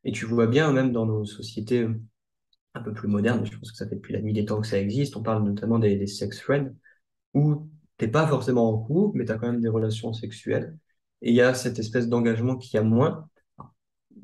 Et 0.05 0.13
tu 0.13 0.27
vois 0.27 0.47
bien, 0.47 0.73
même 0.73 0.93
dans 0.93 1.07
nos 1.07 1.25
sociétés 1.25 1.89
un 2.75 2.83
peu 2.83 2.93
plus 2.93 3.09
modernes, 3.09 3.45
je 3.47 3.57
pense 3.57 3.73
que 3.73 3.79
ça 3.79 3.89
fait 3.89 3.97
depuis 3.97 4.13
la 4.13 4.21
nuit 4.21 4.33
des 4.33 4.45
temps 4.45 4.61
que 4.61 4.67
ça 4.67 4.79
existe, 4.79 5.17
on 5.17 5.23
parle 5.23 5.43
notamment 5.45 5.79
des, 5.79 6.07
sex 6.07 6.41
friends, 6.41 6.71
où 7.35 7.69
t'es 7.97 8.09
pas 8.09 8.27
forcément 8.27 8.71
en 8.71 8.79
couple, 8.79 9.19
mais 9.19 9.25
tu 9.25 9.33
as 9.33 9.39
quand 9.39 9.51
même 9.51 9.61
des 9.61 9.69
relations 9.69 10.13
sexuelles. 10.13 10.77
Et 11.23 11.31
il 11.31 11.35
y 11.37 11.41
a 11.43 11.55
cette 11.55 11.79
espèce 11.79 12.09
d'engagement 12.09 12.57
qui 12.57 12.79
a 12.79 12.83
moins. 12.83 13.29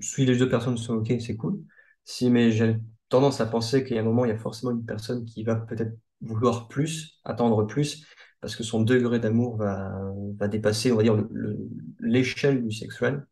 Si 0.00 0.24
les 0.26 0.37
deux 0.37 0.48
personnes 0.48 0.76
sont 0.76 0.94
OK, 0.94 1.12
c'est 1.20 1.37
cool. 1.37 1.61
Si, 2.04 2.30
mais 2.30 2.52
j'ai 2.52 2.76
tendance 3.09 3.40
à 3.40 3.46
penser 3.46 3.85
qu'il 3.85 3.96
y 3.96 3.98
a 3.98 4.02
un 4.02 4.04
moment, 4.04 4.24
il 4.24 4.28
y 4.28 4.33
a 4.33 4.38
forcément 4.38 4.72
une 4.72 4.85
personne 4.85 5.24
qui 5.24 5.44
va 5.44 5.57
peut-être 5.57 5.96
vouloir 6.24 6.68
plus, 6.68 7.20
attendre 7.24 7.64
plus, 7.66 8.06
parce 8.40 8.56
que 8.56 8.62
son 8.64 8.82
degré 8.82 9.18
d'amour 9.20 9.56
va, 9.56 9.92
va 10.38 10.48
dépasser, 10.48 10.92
on 10.92 10.96
va 10.96 11.02
dire, 11.02 11.16
le- 11.30 11.58
l'échelle 12.00 12.64
du 12.64 12.72
sexuel. 12.72 13.26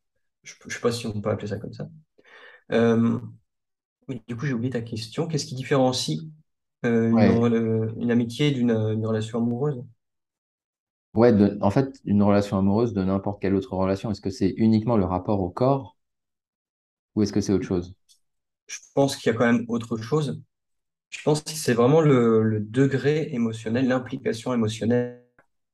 Je 0.45 0.55
ne 0.67 0.71
sais 0.71 0.81
pas 0.81 0.93
si 0.93 1.07
on 1.07 1.21
peut 1.21 1.31
appeler 1.31 1.49
ça 1.49 1.59
comme 1.59 1.73
ça. 1.73 1.89
Euh, 2.73 3.19
du 4.29 4.37
coup, 4.37 4.47
j'ai 4.47 4.53
oublié 4.55 4.71
ta 4.73 4.81
question. 4.83 5.27
Qu'est-ce 5.27 5.47
qui 5.47 5.55
différencie 5.57 6.21
euh, 6.85 7.11
une, 7.11 7.27
Ouais, 7.27 7.31
rela- 7.31 7.93
une 8.01 8.11
amitié 8.11 8.51
d'une 8.53 8.71
une 8.71 9.07
relation 9.07 9.39
amoureuse? 9.41 9.83
ouais, 11.15 11.33
de- 11.33 11.57
en 11.63 11.71
fait, 11.71 12.01
une 12.05 12.23
relation 12.23 12.59
amoureuse 12.59 12.93
de 12.93 13.03
n'importe 13.03 13.41
quelle 13.41 13.55
autre 13.55 13.73
relation, 13.75 14.11
est-ce 14.11 14.21
que 14.21 14.29
c'est 14.31 14.53
uniquement 14.59 14.97
le 14.99 15.05
rapport 15.07 15.41
au 15.41 15.49
corps? 15.51 15.97
Ou 17.15 17.23
est-ce 17.23 17.33
que 17.33 17.41
c'est 17.41 17.55
autre 17.55 17.65
chose? 17.67 17.95
Je 18.67 18.79
pense 18.95 19.17
qu'il 19.17 19.31
y 19.33 19.35
a 19.35 19.39
quand 19.39 19.47
même 19.53 19.65
autre 19.69 19.97
chose. 19.97 20.43
Je 21.13 21.23
pense 21.23 21.43
que 21.43 21.51
c'est 21.51 21.75
vraiment 21.75 22.01
le, 22.01 22.59
degré 22.61 23.29
émotionnel, 23.33 23.87
l'implication 23.87 24.55
émotionnelle. 24.55 25.23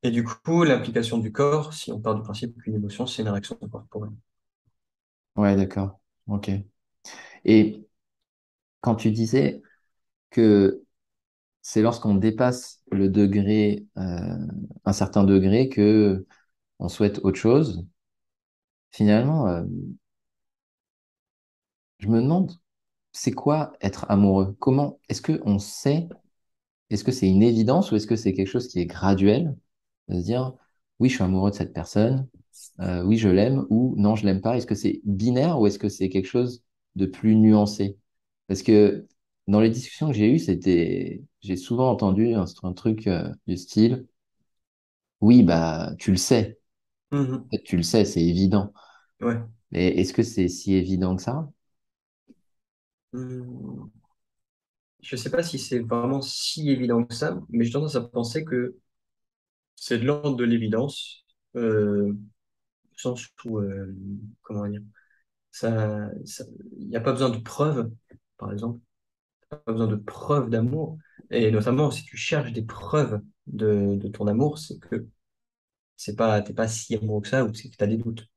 Et 0.02 0.10
du 0.10 0.24
coup, 0.24 0.64
l'implication 0.64 1.18
du 1.18 1.32
corps, 1.32 1.72
si 1.72 1.92
on 1.92 2.00
part 2.00 2.16
du 2.16 2.22
principe 2.22 2.60
qu'une 2.60 2.74
émotion, 2.74 3.06
c'est 3.06 3.22
une 3.22 3.28
réaction 3.28 3.56
corporelle. 3.56 4.12
Ouais, 5.36 5.56
d'accord. 5.56 6.00
Ok. 6.26 6.50
Et 7.44 7.86
quand 8.80 8.96
tu 8.96 9.12
disais 9.12 9.62
que 10.30 10.82
c'est 11.62 11.82
lorsqu'on 11.82 12.16
dépasse 12.16 12.82
le 12.92 13.08
degré, 13.08 13.86
euh, 13.98 14.46
un 14.84 14.92
certain 14.92 15.24
degré, 15.24 15.68
que 15.68 16.26
on 16.80 16.88
souhaite 16.88 17.20
autre 17.24 17.38
chose, 17.38 17.86
finalement, 18.90 19.46
euh, 19.48 19.64
je 22.00 22.08
me 22.08 22.20
demande, 22.20 22.58
c'est 23.18 23.32
quoi 23.32 23.72
être 23.80 24.06
amoureux? 24.10 24.56
Comment, 24.60 25.00
est-ce 25.08 25.22
que 25.22 25.40
on 25.44 25.58
sait, 25.58 26.08
est-ce 26.90 27.04
que 27.04 27.12
c'est 27.12 27.28
une 27.28 27.42
évidence 27.42 27.92
ou 27.92 27.96
est-ce 27.96 28.06
que 28.06 28.16
c'est 28.16 28.32
quelque 28.34 28.48
chose 28.48 28.68
qui 28.68 28.80
est 28.80 28.86
graduel? 28.86 29.56
De 30.08 30.16
se 30.20 30.24
dire, 30.24 30.54
oui, 31.00 31.08
je 31.10 31.16
suis 31.16 31.24
amoureux 31.24 31.50
de 31.50 31.56
cette 31.56 31.72
personne, 31.74 32.28
euh, 32.80 33.02
oui, 33.04 33.18
je 33.18 33.28
l'aime, 33.28 33.66
ou 33.70 33.94
non, 33.98 34.16
je 34.16 34.26
l'aime 34.26 34.40
pas. 34.42 34.56
Est-ce 34.56 34.66
que 34.66 34.74
c'est 34.76 35.00
binaire 35.04 35.60
ou 35.60 35.66
est-ce 35.66 35.78
que 35.78 35.88
c'est 35.88 36.08
quelque 36.10 36.26
chose 36.28 36.64
de 36.96 37.06
plus 37.06 37.36
nuancé? 37.36 37.98
Parce 38.48 38.62
que 38.62 39.06
dans 39.48 39.60
les 39.60 39.70
discussions 39.70 40.08
que 40.08 40.14
j'ai 40.14 40.32
eues, 40.32 40.38
c'était, 40.40 41.22
j'ai 41.42 41.56
souvent 41.56 41.90
entendu 41.90 42.34
un, 42.34 42.44
un 42.64 42.72
truc 42.74 43.06
euh, 43.08 43.30
du 43.48 43.56
style, 43.56 44.06
oui, 45.20 45.42
bah, 45.42 45.92
tu 45.98 46.10
le 46.10 46.16
sais. 46.16 46.58
En 47.52 47.56
fait, 47.56 47.62
tu 47.64 47.76
le 47.76 47.82
sais, 47.82 48.04
c'est 48.04 48.22
évident. 48.24 48.72
Ouais. 49.20 49.38
Mais 49.70 49.88
est-ce 49.98 50.12
que 50.12 50.22
c'est 50.22 50.48
si 50.48 50.74
évident 50.74 51.16
que 51.16 51.22
ça? 51.22 51.48
Mhm. 53.12 53.90
Je 55.00 55.16
ne 55.16 55.20
sais 55.20 55.30
pas 55.30 55.42
si 55.42 55.58
c'est 55.58 55.78
vraiment 55.80 56.20
si 56.22 56.70
évident 56.70 57.04
que 57.04 57.14
ça, 57.14 57.40
mais 57.50 57.64
j'ai 57.64 57.72
tendance 57.72 57.96
à 57.96 58.00
penser 58.02 58.44
que 58.44 58.76
c'est 59.76 59.98
de 59.98 60.04
l'ordre 60.06 60.36
de 60.36 60.44
l'évidence, 60.44 61.24
euh, 61.56 62.12
au 62.12 62.98
sens 62.98 63.28
où, 63.44 63.58
euh, 63.60 63.94
comment 64.42 64.68
dire, 64.68 64.82
ça, 65.52 66.10
il 66.78 66.88
n'y 66.88 66.96
a 66.96 67.00
pas 67.00 67.12
besoin 67.12 67.30
de 67.30 67.38
preuves, 67.38 67.90
par 68.38 68.52
exemple, 68.52 68.80
pas 69.50 69.62
besoin 69.72 69.86
de 69.88 69.96
preuves 69.96 70.50
d'amour. 70.50 70.98
Et 71.30 71.50
notamment, 71.52 71.90
si 71.90 72.04
tu 72.04 72.16
cherches 72.18 72.52
des 72.52 72.62
preuves 72.64 73.22
de, 73.48 73.96
de 73.96 74.08
ton 74.08 74.26
amour, 74.28 74.58
c'est 74.58 74.78
que 74.80 75.06
c'est 75.96 76.16
pas, 76.16 76.42
t'es 76.42 76.54
pas 76.54 76.68
si 76.68 76.96
amoureux 76.96 77.22
que 77.22 77.28
ça 77.28 77.44
ou 77.44 77.54
c'est 77.54 77.70
que 77.70 77.76
tu 77.76 77.84
as 77.84 77.88
des 77.88 77.98
doutes. 77.98 78.28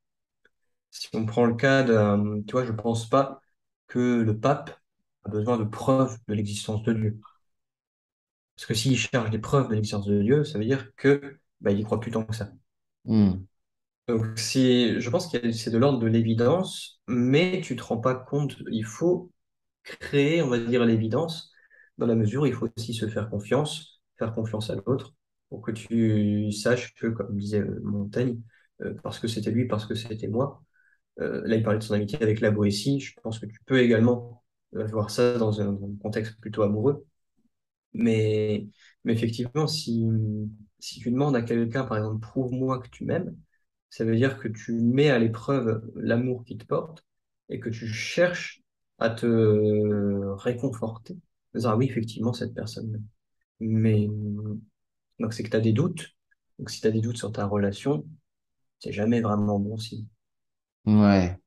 Si 0.92 1.10
on 1.14 1.26
prend 1.26 1.46
le 1.46 1.56
cas 1.56 1.84
d'un, 1.84 2.42
tu 2.44 2.52
vois, 2.54 2.66
je 2.66 2.72
pense 2.72 3.08
pas 3.10 3.42
que 3.92 4.22
le 4.22 4.40
pape 4.40 4.72
a 5.26 5.30
besoin 5.30 5.58
de 5.58 5.64
preuves 5.66 6.18
de 6.28 6.34
l'existence 6.36 6.84
de 6.84 6.94
Dieu. 6.94 7.20
Parce 8.56 8.66
que 8.66 8.74
s'il 8.74 8.98
cherche 8.98 9.30
des 9.30 9.40
preuves 9.40 9.68
de 9.68 9.74
l'existence 9.76 10.06
de 10.06 10.22
Dieu, 10.22 10.44
ça 10.46 10.58
veut 10.58 10.64
dire 10.66 10.96
que 10.96 11.40
bah, 11.60 11.72
il 11.72 11.80
y 11.80 11.84
croit 11.84 12.00
plus 12.00 12.12
tant 12.12 12.24
que 12.26 12.34
ça. 12.36 12.50
Hmm, 13.06 13.46
Donc, 14.08 14.38
c'est, 14.38 15.00
je 15.00 15.10
pense 15.10 15.28
que 15.32 15.52
c'est 15.52 15.72
de 15.72 15.78
l'ordre 15.78 16.00
de 16.00 16.08
l'évidence, 16.08 17.02
mais 17.08 17.62
tu 17.64 17.76
te 17.76 17.84
rends 17.84 18.00
pas 18.00 18.16
compte. 18.16 18.58
Il 18.72 18.84
faut 18.86 19.32
créer, 19.84 20.42
on 20.42 20.50
va 20.50 20.60
dire, 20.60 20.86
l'évidence 20.86 21.52
dans 21.98 22.08
la 22.08 22.16
mesure 22.16 22.44
où 22.44 22.46
il 22.48 22.54
faut 22.54 22.70
aussi 22.78 22.94
se 22.94 23.08
faire 23.10 23.30
confiance, 23.30 24.02
faire 24.20 24.34
confiance 24.36 24.70
à 24.72 24.76
l'autre, 24.76 25.14
pour 25.50 25.62
que 25.62 25.72
tu 25.72 26.52
saches 26.52 26.94
que, 26.96 27.08
comme 27.08 27.38
disait 27.38 27.60
euh, 27.62 27.80
Montaigne, 27.84 28.42
euh, 28.82 28.94
parce 29.04 29.20
que 29.20 29.28
c'était 29.28 29.52
lui, 29.52 29.68
parce 29.68 29.86
que 29.86 29.96
c'était 29.96 30.28
moi. 30.28 30.64
Euh, 31.22 31.42
là, 31.46 31.56
il 31.56 31.64
parlait 31.64 31.80
de 31.80 31.84
son 31.84 31.94
amitié 31.94 32.22
avec 32.22 32.42
la 32.42 32.52
Boétie. 32.52 33.00
Je 33.00 33.14
pense 33.22 33.40
que 33.40 33.46
tu 33.46 33.60
peux 33.66 33.80
également 33.80 34.44
euh, 34.76 34.86
voir 34.88 35.10
ça 35.10 35.38
dans 35.38 35.62
un, 35.62 35.78
contexte 36.02 36.40
plutôt 36.40 36.64
amoureux. 36.64 37.06
Mais, 37.94 38.68
mais 39.04 39.14
effectivement, 39.14 39.68
si, 39.68 40.08
si 40.80 41.00
tu 41.00 41.12
demandes 41.12 41.36
à 41.36 41.42
quelqu'un, 41.42 41.84
par 41.86 41.98
exemple, 41.98 42.22
prouve-moi 42.22 42.80
que 42.80 42.90
tu 42.90 43.06
m'aimes, 43.06 43.36
ça 43.90 44.06
veut 44.06 44.16
dire 44.16 44.40
que 44.40 44.48
tu 44.48 44.74
mets 44.74 45.10
à 45.10 45.20
l'épreuve 45.20 45.84
l'amour 45.96 46.46
qui 46.46 46.58
te 46.58 46.66
porte 46.66 47.06
et 47.50 47.60
que 47.60 47.70
tu 47.70 47.88
cherches 47.88 48.62
à 49.00 49.10
te 49.10 49.28
réconforter. 50.38 51.18
Ah 51.66 51.76
oui, 51.76 51.88
effectivement, 51.90 52.34
cette 52.34 52.54
personne. 52.54 53.04
Mais 53.60 54.08
donc 55.20 55.34
c'est 55.34 55.44
que 55.44 55.50
tu 55.50 55.58
as 55.58 55.62
des 55.62 55.74
doutes. 55.74 56.10
Donc 56.60 56.70
si 56.70 56.82
tu 56.82 56.88
as 56.88 56.92
des 56.92 57.02
doutes 57.02 57.18
sur 57.18 57.32
ta 57.32 57.46
relation, 57.46 58.06
c'est 58.80 58.92
jamais 58.92 59.22
vraiment 59.22 59.60
bon 59.60 59.78
signe. 59.78 60.08
Ouais, 60.86 61.40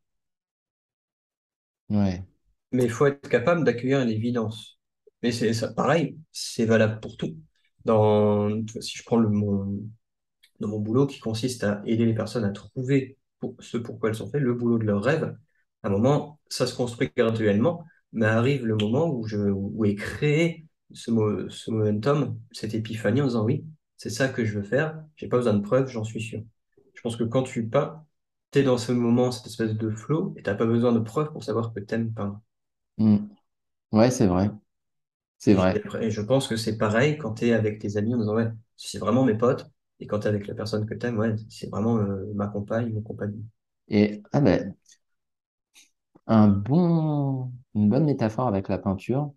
ouais. 1.91 2.25
Mais 2.73 2.85
il 2.85 2.91
faut 2.91 3.07
être 3.07 3.29
capable 3.29 3.65
d'accueillir 3.65 4.05
l'évidence. 4.05 4.81
Mais 5.23 5.33
c'est 5.33 5.53
ça, 5.55 5.73
pareil, 5.73 6.19
c'est 6.33 6.65
valable 6.67 7.01
pour 7.01 7.17
tout. 7.17 7.37
Dans, 7.85 8.51
si 8.81 8.99
je 8.99 9.05
prends 9.05 9.17
le, 9.19 9.29
mon, 9.29 9.81
dans 10.61 10.69
mon 10.69 10.81
boulot 10.81 11.07
qui 11.07 11.21
consiste 11.21 11.65
à 11.65 11.83
aider 11.87 12.07
les 12.07 12.15
personnes 12.15 12.45
à 12.45 12.51
trouver 12.53 13.19
pour, 13.41 13.57
ce 13.61 13.79
pourquoi 13.79 14.11
elles 14.11 14.17
sont 14.17 14.31
faites, 14.31 14.43
le 14.43 14.55
boulot 14.55 14.79
de 14.79 14.85
leurs 14.85 15.03
rêves, 15.05 15.37
à 15.85 15.89
un 15.89 15.91
moment, 15.91 16.41
ça 16.49 16.67
se 16.67 16.77
construit 16.77 17.11
graduellement, 17.17 17.85
mais 18.13 18.27
arrive 18.27 18.67
le 18.67 18.77
moment 18.77 19.09
où, 19.11 19.27
je, 19.27 19.39
où 19.39 19.85
est 19.87 19.95
créé 19.97 20.67
ce, 20.93 21.13
ce 21.51 21.71
momentum, 21.73 22.41
cette 22.53 22.75
épiphanie 22.75 23.23
en 23.23 23.27
disant 23.29 23.45
oui, 23.45 23.67
c'est 23.97 24.11
ça 24.11 24.29
que 24.29 24.45
je 24.45 24.59
veux 24.59 24.65
faire, 24.65 25.03
j'ai 25.17 25.29
pas 25.29 25.39
besoin 25.39 25.55
de 25.55 25.63
preuves, 25.63 25.89
j'en 25.89 26.05
suis 26.05 26.23
sûr. 26.23 26.43
Je 26.95 27.01
pense 27.03 27.17
que 27.17 27.25
quand 27.25 27.43
tu 27.43 27.69
peins, 27.69 28.05
tu 28.55 28.61
es 28.61 28.63
dans 28.63 28.79
ce 28.79 28.93
moment, 28.93 29.33
cette 29.33 29.47
espèce 29.47 29.75
de 29.75 29.91
flow, 29.91 30.33
et 30.37 30.43
t'as 30.43 30.55
pas 30.55 30.65
besoin 30.65 30.93
de 30.93 31.01
preuves 31.01 31.33
pour 31.33 31.43
savoir 31.43 31.73
que 31.73 31.81
t'aimes 31.81 32.13
peindre. 32.13 32.41
Hmm. 32.99 33.27
Ouais, 33.91 34.11
c'est 34.11 34.27
vrai. 34.29 34.51
C'est 35.39 35.55
vrai. 35.55 35.83
et 36.01 36.11
je 36.11 36.21
pense 36.21 36.47
que 36.47 36.57
c'est 36.57 36.79
pareil 36.79 37.19
quand 37.19 37.35
tu 37.35 37.47
es 37.49 37.53
avec 37.53 37.81
tes 37.81 37.97
amis 37.97 38.15
en 38.15 38.19
disant 38.19 38.35
ouais, 38.37 38.49
c'est 38.77 38.99
vraiment 38.99 39.25
mes 39.25 39.35
potes, 39.35 39.69
et 39.99 40.07
quand 40.07 40.21
tu 40.21 40.27
es 40.27 40.29
avec 40.29 40.47
la 40.47 40.55
personne 40.55 40.87
que 40.87 40.95
tu 40.95 41.05
aimes, 41.07 41.19
ouais, 41.19 41.35
c'est 41.51 41.69
vraiment 41.69 41.99
euh, 41.99 42.33
ma 42.35 42.47
compagne, 42.47 42.93
mon 42.93 43.03
compagnon. 43.03 43.43
Et 43.89 44.23
ah 44.33 44.41
ben, 44.41 44.75
un 46.29 46.49
bon, 46.49 47.53
une 47.75 47.89
bonne 47.89 48.05
métaphore 48.05 48.47
avec 48.47 48.69
la 48.69 48.79
peinture, 48.79 49.33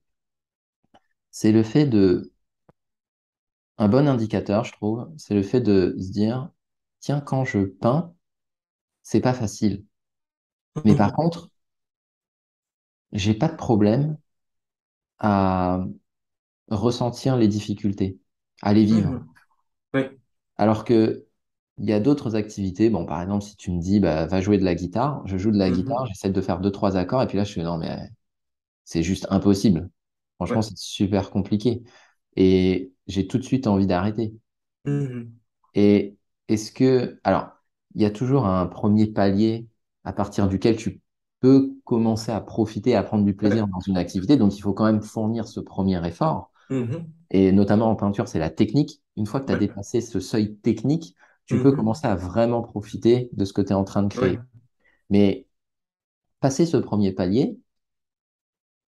c'est 1.32 1.52
le 1.52 1.64
fait 1.64 1.88
de, 1.88 2.32
un 3.80 3.88
bon 3.90 4.08
indicateur, 4.08 4.64
je 4.64 4.74
trouve, 4.74 5.10
c'est 5.18 5.34
le 5.34 5.44
fait 5.44 5.62
de 5.62 5.96
se 6.00 6.12
dire, 6.12 6.50
tiens, 7.00 7.20
quand 7.20 7.46
je 7.46 7.60
peins, 7.66 8.14
c'est 9.08 9.22
pas 9.22 9.34
facile. 9.34 9.86
Mais 10.84 10.96
par 10.96 11.12
Mhm, 11.12 11.14
contre, 11.14 11.52
j'ai 13.12 13.34
pas 13.34 13.50
de 13.50 13.56
problème 13.58 14.18
à 15.20 15.86
ressentir 16.70 17.38
les 17.38 17.48
difficultés, 17.50 18.20
à 18.64 18.74
les 18.74 18.86
vivre. 18.86 19.20
mhm. 19.20 19.36
Oui. 19.94 20.20
Alors 20.58 20.84
que 20.86 21.26
il 21.80 21.86
y 21.90 21.94
a 21.94 22.00
d'autres 22.00 22.36
activités. 22.36 22.90
Bon, 22.90 23.06
par 23.06 23.22
exemple, 23.22 23.44
si 23.46 23.56
tu 23.58 23.72
me 23.72 23.80
dis, 23.80 24.00
bah, 24.00 24.26
va 24.26 24.42
jouer 24.42 24.58
de 24.58 24.64
la 24.66 24.74
guitare, 24.76 25.22
je 25.28 25.38
joue 25.38 25.52
de 25.52 25.58
la 25.60 25.70
guitare, 25.72 26.06
Mhm, 26.06 26.08
j'essaie 26.08 26.32
de 26.32 26.42
faire 26.42 26.60
deux, 26.60 26.72
trois 26.72 26.98
accords, 26.98 27.22
et 27.22 27.28
puis 27.28 27.38
là, 27.38 27.44
je 27.44 27.52
suis, 27.52 27.62
non, 27.64 27.78
mais 27.78 28.00
c'est 28.86 29.04
juste 29.04 29.28
impossible. 29.32 29.90
Franchement, 30.38 30.62
ouais. 30.62 30.64
c'est 30.64 30.78
super 30.78 31.32
compliqué. 31.32 31.84
Et 32.38 32.94
j'ai 33.08 33.28
tout 33.28 33.38
de 33.40 33.44
suite 33.44 33.68
envie 33.68 33.88
d'arrêter. 33.88 34.34
Et 35.74 36.18
est-ce 36.48 36.72
que, 36.72 37.20
alors, 37.24 37.52
il 37.98 38.04
y 38.04 38.06
a 38.06 38.12
toujours 38.12 38.48
un 38.48 38.68
premier 38.68 39.08
palier 39.08 39.68
à 40.06 40.14
partir 40.14 40.50
duquel 40.50 40.78
tu 40.78 41.02
peux 41.42 41.76
commencer 41.86 42.32
à 42.34 42.42
profiter, 42.42 42.96
à 42.96 43.04
prendre 43.04 43.26
du 43.26 43.36
plaisir 43.36 43.66
ouais. 43.66 43.74
dans 43.74 43.82
une 43.82 43.98
activité. 43.98 44.38
Donc, 44.38 44.58
il 44.58 44.62
faut 44.64 44.74
quand 44.74 44.86
même 44.86 45.04
fournir 45.04 45.48
ce 45.50 45.62
premier 45.62 46.06
effort. 46.08 46.54
Mhm, 46.70 47.14
Et 47.32 47.52
notamment 47.52 47.90
en 47.92 47.96
peinture, 47.96 48.28
c'est 48.28 48.40
la 48.40 48.50
technique. 48.50 49.02
Une 49.18 49.26
fois 49.28 49.42
que 49.42 49.48
tu 49.48 49.54
as 49.54 49.56
ouais. 49.56 49.58
dépassé 49.58 50.02
ce 50.02 50.20
seuil 50.20 50.56
technique, 50.58 51.16
tu 51.46 51.60
peux 51.60 51.72
Mhm, 51.72 51.74
commencer 51.74 52.08
à 52.08 52.16
vraiment 52.16 52.62
profiter 52.64 53.30
de 53.34 53.46
ce 53.46 53.54
que 53.54 53.62
tu 53.62 53.70
es 53.70 53.74
en 53.76 53.84
train 53.86 54.04
de 54.04 54.10
ouais. 54.16 54.34
créer. 54.34 54.46
Mais 55.10 55.48
passer 56.42 56.66
ce 56.66 56.78
premier 56.78 57.14
palier, 57.14 57.60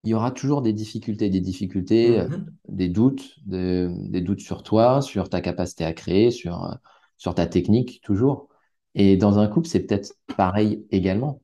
il 0.04 0.10
y 0.10 0.14
aura 0.14 0.30
toujours 0.30 0.62
des 0.62 0.72
difficultés, 0.72 1.30
des 1.30 1.40
difficultés, 1.40 2.18
euh, 2.20 2.28
Mhm. 2.28 2.58
des 2.68 2.88
doutes, 2.88 3.38
de- 3.46 3.90
des 4.08 4.20
doutes 4.20 4.40
sur 4.40 4.62
toi, 4.62 5.02
sur 5.02 5.28
ta 5.28 5.40
capacité 5.40 5.84
à 5.84 5.92
créer, 5.92 6.30
sur, 6.30 6.64
euh, 6.64 6.74
sur 7.18 7.34
ta 7.34 7.46
technique, 7.46 8.00
toujours. 8.02 8.48
Et 8.94 9.16
dans 9.16 9.38
un 9.38 9.48
couple, 9.48 9.68
c'est 9.68 9.80
peut-être 9.86 10.14
pareil 10.36 10.86
également. 10.90 11.42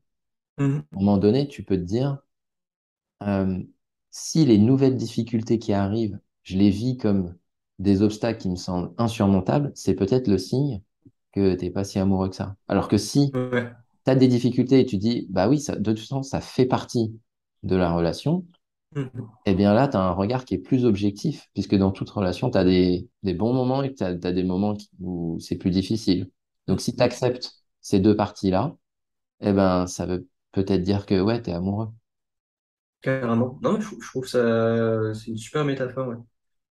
Mhm. 0.58 0.84
À 0.92 0.96
un 0.96 1.00
moment 1.00 1.18
donné, 1.18 1.48
tu 1.48 1.64
peux 1.64 1.76
te 1.78 1.82
dire, 1.82 2.18
euh, 3.22 3.58
si 4.10 4.44
les 4.44 4.58
nouvelles 4.58 4.96
difficultés 4.96 5.58
qui 5.58 5.72
arrivent, 5.72 6.18
je 6.42 6.56
les 6.56 6.70
vis 6.70 6.96
comme 6.96 7.36
des 7.78 8.02
obstacles 8.02 8.40
qui 8.40 8.48
me 8.50 8.56
semblent 8.56 8.92
insurmontables, 8.98 9.72
c'est 9.74 9.94
peut-être 9.94 10.28
le 10.28 10.38
signe 10.38 10.82
que 11.32 11.54
t'es 11.54 11.70
pas 11.70 11.84
si 11.84 11.98
amoureux 11.98 12.28
que 12.30 12.36
ça. 12.36 12.56
Alors 12.68 12.88
que 12.88 12.98
si 12.98 13.32
Ouais. 13.32 13.72
tu 14.04 14.12
as 14.12 14.14
des 14.16 14.28
difficultés 14.28 14.80
et 14.80 14.86
tu 14.86 14.98
dis, 14.98 15.26
bah 15.30 15.48
oui, 15.48 15.60
ça, 15.60 15.76
de 15.76 15.92
toute 15.92 16.00
façon, 16.00 16.22
ça 16.22 16.40
fait 16.40 16.66
partie 16.66 17.18
de 17.64 17.76
la 17.76 17.92
relation, 17.92 18.46
Mhm. 18.92 19.38
eh 19.46 19.54
bien 19.54 19.74
là, 19.74 19.88
tu 19.88 19.96
as 19.96 20.00
un 20.00 20.12
regard 20.12 20.44
qui 20.44 20.54
est 20.54 20.58
plus 20.58 20.84
objectif, 20.84 21.48
puisque 21.54 21.74
dans 21.76 21.90
toute 21.92 22.10
relation, 22.10 22.50
tu 22.50 22.58
as 22.58 22.64
des, 22.64 23.08
des 23.22 23.34
bons 23.34 23.52
moments 23.54 23.82
et 23.82 23.94
tu 23.94 24.04
as, 24.04 24.14
des 24.14 24.44
moments 24.44 24.74
qui- 24.74 24.90
où 25.00 25.38
c'est 25.40 25.56
plus 25.56 25.70
difficile. 25.70 26.30
Donc 26.68 26.80
si 26.80 26.94
tu 26.96 27.02
acceptes 27.02 27.52
ces 27.80 28.00
deux 28.00 28.16
parties-là, 28.16 28.76
eh 29.40 29.52
ben 29.54 29.86
ça 29.88 30.06
veut 30.06 30.28
peut-être 30.52 30.82
dire 30.82 31.06
que 31.06 31.20
ouais, 31.20 31.42
tu 31.42 31.50
es 31.50 31.54
amoureux. 31.54 31.88
Carrément. 33.00 33.58
Non, 33.62 33.80
je, 33.80 33.88
je 34.00 34.08
trouve 34.08 34.26
ça, 34.26 35.14
c'est 35.14 35.28
une 35.30 35.36
super 35.38 35.64
métaphore, 35.64 36.08
ouais. 36.08 36.16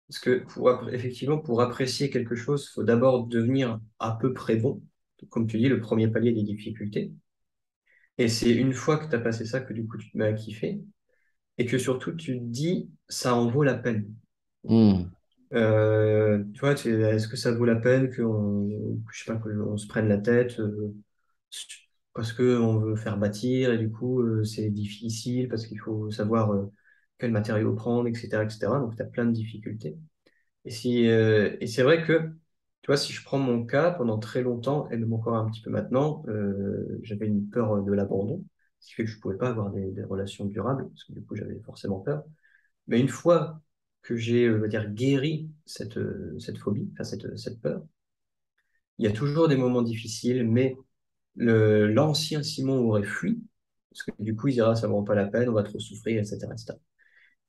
Parce 0.10 0.20
que 0.20 0.40
pour, 0.54 0.90
effectivement, 0.92 1.40
pour 1.40 1.62
apprécier 1.62 2.10
quelque 2.12 2.36
chose, 2.36 2.68
il 2.70 2.74
faut 2.74 2.84
d'abord 2.84 3.28
devenir 3.28 3.80
à 4.00 4.14
peu 4.20 4.34
près 4.34 4.58
bon. 4.58 4.84
Comme 5.30 5.48
tu 5.48 5.58
dis, 5.60 5.70
le 5.70 5.82
premier 5.82 6.10
palier 6.10 6.34
des 6.34 6.44
difficultés. 6.44 7.14
Et 8.20 8.28
c'est 8.28 8.52
une 8.54 8.74
fois 8.74 8.98
que 9.00 9.10
tu 9.10 9.16
as 9.16 9.20
passé 9.20 9.44
ça 9.46 9.60
que 9.60 9.74
du 9.74 9.88
coup 9.88 9.98
tu 9.98 10.12
te 10.12 10.18
mets 10.20 10.26
à 10.28 10.34
kiffer. 10.34 10.82
Et 11.60 11.66
que 11.68 11.78
surtout 11.80 12.14
tu 12.14 12.40
te 12.40 12.44
dis, 12.46 12.92
ça 13.10 13.36
en 13.36 13.50
vaut 13.50 13.64
la 13.64 13.76
peine. 13.76 14.14
Hmm. 14.64 15.10
Euh, 15.54 16.44
tu 16.54 16.60
vois, 16.60 16.74
est-ce 16.74 17.28
que 17.28 17.38
ça 17.38 17.52
vaut 17.54 17.66
la 17.66 17.76
peine 17.78 18.14
qu'on, 18.16 18.70
je 19.12 19.24
sais 19.24 19.32
pas, 19.32 19.40
qu'on 19.40 19.78
se 19.78 19.88
prenne 19.88 20.10
la 20.10 20.18
tête 20.18 20.60
euh, 20.60 20.94
parce 22.14 22.34
que 22.34 22.58
on 22.60 22.80
veut 22.80 22.96
faire 22.96 23.18
bâtir 23.18 23.72
et 23.72 23.78
du 23.78 23.92
coup 23.92 24.22
euh, 24.22 24.44
c'est 24.44 24.70
difficile 24.70 25.48
parce 25.50 25.68
qu'il 25.68 25.80
faut 25.80 26.10
savoir 26.12 26.52
euh, 26.54 26.72
quel 27.20 27.32
matériau 27.32 27.74
prendre, 27.76 28.08
etc., 28.08 28.44
etc. 28.44 28.80
Donc 28.80 28.96
tu 28.96 29.02
as 29.02 29.06
plein 29.06 29.26
de 29.26 29.32
difficultés. 29.32 29.98
Et 30.66 30.72
si, 30.72 31.06
et 31.06 31.68
c'est 31.68 31.84
vrai 31.84 32.04
que, 32.06 32.20
tu 32.82 32.88
vois, 32.88 32.98
si 32.98 33.14
je 33.14 33.24
prends 33.24 33.40
mon 33.40 33.66
cas, 33.66 33.92
pendant 33.92 34.20
très 34.20 34.42
longtemps, 34.44 34.90
et 34.92 34.98
même 34.98 35.14
encore 35.14 35.36
un 35.38 35.50
petit 35.50 35.62
peu 35.62 35.70
maintenant, 35.72 36.24
j'avais 37.04 37.28
une 37.28 37.50
peur 37.50 37.84
de 37.84 37.94
l'abandon, 37.94 38.44
ce 38.80 38.90
qui 38.90 38.96
fait 38.96 39.06
que 39.06 39.12
je 39.12 39.20
pouvais 39.20 39.38
pas 39.38 39.50
avoir 39.50 39.72
des 39.72 40.04
relations 40.04 40.46
durables, 40.46 40.90
parce 40.90 41.04
que 41.06 41.14
du 41.14 41.24
coup 41.26 41.36
j'avais 41.36 41.60
forcément 41.62 42.00
peur. 42.02 42.24
Mais 42.88 43.00
une 43.00 43.10
fois 43.10 43.62
que 44.02 44.16
j'ai, 44.18 44.46
euh, 44.46 44.68
guéri 44.90 45.50
cette, 45.66 45.98
euh, 45.98 46.38
cette 46.40 46.58
phobie, 46.58 46.90
enfin 46.94 47.04
cette, 47.04 47.38
cette 47.38 47.62
peur, 47.62 47.84
il 48.98 49.06
y 49.06 49.08
a 49.08 49.12
toujours 49.12 49.48
des 49.48 49.56
moments 49.58 49.82
difficiles, 49.82 50.44
mais 50.48 50.76
l'ancien 51.36 52.44
Simon 52.44 52.80
aurait 52.90 53.04
fui, 53.04 53.40
parce 53.92 54.04
que 54.04 54.12
du 54.24 54.36
coup 54.36 54.48
il 54.50 54.54
dira, 54.54 54.76
ça 54.76 54.88
ne 54.88 54.94
vaut 54.94 55.04
pas 55.04 55.16
la 55.16 55.28
peine, 55.28 55.50
on 55.50 55.54
va 55.54 55.64
trop 55.64 55.80
souffrir, 55.80 56.20
etc.. 56.22 56.80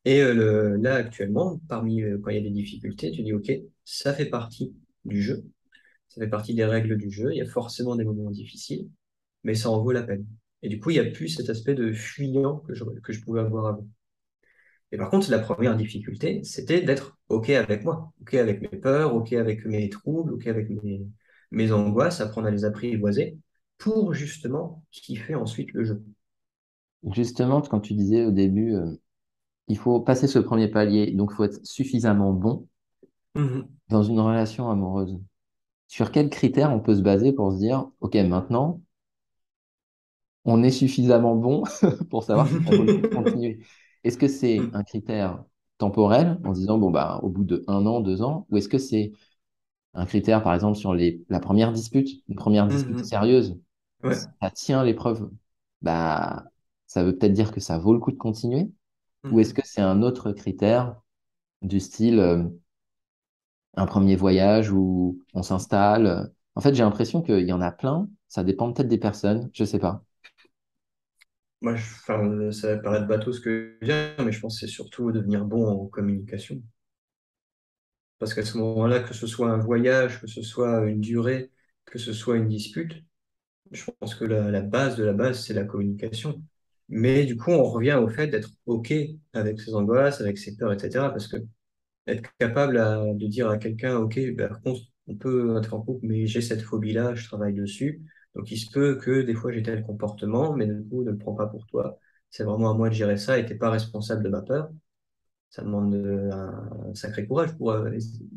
Et 0.05 0.23
euh, 0.23 0.79
là, 0.81 0.97
actuellement, 0.97 1.61
parmi 1.69 2.03
euh, 2.03 2.19
quand 2.23 2.31
il 2.31 2.37
y 2.37 2.41
a 2.41 2.43
des 2.43 2.51
difficultés, 2.51 3.11
tu 3.13 3.23
dis, 3.23 3.33
OK, 3.35 3.53
ça 3.85 4.15
fait 4.15 4.27
partie 4.27 4.75
du 5.05 5.23
jeu, 5.23 5.45
ça 6.09 6.23
fait 6.23 6.29
partie 6.31 6.55
des 6.55 6.65
règles 6.65 6.99
du 6.99 7.11
jeu, 7.11 7.33
il 7.33 7.39
y 7.39 7.43
a 7.43 7.47
forcément 7.47 7.97
des 7.97 8.05
moments 8.05 8.31
difficiles, 8.31 8.89
mais 9.45 9.55
ça 9.55 9.71
en 9.71 9.83
vaut 9.83 9.93
la 9.93 10.03
peine. 10.05 10.27
Et 10.63 10.69
du 10.71 10.81
coup, 10.81 10.91
il 10.91 10.95
n'y 10.95 11.07
a 11.09 11.11
plus 11.11 11.29
cet 11.31 11.51
aspect 11.51 11.75
de 11.75 11.93
fuyant 11.93 12.59
que 12.61 12.73
que 13.01 13.13
je 13.13 13.23
pouvais 13.23 13.41
avoir 13.41 13.67
avant. 13.69 13.89
Et 14.93 14.97
par 14.99 15.11
contre, 15.11 15.31
la 15.31 15.39
première 15.39 15.77
difficulté, 15.77 16.43
c'était 16.45 16.81
d'être 16.83 17.19
OK 17.29 17.51
avec 17.51 17.85
moi, 17.85 18.13
OK 18.23 18.35
avec 18.35 18.61
mes 18.63 18.79
peurs, 18.79 19.15
OK 19.15 19.33
avec 19.35 19.65
mes 19.67 19.89
troubles, 19.91 20.33
OK 20.35 20.47
avec 20.47 20.71
mes, 20.71 21.07
mes 21.51 21.73
angoisses, 21.73 22.21
apprendre 22.21 22.49
à 22.49 22.51
les 22.51 22.65
apprivoiser 22.65 23.39
pour 23.79 24.15
justement 24.15 24.85
kiffer 24.91 25.35
ensuite 25.35 25.73
le 25.73 25.85
jeu. 25.85 26.03
Justement, 27.13 27.61
quand 27.61 27.81
tu 27.81 27.93
disais 27.95 28.25
au 28.25 28.31
début, 28.31 28.73
euh, 28.77 28.95
il 29.69 29.79
faut 29.79 30.01
passer 30.01 30.27
ce 30.29 30.39
premier 30.41 30.69
palier, 30.69 31.13
donc 31.13 31.31
il 31.33 31.37
faut 31.37 31.45
être 31.45 31.67
suffisamment 31.67 32.33
bon 32.33 32.69
Mhm. 33.35 33.79
dans 33.91 34.03
une 34.03 34.19
relation 34.21 34.71
amoureuse. 34.71 35.19
Sur 35.89 36.13
quels 36.13 36.31
critères 36.31 36.73
on 36.73 36.81
peut 36.81 36.97
se 36.97 37.03
baser 37.03 37.33
pour 37.33 37.53
se 37.53 37.59
dire, 37.59 37.91
OK, 38.01 38.15
maintenant, 38.17 38.83
on 40.45 40.63
est 40.63 40.71
suffisamment 40.71 41.37
bon 41.37 41.65
pour 42.11 42.25
savoir 42.25 42.49
si 42.49 42.63
coup 42.63 42.87
de 42.87 43.03
continuer? 43.13 43.59
Est-ce 44.05 44.19
que 44.19 44.29
c'est 44.29 44.71
un 44.73 44.83
critère 44.85 45.45
temporel 45.79 46.39
en 46.45 46.55
se 46.55 46.61
disant, 46.61 46.79
bon, 46.79 46.91
bah, 46.91 47.21
au 47.23 47.29
bout 47.31 47.45
de 47.45 47.65
un 47.69 47.87
an, 47.87 48.01
deux 48.01 48.23
ans, 48.23 48.47
ou 48.51 48.57
est-ce 48.57 48.69
que 48.69 48.79
c'est 48.79 49.13
un 49.95 50.07
critère, 50.07 50.43
par 50.43 50.55
exemple, 50.55 50.79
sur 50.79 50.95
les, 50.95 51.25
la 51.31 51.41
première 51.41 51.73
dispute, 51.73 52.09
une 52.29 52.37
première 52.37 52.69
dispute 52.69 53.01
Mhm. 53.01 53.05
sérieuse, 53.05 53.59
Ouais. 54.03 54.19
ça 54.43 54.51
tient 54.51 54.85
l'épreuve, 54.85 55.31
bah, 55.83 56.45
ça 56.87 57.05
veut 57.05 57.17
peut-être 57.19 57.33
dire 57.35 57.53
que 57.53 57.61
ça 57.61 57.79
vaut 57.79 57.95
le 57.95 58.01
coup 58.01 58.13
de 58.13 58.17
continuer, 58.19 58.71
ou 59.31 59.41
est-ce 59.41 59.55
que 59.55 59.63
c'est 59.67 59.83
un 59.83 60.03
autre 60.03 60.33
critère 60.33 61.01
du 61.63 61.81
style 61.81 62.21
euh, 62.21 62.45
un 63.77 63.87
premier 63.87 64.15
voyage 64.17 64.71
où 64.73 65.19
on 65.35 65.43
s'installe? 65.43 66.33
En 66.55 66.61
fait, 66.61 66.75
j'ai 66.75 66.83
l'impression 66.83 67.23
qu'il 67.23 67.47
y 67.47 67.53
en 67.53 67.61
a 67.63 67.71
plein, 67.73 68.09
ça 68.29 68.45
dépend 68.45 68.73
peut-être 68.73 68.89
des 68.89 68.99
personnes, 68.99 69.49
je 69.55 69.65
sais 69.65 69.79
pas. 69.79 70.05
Moi, 71.61 71.75
enfin, 71.75 72.51
ça 72.53 72.75
va 72.75 72.79
paraître 72.83 73.07
bateau 73.07 73.33
ce 73.33 73.41
que 73.41 73.77
je 73.81 73.87
viens, 73.87 74.15
mais 74.25 74.33
je 74.33 74.41
pense 74.41 74.61
que 74.61 74.67
c'est 74.67 74.73
surtout 74.73 75.13
devenir 75.13 75.45
bon 75.45 75.67
en 75.67 75.87
communication. 75.87 76.63
Parce 78.19 78.35
qu'à 78.35 78.45
ce 78.45 78.59
moment-là, 78.59 79.01
que 79.01 79.15
ce 79.15 79.27
soit 79.27 79.51
un 79.51 79.59
voyage, 79.59 80.21
que 80.21 80.27
ce 80.27 80.43
soit 80.43 80.85
une 80.87 81.01
durée, 81.01 81.51
que 81.85 81.99
ce 81.99 82.13
soit 82.13 82.37
une 82.37 82.49
dispute, 82.49 83.05
je 83.73 83.85
pense 84.01 84.15
que 84.15 84.25
la, 84.25 84.63
base 84.63 84.97
de 84.97 85.05
la 85.05 85.13
base, 85.13 85.45
c'est 85.45 85.55
la 85.55 85.65
communication. 85.65 86.43
Mais 86.89 87.25
du 87.27 87.37
coup, 87.37 87.51
on 87.53 87.65
revient 87.65 87.95
au 87.95 88.09
fait 88.09 88.29
d'être 88.29 88.51
OK 88.67 88.93
avec 89.35 89.61
ses 89.61 89.75
angoisses, 89.75 90.21
avec 90.21 90.39
ses 90.39 90.57
peurs, 90.57 90.73
etc. 90.73 91.11
Parce 91.11 91.29
que 91.29 91.37
être 92.07 92.31
capable 92.39 92.77
de 93.19 93.27
dire 93.27 93.51
à 93.51 93.59
quelqu'un, 93.59 93.99
OK, 93.99 94.19
ben, 94.35 94.49
par 94.49 94.63
contre, 94.63 94.83
on 95.09 95.17
peut 95.17 95.59
être 95.59 95.75
en 95.75 95.83
couple, 95.83 96.07
mais 96.07 96.27
j'ai 96.27 96.41
cette 96.43 96.63
phobie-là, 96.63 97.15
je 97.15 97.27
travaille 97.27 97.55
dessus. 97.55 98.03
Donc, 98.35 98.51
il 98.51 98.57
se 98.59 98.71
peut 98.71 98.97
que 98.97 99.23
des 99.23 99.35
fois 99.35 99.53
j'ai 99.53 99.63
tel 99.63 99.83
comportement, 99.83 100.55
mais 100.55 100.67
du 100.67 100.85
coup, 100.89 101.03
ne 101.03 101.11
le 101.11 101.19
prends 101.19 101.35
pas 101.35 101.47
pour 101.47 101.67
toi. 101.67 101.99
C'est 102.31 102.45
vraiment 102.45 102.71
à 102.71 102.75
moi 102.75 102.89
de 102.89 102.95
gérer 102.95 103.17
ça 103.17 103.39
et 103.39 103.47
t'es 103.47 103.55
pas 103.55 103.71
responsable 103.71 104.23
de 104.23 104.29
ma 104.29 104.43
peur. 104.43 104.71
Ça 105.51 105.63
demande 105.63 105.95
euh, 105.95 106.31
un, 106.31 106.95
sacré 106.95 107.27
courage 107.27 107.57
pour 107.57 107.71
euh, 107.71 107.91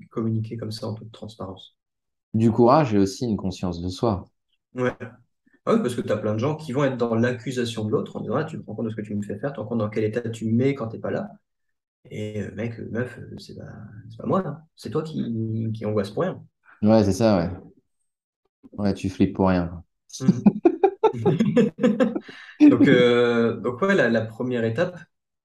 communiquer 0.10 0.58
comme 0.58 0.72
ça 0.72 0.88
en 0.88 0.94
toute 0.94 1.12
transparence. 1.12 1.76
Du 2.34 2.52
courage 2.52 2.94
et 2.94 2.98
aussi 2.98 3.26
une 3.26 3.36
conscience 3.36 3.82
de 3.82 3.90
soi. 3.90 4.26
Ouais. 4.74 4.96
Ah 5.66 5.74
oui, 5.74 5.82
parce 5.82 5.94
que 5.94 6.02
tu 6.02 6.12
as 6.12 6.18
plein 6.18 6.34
de 6.34 6.40
gens 6.40 6.56
qui 6.56 6.72
vont 6.72 6.86
être 6.86 6.98
dans 6.98 7.14
l'accusation 7.14 7.86
de 7.86 7.92
l'autre 7.92 8.16
en 8.16 8.22
disant, 8.22 8.36
ah, 8.36 8.46
tu 8.46 8.60
te 8.60 8.66
rends 8.66 8.76
compte 8.76 8.86
de 8.86 8.92
ce 8.92 8.96
que 8.96 9.02
tu 9.02 9.14
me 9.14 9.22
fais 9.22 9.38
faire, 9.38 9.52
tu 9.52 9.56
te 9.56 9.60
rends 9.60 9.68
compte 9.68 9.80
dans 9.80 9.90
quel 9.90 10.06
état 10.06 10.28
tu 10.30 10.46
me 10.46 10.54
mets 10.54 10.74
quand 10.74 10.88
t'es 10.88 11.00
pas 11.00 11.12
là. 11.12 11.30
Et 12.10 12.42
euh, 12.42 12.52
mec, 12.56 12.80
meuf, 12.92 13.20
c'est 13.38 13.56
pas, 13.56 13.68
c'est 14.10 14.18
pas 14.18 14.26
moi, 14.26 14.44
hein. 14.46 14.62
C'est 14.76 14.90
toi 14.90 15.04
qui, 15.04 15.72
qui 15.74 15.86
angoisse 15.86 16.10
pour 16.10 16.24
rien. 16.24 16.44
Ouais, 16.82 17.04
c'est 17.04 17.14
ça, 17.14 17.38
ouais. 17.38 17.71
Ouais, 18.74 18.94
tu 18.94 19.10
flippes 19.10 19.36
pour 19.36 19.50
rien. 19.50 19.84
Mhm. 20.20 20.44
Donc, 22.70 22.88
euh, 22.88 23.58
donc 23.58 23.82
ouais, 23.82 23.96
la, 23.96 24.22
première 24.22 24.64
étape, 24.64 24.98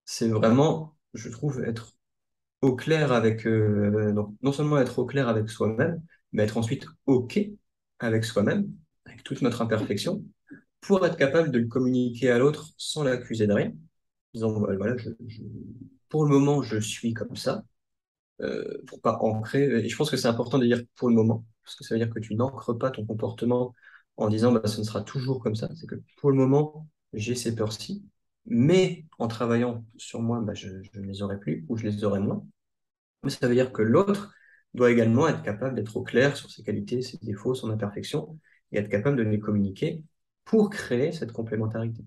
c'est 0.05 0.29
vraiment, 0.29 0.97
je 1.15 1.29
trouve, 1.29 1.65
être 1.65 1.97
au 2.63 2.77
clair 2.77 3.13
avec, 3.13 3.47
euh, 3.47 4.13
donc, 4.13 4.35
non 4.43 4.53
seulement 4.53 4.79
être 4.79 4.99
au 4.99 5.07
clair 5.07 5.29
avec 5.29 5.49
soi-même, 5.49 6.03
mais 6.33 6.45
être 6.45 6.57
ensuite 6.57 6.87
OK 7.07 7.41
avec 7.99 8.25
soi-même, 8.25 8.71
avec 9.07 9.23
toute 9.25 9.43
notre 9.43 9.63
imperfection, 9.63 10.25
pour 10.81 11.05
être 11.07 11.17
capable 11.17 11.51
de 11.51 11.59
le 11.59 11.67
communiquer 11.67 12.31
à 12.31 12.39
l'autre 12.39 12.69
sans 12.77 13.03
l'accuser 13.03 13.47
de 13.47 13.53
rien, 13.53 13.69
en 13.69 13.75
disant, 14.35 14.53
voilà, 14.59 14.77
voilà, 14.77 14.97
pour 16.09 16.25
le 16.25 16.31
moment, 16.31 16.63
je 16.63 16.79
suis 16.79 17.15
comme 17.15 17.37
ça, 17.37 17.65
euh, 18.41 18.83
pour 18.87 19.01
pas 19.01 19.19
ancrer. 19.21 19.65
Et 19.65 19.89
je 19.89 19.97
pense 19.97 20.11
que 20.11 20.17
c'est 20.17 20.29
important 20.29 20.59
de 20.59 20.67
dire 20.67 20.83
pour 20.97 21.09
le 21.09 21.15
moment, 21.15 21.45
parce 21.67 21.77
que 21.77 21.85
ça 21.85 21.95
veut 21.95 21.99
dire 21.99 22.13
que 22.15 22.21
tu 22.21 22.35
n'ancres 22.37 22.73
pas 22.79 22.91
ton 22.91 23.05
comportement 23.05 23.75
en 24.17 24.29
disant 24.29 24.53
bah, 24.53 24.63
ce 24.67 24.81
ne 24.81 24.85
sera 24.85 25.03
toujours 25.03 25.43
comme 25.43 25.57
ça. 25.57 25.69
C'est 25.77 25.87
que 25.87 25.97
pour 26.19 26.31
le 26.31 26.37
moment, 26.37 26.89
j'ai 27.13 27.35
ces 27.35 27.55
peurs-ci, 27.55 28.05
mais 28.47 29.05
en 29.19 29.29
travaillant 29.29 29.85
sur 29.97 30.23
moi, 30.23 30.41
bah, 30.41 30.55
je, 30.55 30.69
ne 30.69 31.03
les 31.03 31.23
aurai 31.23 31.39
plus 31.41 31.67
ou 31.69 31.77
je 31.77 31.85
les 31.85 32.05
aurai 32.05 32.21
moins. 32.21 32.47
Mais 33.25 33.31
ça 33.31 33.49
veut 33.49 33.55
dire 33.55 33.73
que 33.73 33.83
l'autre 33.83 34.35
doit 34.75 34.91
également 34.93 35.29
être 35.29 35.43
capable 35.43 35.75
d'être 35.77 35.97
au 35.97 36.03
clair 36.05 36.37
sur 36.37 36.51
ses 36.51 36.63
qualités, 36.63 37.03
ses 37.03 37.19
défauts, 37.19 37.55
son 37.55 37.71
imperfection, 37.71 38.39
et 38.73 38.79
être 38.79 38.89
capable 38.91 39.17
de 39.17 39.23
les 39.23 39.41
communiquer 39.41 40.03
pour 40.45 40.71
créer 40.71 41.13
cette 41.13 41.33
complémentarité. 41.33 42.05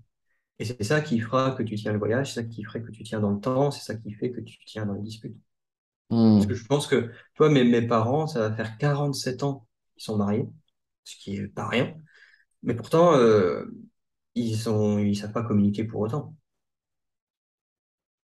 Et 0.58 0.64
c'est 0.64 0.82
ça 0.84 1.00
qui 1.00 1.20
fera 1.20 1.52
que 1.52 1.62
tu 1.62 1.76
tiens 1.76 1.92
le 1.92 1.98
voyage, 1.98 2.34
c'est 2.34 2.42
ça 2.42 2.48
qui 2.48 2.64
ferait 2.64 2.82
que 2.82 2.90
tu 2.92 3.02
tiens 3.04 3.20
dans 3.20 3.32
le 3.32 3.40
temps, 3.40 3.70
c'est 3.70 3.84
ça 3.84 3.96
qui 3.96 4.12
fait 4.12 4.30
que 4.30 4.40
tu 4.40 4.58
tiens 4.66 4.86
dans 4.86 4.94
les 4.94 5.02
disputes. 5.02 5.36
Parce 6.36 6.46
que 6.46 6.54
Hmm. 6.54 6.56
je 6.56 6.66
pense 6.66 6.86
que, 6.86 7.10
toi, 7.34 7.50
mes, 7.50 7.64
mes 7.64 7.82
parents, 7.86 8.26
ça 8.26 8.40
va 8.48 8.56
faire 8.56 8.78
47 8.78 9.42
ans 9.42 9.66
qu'ils 9.94 10.04
sont 10.04 10.16
mariés, 10.16 10.46
ce 11.04 11.16
qui 11.16 11.36
est 11.36 11.48
pas 11.48 11.68
rien. 11.68 11.94
Mais 12.62 12.74
pourtant, 12.74 13.14
euh, 13.16 13.66
ils 14.36 14.56
sont, 14.58 14.98
ils 15.00 15.16
savent 15.16 15.32
pas 15.32 15.44
communiquer 15.44 15.84
pour 15.84 16.00
autant. 16.02 16.34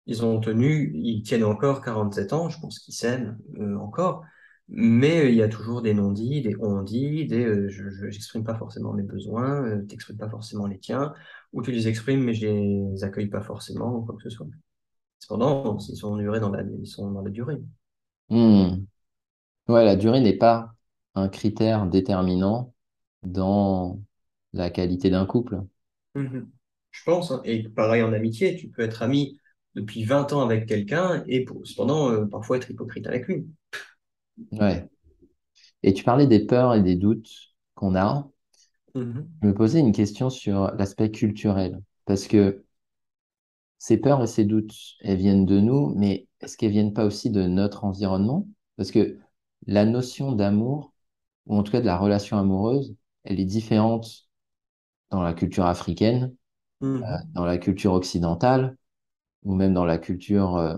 Ils 0.07 0.25
ont 0.25 0.39
tenu, 0.41 0.91
ils 0.95 1.21
tiennent 1.23 1.43
encore 1.43 1.81
47 1.81 2.33
ans, 2.33 2.49
je 2.49 2.59
pense 2.59 2.79
qu'ils 2.79 2.93
s'aiment 2.95 3.37
euh, 3.59 3.77
encore, 3.77 4.23
mais 4.67 5.25
euh, 5.25 5.29
il 5.29 5.35
y 5.35 5.41
a 5.43 5.47
toujours 5.49 5.81
des 5.81 5.93
non-dits, 5.93 6.41
des 6.41 6.55
on-dits, 6.59 7.27
des 7.27 7.45
euh, 7.45 7.69
je 7.69 8.05
n'exprime 8.05 8.43
pas 8.43 8.55
forcément 8.55 8.93
mes 8.93 9.03
besoins, 9.03 9.79
tu 9.81 9.85
n'exprimes 9.87 10.17
pas 10.17 10.29
forcément 10.29 10.65
les 10.67 10.79
tiens, 10.79 11.13
ou 11.53 11.61
tu 11.61 11.71
les 11.71 11.87
exprimes 11.87 12.23
mais 12.23 12.33
je 12.33 12.47
les 12.47 13.03
accueille 13.03 13.27
pas 13.29 13.41
forcément, 13.41 13.95
ou 13.97 14.05
quoi 14.05 14.15
que 14.15 14.23
ce 14.23 14.29
soit. 14.31 14.47
Cependant, 15.19 15.77
ils 15.77 15.95
sont, 15.95 16.15
durés 16.15 16.39
dans 16.39 16.49
la, 16.49 16.63
ils 16.63 16.87
sont 16.87 17.11
dans 17.11 17.21
la 17.21 17.29
durée. 17.29 17.61
Hmm. 18.29 18.85
Ouais, 19.67 19.85
la 19.85 19.95
durée 19.95 20.21
n'est 20.21 20.37
pas 20.37 20.73
un 21.15 21.29
critère 21.29 21.85
déterminant 21.85 22.73
dans 23.23 23.99
la 24.53 24.69
qualité 24.69 25.09
d'un 25.09 25.25
couple. 25.25 25.61
Mhm. 26.15 26.49
Je 26.91 27.03
pense, 27.03 27.31
hein. 27.31 27.41
et 27.43 27.69
pareil 27.69 28.01
en 28.01 28.13
amitié, 28.13 28.55
tu 28.55 28.69
peux 28.69 28.81
être 28.81 29.03
ami 29.03 29.39
depuis 29.75 30.03
20 30.03 30.33
ans 30.33 30.41
avec 30.41 30.65
quelqu'un 30.65 31.23
et 31.27 31.43
pour, 31.43 31.65
cependant 31.65 32.09
euh, 32.09 32.25
parfois 32.25 32.57
être 32.57 32.69
hypocrite 32.71 33.05
avec 33.05 33.27
lui. 33.27 33.45
Ouais. 34.53 34.89
Et 35.83 35.93
tu 35.93 36.03
parlais 36.03 36.27
des 36.27 36.45
peurs 36.45 36.73
et 36.73 36.81
des 36.81 36.95
doutes 36.95 37.29
qu'on 37.75 37.95
a. 37.95 38.27
Mhm. 38.95 39.29
Je 39.41 39.47
me 39.47 39.53
posais 39.53 39.79
une 39.79 39.91
question 39.91 40.29
sur 40.29 40.71
l'aspect 40.75 41.11
culturel, 41.11 41.81
parce 42.05 42.27
que 42.27 42.63
ces 43.79 43.97
peurs 43.99 44.23
et 44.23 44.27
ces 44.27 44.45
doutes, 44.45 44.73
elles 45.01 45.17
viennent 45.19 45.45
de 45.47 45.59
nous, 45.61 45.93
mais 45.97 46.27
est-ce 46.41 46.57
qu'elles 46.57 46.71
viennent 46.71 46.93
pas 46.93 47.05
aussi 47.05 47.31
de 47.31 47.43
notre 47.47 47.85
environnement? 47.85 48.47
Parce 48.77 48.91
que 48.91 49.19
la 49.67 49.85
notion 49.85 50.33
d'amour, 50.33 50.93
ou 51.47 51.57
en 51.57 51.63
tout 51.63 51.71
cas 51.71 51.81
de 51.81 51.87
la 51.87 51.97
relation 51.97 52.37
amoureuse, 52.39 52.95
elle 53.25 53.39
est 53.41 53.45
différente 53.45 54.29
dans 55.11 55.21
la 55.23 55.33
culture 55.33 55.65
africaine, 55.67 56.35
euh, 57.03 57.05
Mhm. 57.05 57.29
dans 57.35 57.45
la 57.45 57.57
culture 57.59 57.93
occidentale, 57.93 58.77
ou 59.43 59.55
même 59.55 59.73
dans 59.73 59.85
la 59.85 59.97
culture 59.99 60.57
euh, 60.57 60.77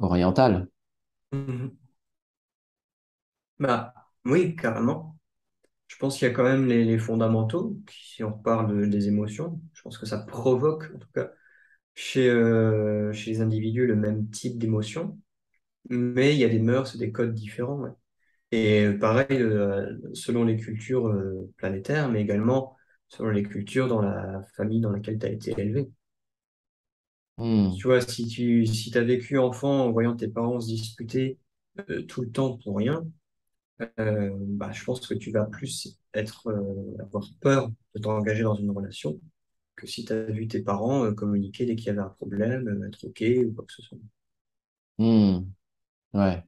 orientale. 0.00 0.68
Mhm. 1.32 1.76
Bah 3.58 3.94
oui, 4.24 4.56
carrément. 4.56 5.16
Je 5.88 5.96
pense 5.98 6.18
qu'il 6.18 6.28
y 6.28 6.30
a 6.30 6.34
quand 6.34 6.44
même 6.44 6.66
les, 6.66 6.84
les 6.84 6.98
fondamentaux, 6.98 7.78
si 7.90 8.24
on 8.24 8.32
parle 8.32 8.76
de- 8.76 8.86
des 8.86 9.08
émotions. 9.08 9.60
Je 9.74 9.82
pense 9.82 9.98
que 9.98 10.06
ça 10.06 10.18
provoque, 10.18 10.90
en 10.94 10.98
tout 10.98 11.08
cas, 11.14 11.30
chez, 11.94 12.28
euh, 12.30 13.12
chez 13.12 13.32
les 13.32 13.40
individus 13.40 13.86
le 13.86 13.96
même 13.96 14.28
type 14.30 14.58
d'émotion, 14.58 15.18
mais 15.90 16.34
il 16.34 16.40
y 16.40 16.44
a 16.44 16.48
des 16.50 16.60
mœurs 16.60 16.94
et 16.94 16.98
des 16.98 17.12
codes 17.12 17.34
différents. 17.34 17.80
ouais. 17.80 17.90
Et 18.52 18.84
euh, 18.86 18.98
pareil, 18.98 19.26
euh, 19.32 19.98
selon 20.14 20.44
les 20.44 20.56
cultures 20.58 21.08
euh, 21.08 21.50
planétaires, 21.58 22.10
mais 22.10 22.22
également 22.22 22.76
selon 23.08 23.30
les 23.30 23.42
cultures 23.44 23.88
dans 23.88 24.02
la 24.02 24.42
famille 24.56 24.80
dans 24.80 24.90
laquelle 24.92 25.18
tu 25.18 25.26
as 25.26 25.30
été 25.30 25.54
élevé. 25.58 25.90
Hmm, 27.36 27.76
Tu 27.76 27.86
vois, 27.86 28.00
si 28.00 28.26
tu 28.28 28.66
si 28.66 28.96
as 28.96 29.02
vécu 29.02 29.38
enfant 29.38 29.86
en 29.86 29.92
voyant 29.92 30.16
tes 30.16 30.28
parents 30.28 30.60
se 30.60 30.66
disputer 30.68 31.38
tout 32.08 32.22
le 32.22 32.30
temps 32.30 32.58
pour 32.58 32.76
rien, 32.76 33.04
bah, 33.98 34.72
je 34.72 34.84
pense 34.84 35.06
que 35.06 35.14
tu 35.14 35.30
vas 35.32 35.44
plus 35.46 35.98
être, 36.14 36.48
avoir 37.00 37.24
peur 37.40 37.70
de 37.94 38.00
t'engager 38.00 38.42
dans 38.42 38.54
une 38.54 38.70
relation 38.70 39.20
que 39.76 39.86
si 39.86 40.04
tu 40.04 40.12
as 40.12 40.22
vu 40.24 40.48
tes 40.48 40.62
parents 40.62 41.04
euh, 41.04 41.12
communiquer 41.14 41.66
dès 41.66 41.76
qu'il 41.76 41.86
y 41.88 41.90
avait 41.90 42.00
un 42.00 42.08
problème, 42.10 42.68
euh, 42.68 42.88
être 42.88 43.04
OK 43.06 43.22
ou 43.46 43.52
quoi 43.54 43.64
que 43.66 43.72
ce 43.72 43.82
soit. 43.82 43.98
hmm, 44.98 45.52
ouais. 46.14 46.44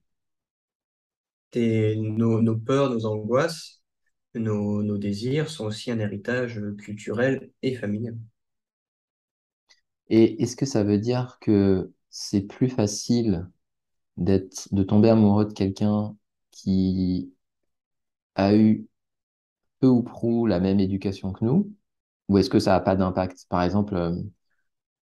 Nos, 1.57 2.43
nos 2.43 2.57
peurs, 2.59 2.91
nos 2.91 3.07
angoisses, 3.07 3.83
nos, 4.35 4.83
nos 4.83 4.99
désirs 4.99 5.49
sont 5.51 5.67
aussi 5.67 5.91
un 5.91 5.99
héritage 6.01 6.61
culturel 6.79 7.51
et 7.63 7.77
familial. 7.77 8.19
Et 10.09 10.43
est-ce 10.43 10.57
que 10.57 10.67
ça 10.67 10.83
veut 10.85 10.99
dire 10.99 11.39
que 11.41 11.93
c'est 12.11 12.43
plus 12.43 12.69
facile 12.71 13.49
d'être, 14.19 14.69
de 14.75 14.83
tomber 14.85 15.11
amoureux 15.11 15.47
de 15.47 15.53
quelqu'un 15.55 16.17
qui 16.53 17.33
a 18.37 18.55
eu 18.55 18.87
peu 19.81 19.89
ou 19.89 20.03
prou 20.05 20.47
la 20.47 20.61
même 20.61 20.81
éducation 20.81 21.33
que 21.33 21.45
nous? 21.45 21.73
Ou 22.29 22.39
est-ce 22.39 22.51
que 22.51 22.59
ça 22.59 22.73
n'a 22.73 22.81
pas 22.81 22.97
d'impact? 22.97 23.47
Par 23.49 23.63
exemple, 23.63 23.95
euh, 23.97 24.13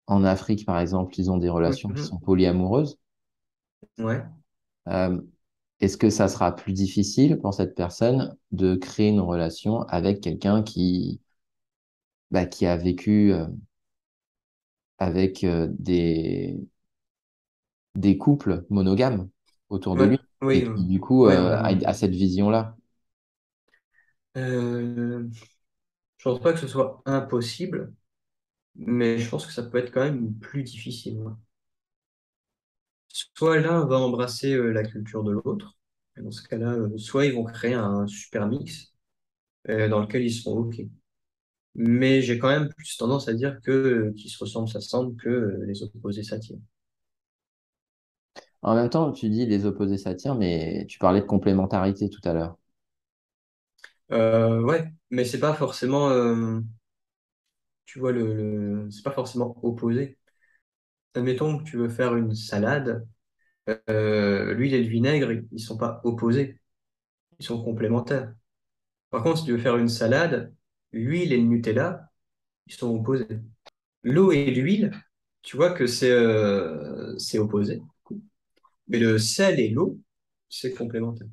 en 0.08 0.24
Afrique, 0.24 0.66
par 0.66 0.80
exemple, 0.80 1.14
ils 1.20 1.30
ont 1.30 1.36
des 1.36 1.48
relations 1.48 1.92
qui 1.92 2.02
sont 2.04 2.16
Mhm. 2.16 2.18
polyamoureuses. 2.18 2.98
Ouais. 3.98 4.24
Euh, 4.88 5.20
est-ce 5.80 5.96
que 5.98 6.10
ça 6.10 6.28
sera 6.28 6.54
plus 6.56 6.72
difficile 6.72 7.38
pour 7.38 7.54
cette 7.54 7.74
personne 7.76 8.36
de 8.52 8.74
créer 8.76 9.08
une 9.10 9.20
relation 9.20 9.82
avec 9.82 10.20
quelqu'un 10.20 10.62
qui, 10.62 11.20
bah, 12.30 12.46
qui 12.46 12.66
a 12.66 12.76
vécu 12.76 13.32
euh, 13.32 13.46
avec 14.98 15.44
des, 15.78 16.56
des 17.96 18.16
couples 18.18 18.64
monogames 18.70 19.28
autour 19.68 19.96
de 19.96 20.04
lui 20.06 20.18
et 20.52 20.62
Oui, 20.62 20.64
qui, 20.64 20.84
du 20.86 21.00
coup, 21.00 21.26
ouais, 21.26 21.36
a, 21.36 21.66
a 21.66 21.92
cette 21.94 22.12
vision-là? 22.12 22.76
Je 26.18 26.24
pense 26.24 26.40
pas 26.40 26.52
que 26.52 26.58
ce 26.60 26.68
soit 26.68 27.02
impossible, 27.06 27.94
mais 28.76 29.18
je 29.18 29.28
pense 29.30 29.46
que 29.46 29.52
ça 29.52 29.64
peut 29.64 29.78
être 29.78 29.92
quand 29.92 30.04
même 30.04 30.34
plus 30.38 30.62
difficile. 30.64 31.20
Soit 33.34 33.58
l'un 33.60 33.84
va 33.86 33.96
embrasser 33.98 34.54
euh, 34.54 34.72
la 34.72 34.82
culture 34.84 35.22
de 35.24 35.32
l'autre, 35.32 35.76
et 36.16 36.22
dans 36.22 36.30
ce 36.30 36.42
cas-là, 36.48 36.72
euh, 36.72 36.96
soit 36.98 37.26
ils 37.26 37.34
vont 37.34 37.44
créer 37.44 37.74
un 37.74 38.06
super 38.06 38.46
mix 38.48 38.94
euh, 39.70 39.88
dans 39.88 40.00
lequel 40.00 40.22
ils 40.24 40.32
seront 40.32 40.60
OK. 40.60 40.80
Mais 41.76 42.22
j'ai 42.22 42.38
quand 42.38 42.48
même 42.50 42.68
plus 42.70 42.96
tendance 42.98 43.28
à 43.28 43.34
dire 43.34 43.60
que 43.62 44.12
qui 44.16 44.28
se 44.30 44.38
ressemblent 44.44 44.68
s'assemblent 44.68 45.16
que 45.16 45.28
euh, 45.30 45.64
les 45.66 45.82
opposés 45.82 46.22
s'attirent. 46.24 46.58
En 48.62 48.74
même 48.76 48.88
temps, 48.90 49.10
tu 49.12 49.28
dis 49.30 49.46
les 49.46 49.66
opposés 49.66 49.98
s'attirent, 49.98 50.34
mais 50.36 50.86
tu 50.88 50.98
parlais 51.00 51.20
de 51.20 51.26
complémentarité 51.26 52.08
tout 52.10 52.20
à 52.24 52.32
l'heure. 52.34 52.56
Euh, 54.12 54.60
ouais, 54.62 54.90
mais 55.10 55.24
c'est 55.24 55.38
pas 55.40 55.54
forcément, 55.54 56.08
euh, 56.10 56.60
tu 57.86 57.98
vois, 57.98 58.12
le, 58.12 58.88
c'est 58.90 59.02
pas 59.02 59.10
forcément 59.12 59.56
opposé. 59.64 60.18
Admettons 61.14 61.58
que 61.58 61.64
tu 61.64 61.76
veux 61.78 61.88
faire 61.88 62.16
une 62.16 62.34
salade, 62.34 63.06
euh, 63.90 64.54
l'huile 64.54 64.74
et 64.74 64.82
le 64.84 64.90
vinaigre, 64.90 65.32
ils 65.52 65.60
sont 65.60 65.78
pas 65.78 66.00
opposés, 66.04 66.60
ils 67.40 67.46
sont 67.46 67.62
complémentaires. 67.64 68.34
Par 69.10 69.22
contre, 69.24 69.40
si 69.40 69.44
tu 69.46 69.52
veux 69.52 69.58
faire 69.58 69.78
une 69.78 69.88
salade, 69.90 70.54
l'huile 70.92 71.32
et 71.32 71.38
le 71.38 71.44
Nutella, 71.44 72.10
ils 72.66 72.74
sont 72.74 72.90
opposés. 72.96 73.26
L'eau 74.04 74.32
et 74.32 74.50
l'huile, 74.52 74.92
tu 75.42 75.56
vois 75.56 75.72
que 75.72 75.86
c'est 75.86 76.10
c'est 77.18 77.38
opposé. 77.38 77.82
Mais 78.88 78.98
le 78.98 79.18
sel 79.18 79.60
et 79.60 79.68
l'eau, 79.68 79.98
c'est 80.48 80.74
complémentaire. 80.74 81.28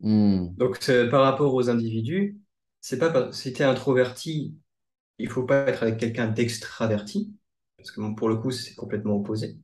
Hmm, 0.00 0.54
Donc, 0.56 0.76
c'est- 0.80 1.08
par 1.08 1.22
rapport 1.22 1.54
aux 1.54 1.68
individus, 1.70 2.40
c'est 2.80 2.98
pas 2.98 3.32
si 3.32 3.52
tu 3.52 3.62
es 3.62 3.64
introverti, 3.64 4.56
il 5.18 5.30
faut 5.30 5.44
pas 5.44 5.66
être 5.68 5.82
avec 5.84 5.98
quelqu'un 5.98 6.28
d'extraverti, 6.28 7.34
parce 7.78 7.90
que 7.92 8.00
bon, 8.00 8.14
pour 8.14 8.28
le 8.30 8.36
coup, 8.36 8.50
c'est 8.52 8.74
complètement 8.76 9.16
opposé. 9.16 9.58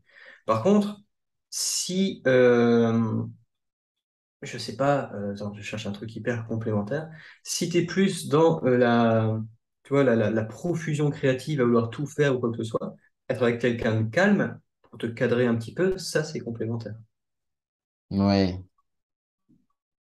Par 0.47 0.62
contre, 0.64 1.01
si, 1.51 2.22
euh, 2.26 3.24
je 4.43 4.59
sais 4.59 4.76
pas, 4.76 5.11
euh, 5.14 5.33
attends, 5.35 5.53
je 5.55 5.62
cherche 5.62 5.87
un 5.87 5.93
truc 5.93 6.14
hyper 6.16 6.47
complémentaire, 6.47 7.11
si 7.43 7.68
tu 7.68 7.78
es 7.78 7.87
plus 7.87 8.28
dans 8.28 8.62
euh, 8.64 8.76
la, 8.78 9.41
tu 9.83 9.93
vois, 9.93 10.03
la, 10.05 10.16
la, 10.16 10.31
la 10.31 10.45
profusion 10.45 11.11
créative, 11.11 11.61
à 11.61 11.64
vouloir 11.64 11.91
tout 11.91 12.07
faire 12.07 12.37
ou 12.37 12.41
quoi 12.41 12.51
que 12.51 12.57
ce 12.59 12.64
soit, 12.64 12.95
être 13.28 13.43
avec 13.43 13.61
quelqu'un 13.61 14.01
de 14.01 14.11
calme 14.11 14.59
pour 14.83 14.99
te 14.99 15.07
cadrer 15.07 15.47
un 15.47 15.55
petit 15.57 15.74
peu, 15.74 15.99
ça, 15.99 16.24
c'est 16.24 16.41
complémentaire. 16.41 16.95
ouais, 18.11 18.62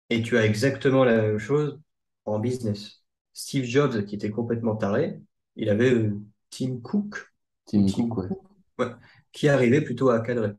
Et 0.09 0.21
tu 0.21 0.37
as 0.37 0.45
exactement 0.45 1.03
la 1.03 1.17
même 1.21 1.37
chose 1.39 1.79
en 2.25 2.39
business. 2.39 3.03
Steve 3.33 3.65
Jobs, 3.65 4.05
qui 4.05 4.15
était 4.15 4.31
complètement 4.31 4.75
taré, 4.75 5.21
il 5.55 5.69
avait 5.69 5.91
euh, 5.93 6.17
Tim 6.49 6.79
Cook, 6.81 7.33
ou 7.73 7.83
Tim 7.83 7.85
Tim 7.85 8.09
Cook, 8.09 8.17
ouais. 8.17 8.29
Cook, 8.29 8.41
ouais, 8.79 8.87
qui 9.31 9.47
arrivait 9.49 9.81
plutôt 9.81 10.09
à 10.09 10.21
cadrer. 10.21 10.53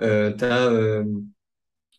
Euh, 0.00 0.32
tu 0.36 0.44
as 0.44 0.70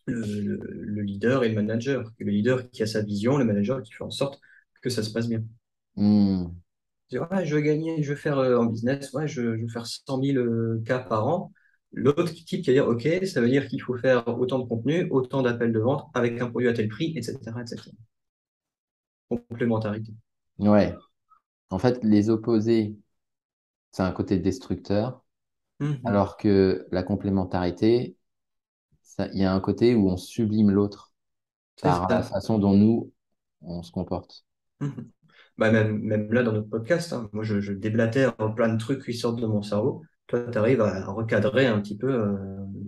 le, 0.06 0.16
le- 0.32 0.58
le 0.72 1.02
leader 1.02 1.44
et 1.44 1.48
le 1.48 1.54
manager. 1.54 2.12
Le 2.18 2.30
leader 2.32 2.70
qui 2.70 2.82
a 2.82 2.86
sa 2.86 3.02
vision, 3.02 3.36
le 3.38 3.44
manager 3.44 3.82
qui 3.82 3.92
fait 3.92 4.04
en 4.04 4.10
sorte 4.10 4.40
que 4.82 4.90
ça 4.90 5.02
se 5.02 5.10
passe 5.12 5.28
bien. 5.28 5.42
Hmm, 5.96 6.56
ouais, 7.12 7.46
je 7.46 7.54
veux 7.54 7.60
gagner, 7.60 8.02
je 8.02 8.10
veux 8.10 8.16
faire 8.16 8.38
euh, 8.38 8.56
en 8.58 8.66
business, 8.66 9.12
ouais, 9.12 9.26
je, 9.28 9.56
je 9.56 9.62
veux 9.62 9.68
faire 9.68 9.86
100 9.86 10.18
000 10.18 10.38
euh, 10.38 10.82
cas 10.86 10.98
par 10.98 11.26
an. 11.26 11.52
L'autre 11.96 12.32
type 12.32 12.62
qui 12.64 12.68
va 12.68 12.74
dire, 12.74 12.88
OK, 12.88 13.08
ça 13.26 13.40
veut 13.40 13.48
dire 13.50 13.66
qu'il 13.68 13.82
faut 13.82 13.96
faire 13.98 14.28
autant 14.38 14.60
de 14.60 14.68
contenu, 14.68 15.08
autant 15.10 15.42
d'appels 15.42 15.72
de 15.72 15.80
vente 15.80 16.08
avec 16.14 16.40
un 16.40 16.48
produit 16.50 16.68
à 16.68 16.74
tel 16.74 16.88
prix, 16.88 17.14
etc., 17.16 17.62
etc. 17.62 17.90
Complémentarité. 19.28 20.12
ouais. 20.58 20.94
En 21.70 21.78
fait, 21.78 22.00
les 22.04 22.30
opposés, 22.30 22.96
c'est 23.92 24.02
un 24.02 24.12
côté 24.12 24.38
destructeur, 24.38 25.24
Mhm. 25.80 26.00
alors 26.04 26.36
que 26.36 26.86
la 26.92 27.02
complémentarité, 27.02 28.16
il 29.32 29.38
y 29.40 29.44
a 29.44 29.52
un 29.52 29.60
côté 29.60 29.94
où 29.94 30.08
on 30.10 30.16
sublime 30.16 30.70
l'autre 30.70 31.12
par 31.82 32.08
la 32.08 32.22
façon 32.22 32.58
dont 32.58 32.74
nous, 32.74 33.12
on 33.62 33.82
se 33.82 33.92
comporte. 33.92 34.44
Mhm. 34.80 35.10
Bah, 35.58 35.70
même, 35.70 35.98
même 36.00 36.32
là, 36.32 36.42
dans 36.42 36.52
notre 36.52 36.68
podcast, 36.68 37.12
hein, 37.12 37.28
moi, 37.32 37.42
je, 37.44 37.60
je 37.60 37.72
déblatère 37.72 38.36
plein 38.54 38.68
de 38.72 38.78
trucs 38.78 39.04
qui 39.04 39.14
sortent 39.14 39.40
de 39.40 39.46
mon 39.46 39.62
cerveau. 39.62 40.02
Toi, 40.28 40.40
tu 40.50 40.58
arrives 40.58 40.80
à 40.80 41.04
recadrer 41.04 41.66
un 41.66 41.80
petit 41.80 41.96
peu 41.96 42.12
euh, 42.12 42.36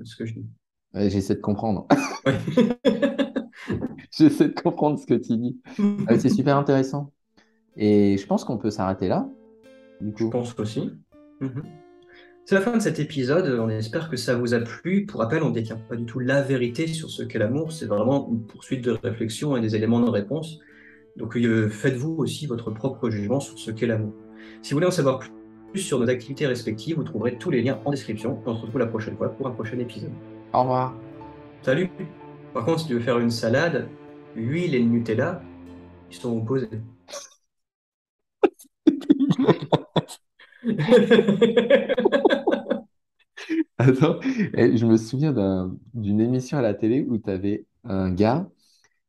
ce 0.05 0.17
que 0.17 0.27
je 0.27 0.35
dis. 0.35 0.47
Ouais, 0.95 1.09
j'essaie 1.11 1.35
de 1.35 1.41
comprendre. 1.41 1.87
Ouais. 2.27 2.37
J'essaie 4.11 4.49
de 4.49 4.61
comprendre 4.61 4.99
ce 4.99 5.07
que 5.07 5.15
tu 5.15 5.37
dis. 5.37 5.61
Ah, 6.09 6.19
c'est 6.19 6.29
super 6.31 6.57
intéressant. 6.57 7.13
Et 7.77 8.17
je 8.19 8.27
pense 8.27 8.45
qu'on 8.45 8.59
peut 8.59 8.71
s'arrêter 8.71 9.09
là, 9.09 9.29
du 10.01 10.13
Je 10.17 10.25
coup. 10.25 10.31
pense 10.31 10.59
aussi. 10.59 10.91
Mhm. 11.41 11.63
C'est 12.45 12.55
la 12.55 12.61
fin 12.61 12.77
de 12.77 12.83
cet 12.83 12.99
épisode. 12.99 13.59
On 13.61 13.69
espère 13.69 14.11
que 14.11 14.17
ça 14.17 14.35
vous 14.37 14.55
a 14.55 14.61
plu. 14.61 15.07
Pour 15.07 15.21
rappel, 15.21 15.43
on 15.43 15.51
ne 15.51 15.55
détient 15.55 15.77
pas 15.77 15.97
du 15.97 16.07
tout 16.07 16.19
la 16.19 16.43
vérité 16.43 16.87
sur 16.87 17.11
ce 17.11 17.23
qu'est 17.23 17.39
l'amour. 17.39 17.73
C'est 17.73 17.87
vraiment 17.87 18.29
une 18.31 18.47
poursuite 18.47 18.83
de 18.83 18.91
réflexion 18.93 19.57
et 19.57 19.61
des 19.61 19.77
éléments 19.77 20.01
de 20.01 20.11
réponse. 20.11 20.59
Donc, 21.17 21.37
euh, 21.37 21.69
faites-vous 21.69 22.15
aussi 22.19 22.47
votre 22.47 22.71
propre 22.71 23.11
jugement 23.11 23.41
sur 23.41 23.59
ce 23.59 23.71
qu'est 23.71 23.87
l'amour. 23.87 24.15
Si 24.63 24.73
vous 24.73 24.77
voulez 24.77 24.87
en 24.87 24.91
savoir 24.93 25.19
plus 25.19 25.31
sur 25.75 25.99
nos 26.01 26.09
activités 26.09 26.47
respectives, 26.47 26.97
vous 26.97 27.05
trouverez 27.05 27.37
tous 27.39 27.51
les 27.51 27.63
liens 27.63 27.79
en 27.85 27.91
description. 27.91 28.41
On 28.47 28.55
se 28.57 28.63
retrouve 28.63 28.79
la 28.81 28.87
prochaine 28.87 29.17
fois 29.17 29.29
pour 29.29 29.47
un 29.47 29.51
prochain 29.51 29.79
épisode. 29.79 30.13
Au 30.53 30.61
revoir. 30.63 30.95
Salut! 31.63 31.91
Par 32.55 32.65
contre, 32.65 32.81
si 32.81 32.87
tu 32.87 32.95
veux 32.95 33.01
faire 33.01 33.19
une 33.19 33.31
salade, 33.31 33.89
l'huile 34.35 34.75
et 34.75 34.79
le 34.79 34.87
Nutella, 34.87 35.43
ils 36.11 36.17
sont 36.17 36.37
opposés. 36.39 36.69
Attends, 43.79 44.19
eh, 44.55 44.77
je 44.77 44.87
me 44.87 44.97
souviens 44.97 45.33
d'un- 45.33 45.77
d'une 45.95 46.21
émission 46.21 46.59
à 46.59 46.63
la 46.63 46.75
télé 46.75 47.05
où 47.09 47.19
tu 47.19 47.31
avais 47.31 47.65
un 47.85 48.11
gars 48.13 48.49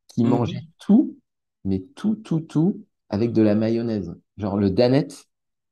qui 0.07 0.24
mangeait 0.24 0.57
Mhm. 0.62 0.68
tout, 0.80 1.18
mais 1.66 1.84
tout, 1.95 2.16
tout, 2.16 2.39
tout 2.41 2.84
avec 3.10 3.32
de 3.34 3.41
la 3.41 3.55
mayonnaise. 3.55 4.16
Genre 4.38 4.57
le 4.57 4.70
Danette, 4.70 5.26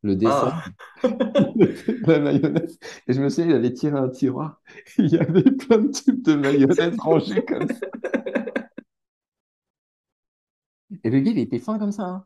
le 0.07 0.15
Ah! 0.23 0.63
de 1.03 2.07
la 2.07 2.19
mayonnaise. 2.19 2.79
Et 3.07 3.13
je 3.13 3.21
me 3.21 3.29
souviens, 3.29 3.51
il 3.51 3.55
avait 3.55 3.73
tiré 3.73 3.97
un 3.97 4.09
tiroir. 4.09 4.61
Il 4.97 5.07
y 5.09 5.17
avait 5.17 5.43
plein 5.43 5.79
de 5.79 5.91
tubes 5.91 6.21
de 6.23 6.35
mayonnaise 6.35 6.95
rangés 6.99 7.43
comme 7.45 7.67
ça. 7.67 7.87
Et 11.03 11.09
le 11.09 11.19
gars, 11.19 11.31
il 11.31 11.39
était 11.39 11.59
fin 11.59 11.79
comme 11.79 11.91
ça. 11.91 12.03
hein. 12.05 12.25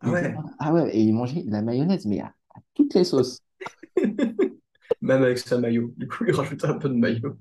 Ah 0.00 0.10
ouais. 0.12 0.34
Ah 0.58 0.72
ouais, 0.72 0.96
et 0.96 1.02
il 1.02 1.12
mangeait 1.14 1.42
de 1.44 1.50
la 1.50 1.62
mayonnaise, 1.62 2.06
mais 2.06 2.20
à, 2.20 2.26
à 2.54 2.60
toutes 2.74 2.94
les 2.94 3.04
sauces. 3.04 3.40
même 5.00 5.22
avec 5.22 5.38
sa 5.38 5.58
maillot. 5.58 5.92
Du 5.96 6.08
coup, 6.08 6.24
il 6.26 6.34
rajoute 6.34 6.64
un 6.64 6.78
peu 6.78 6.88
de 6.88 6.94
maillot. 6.94 7.38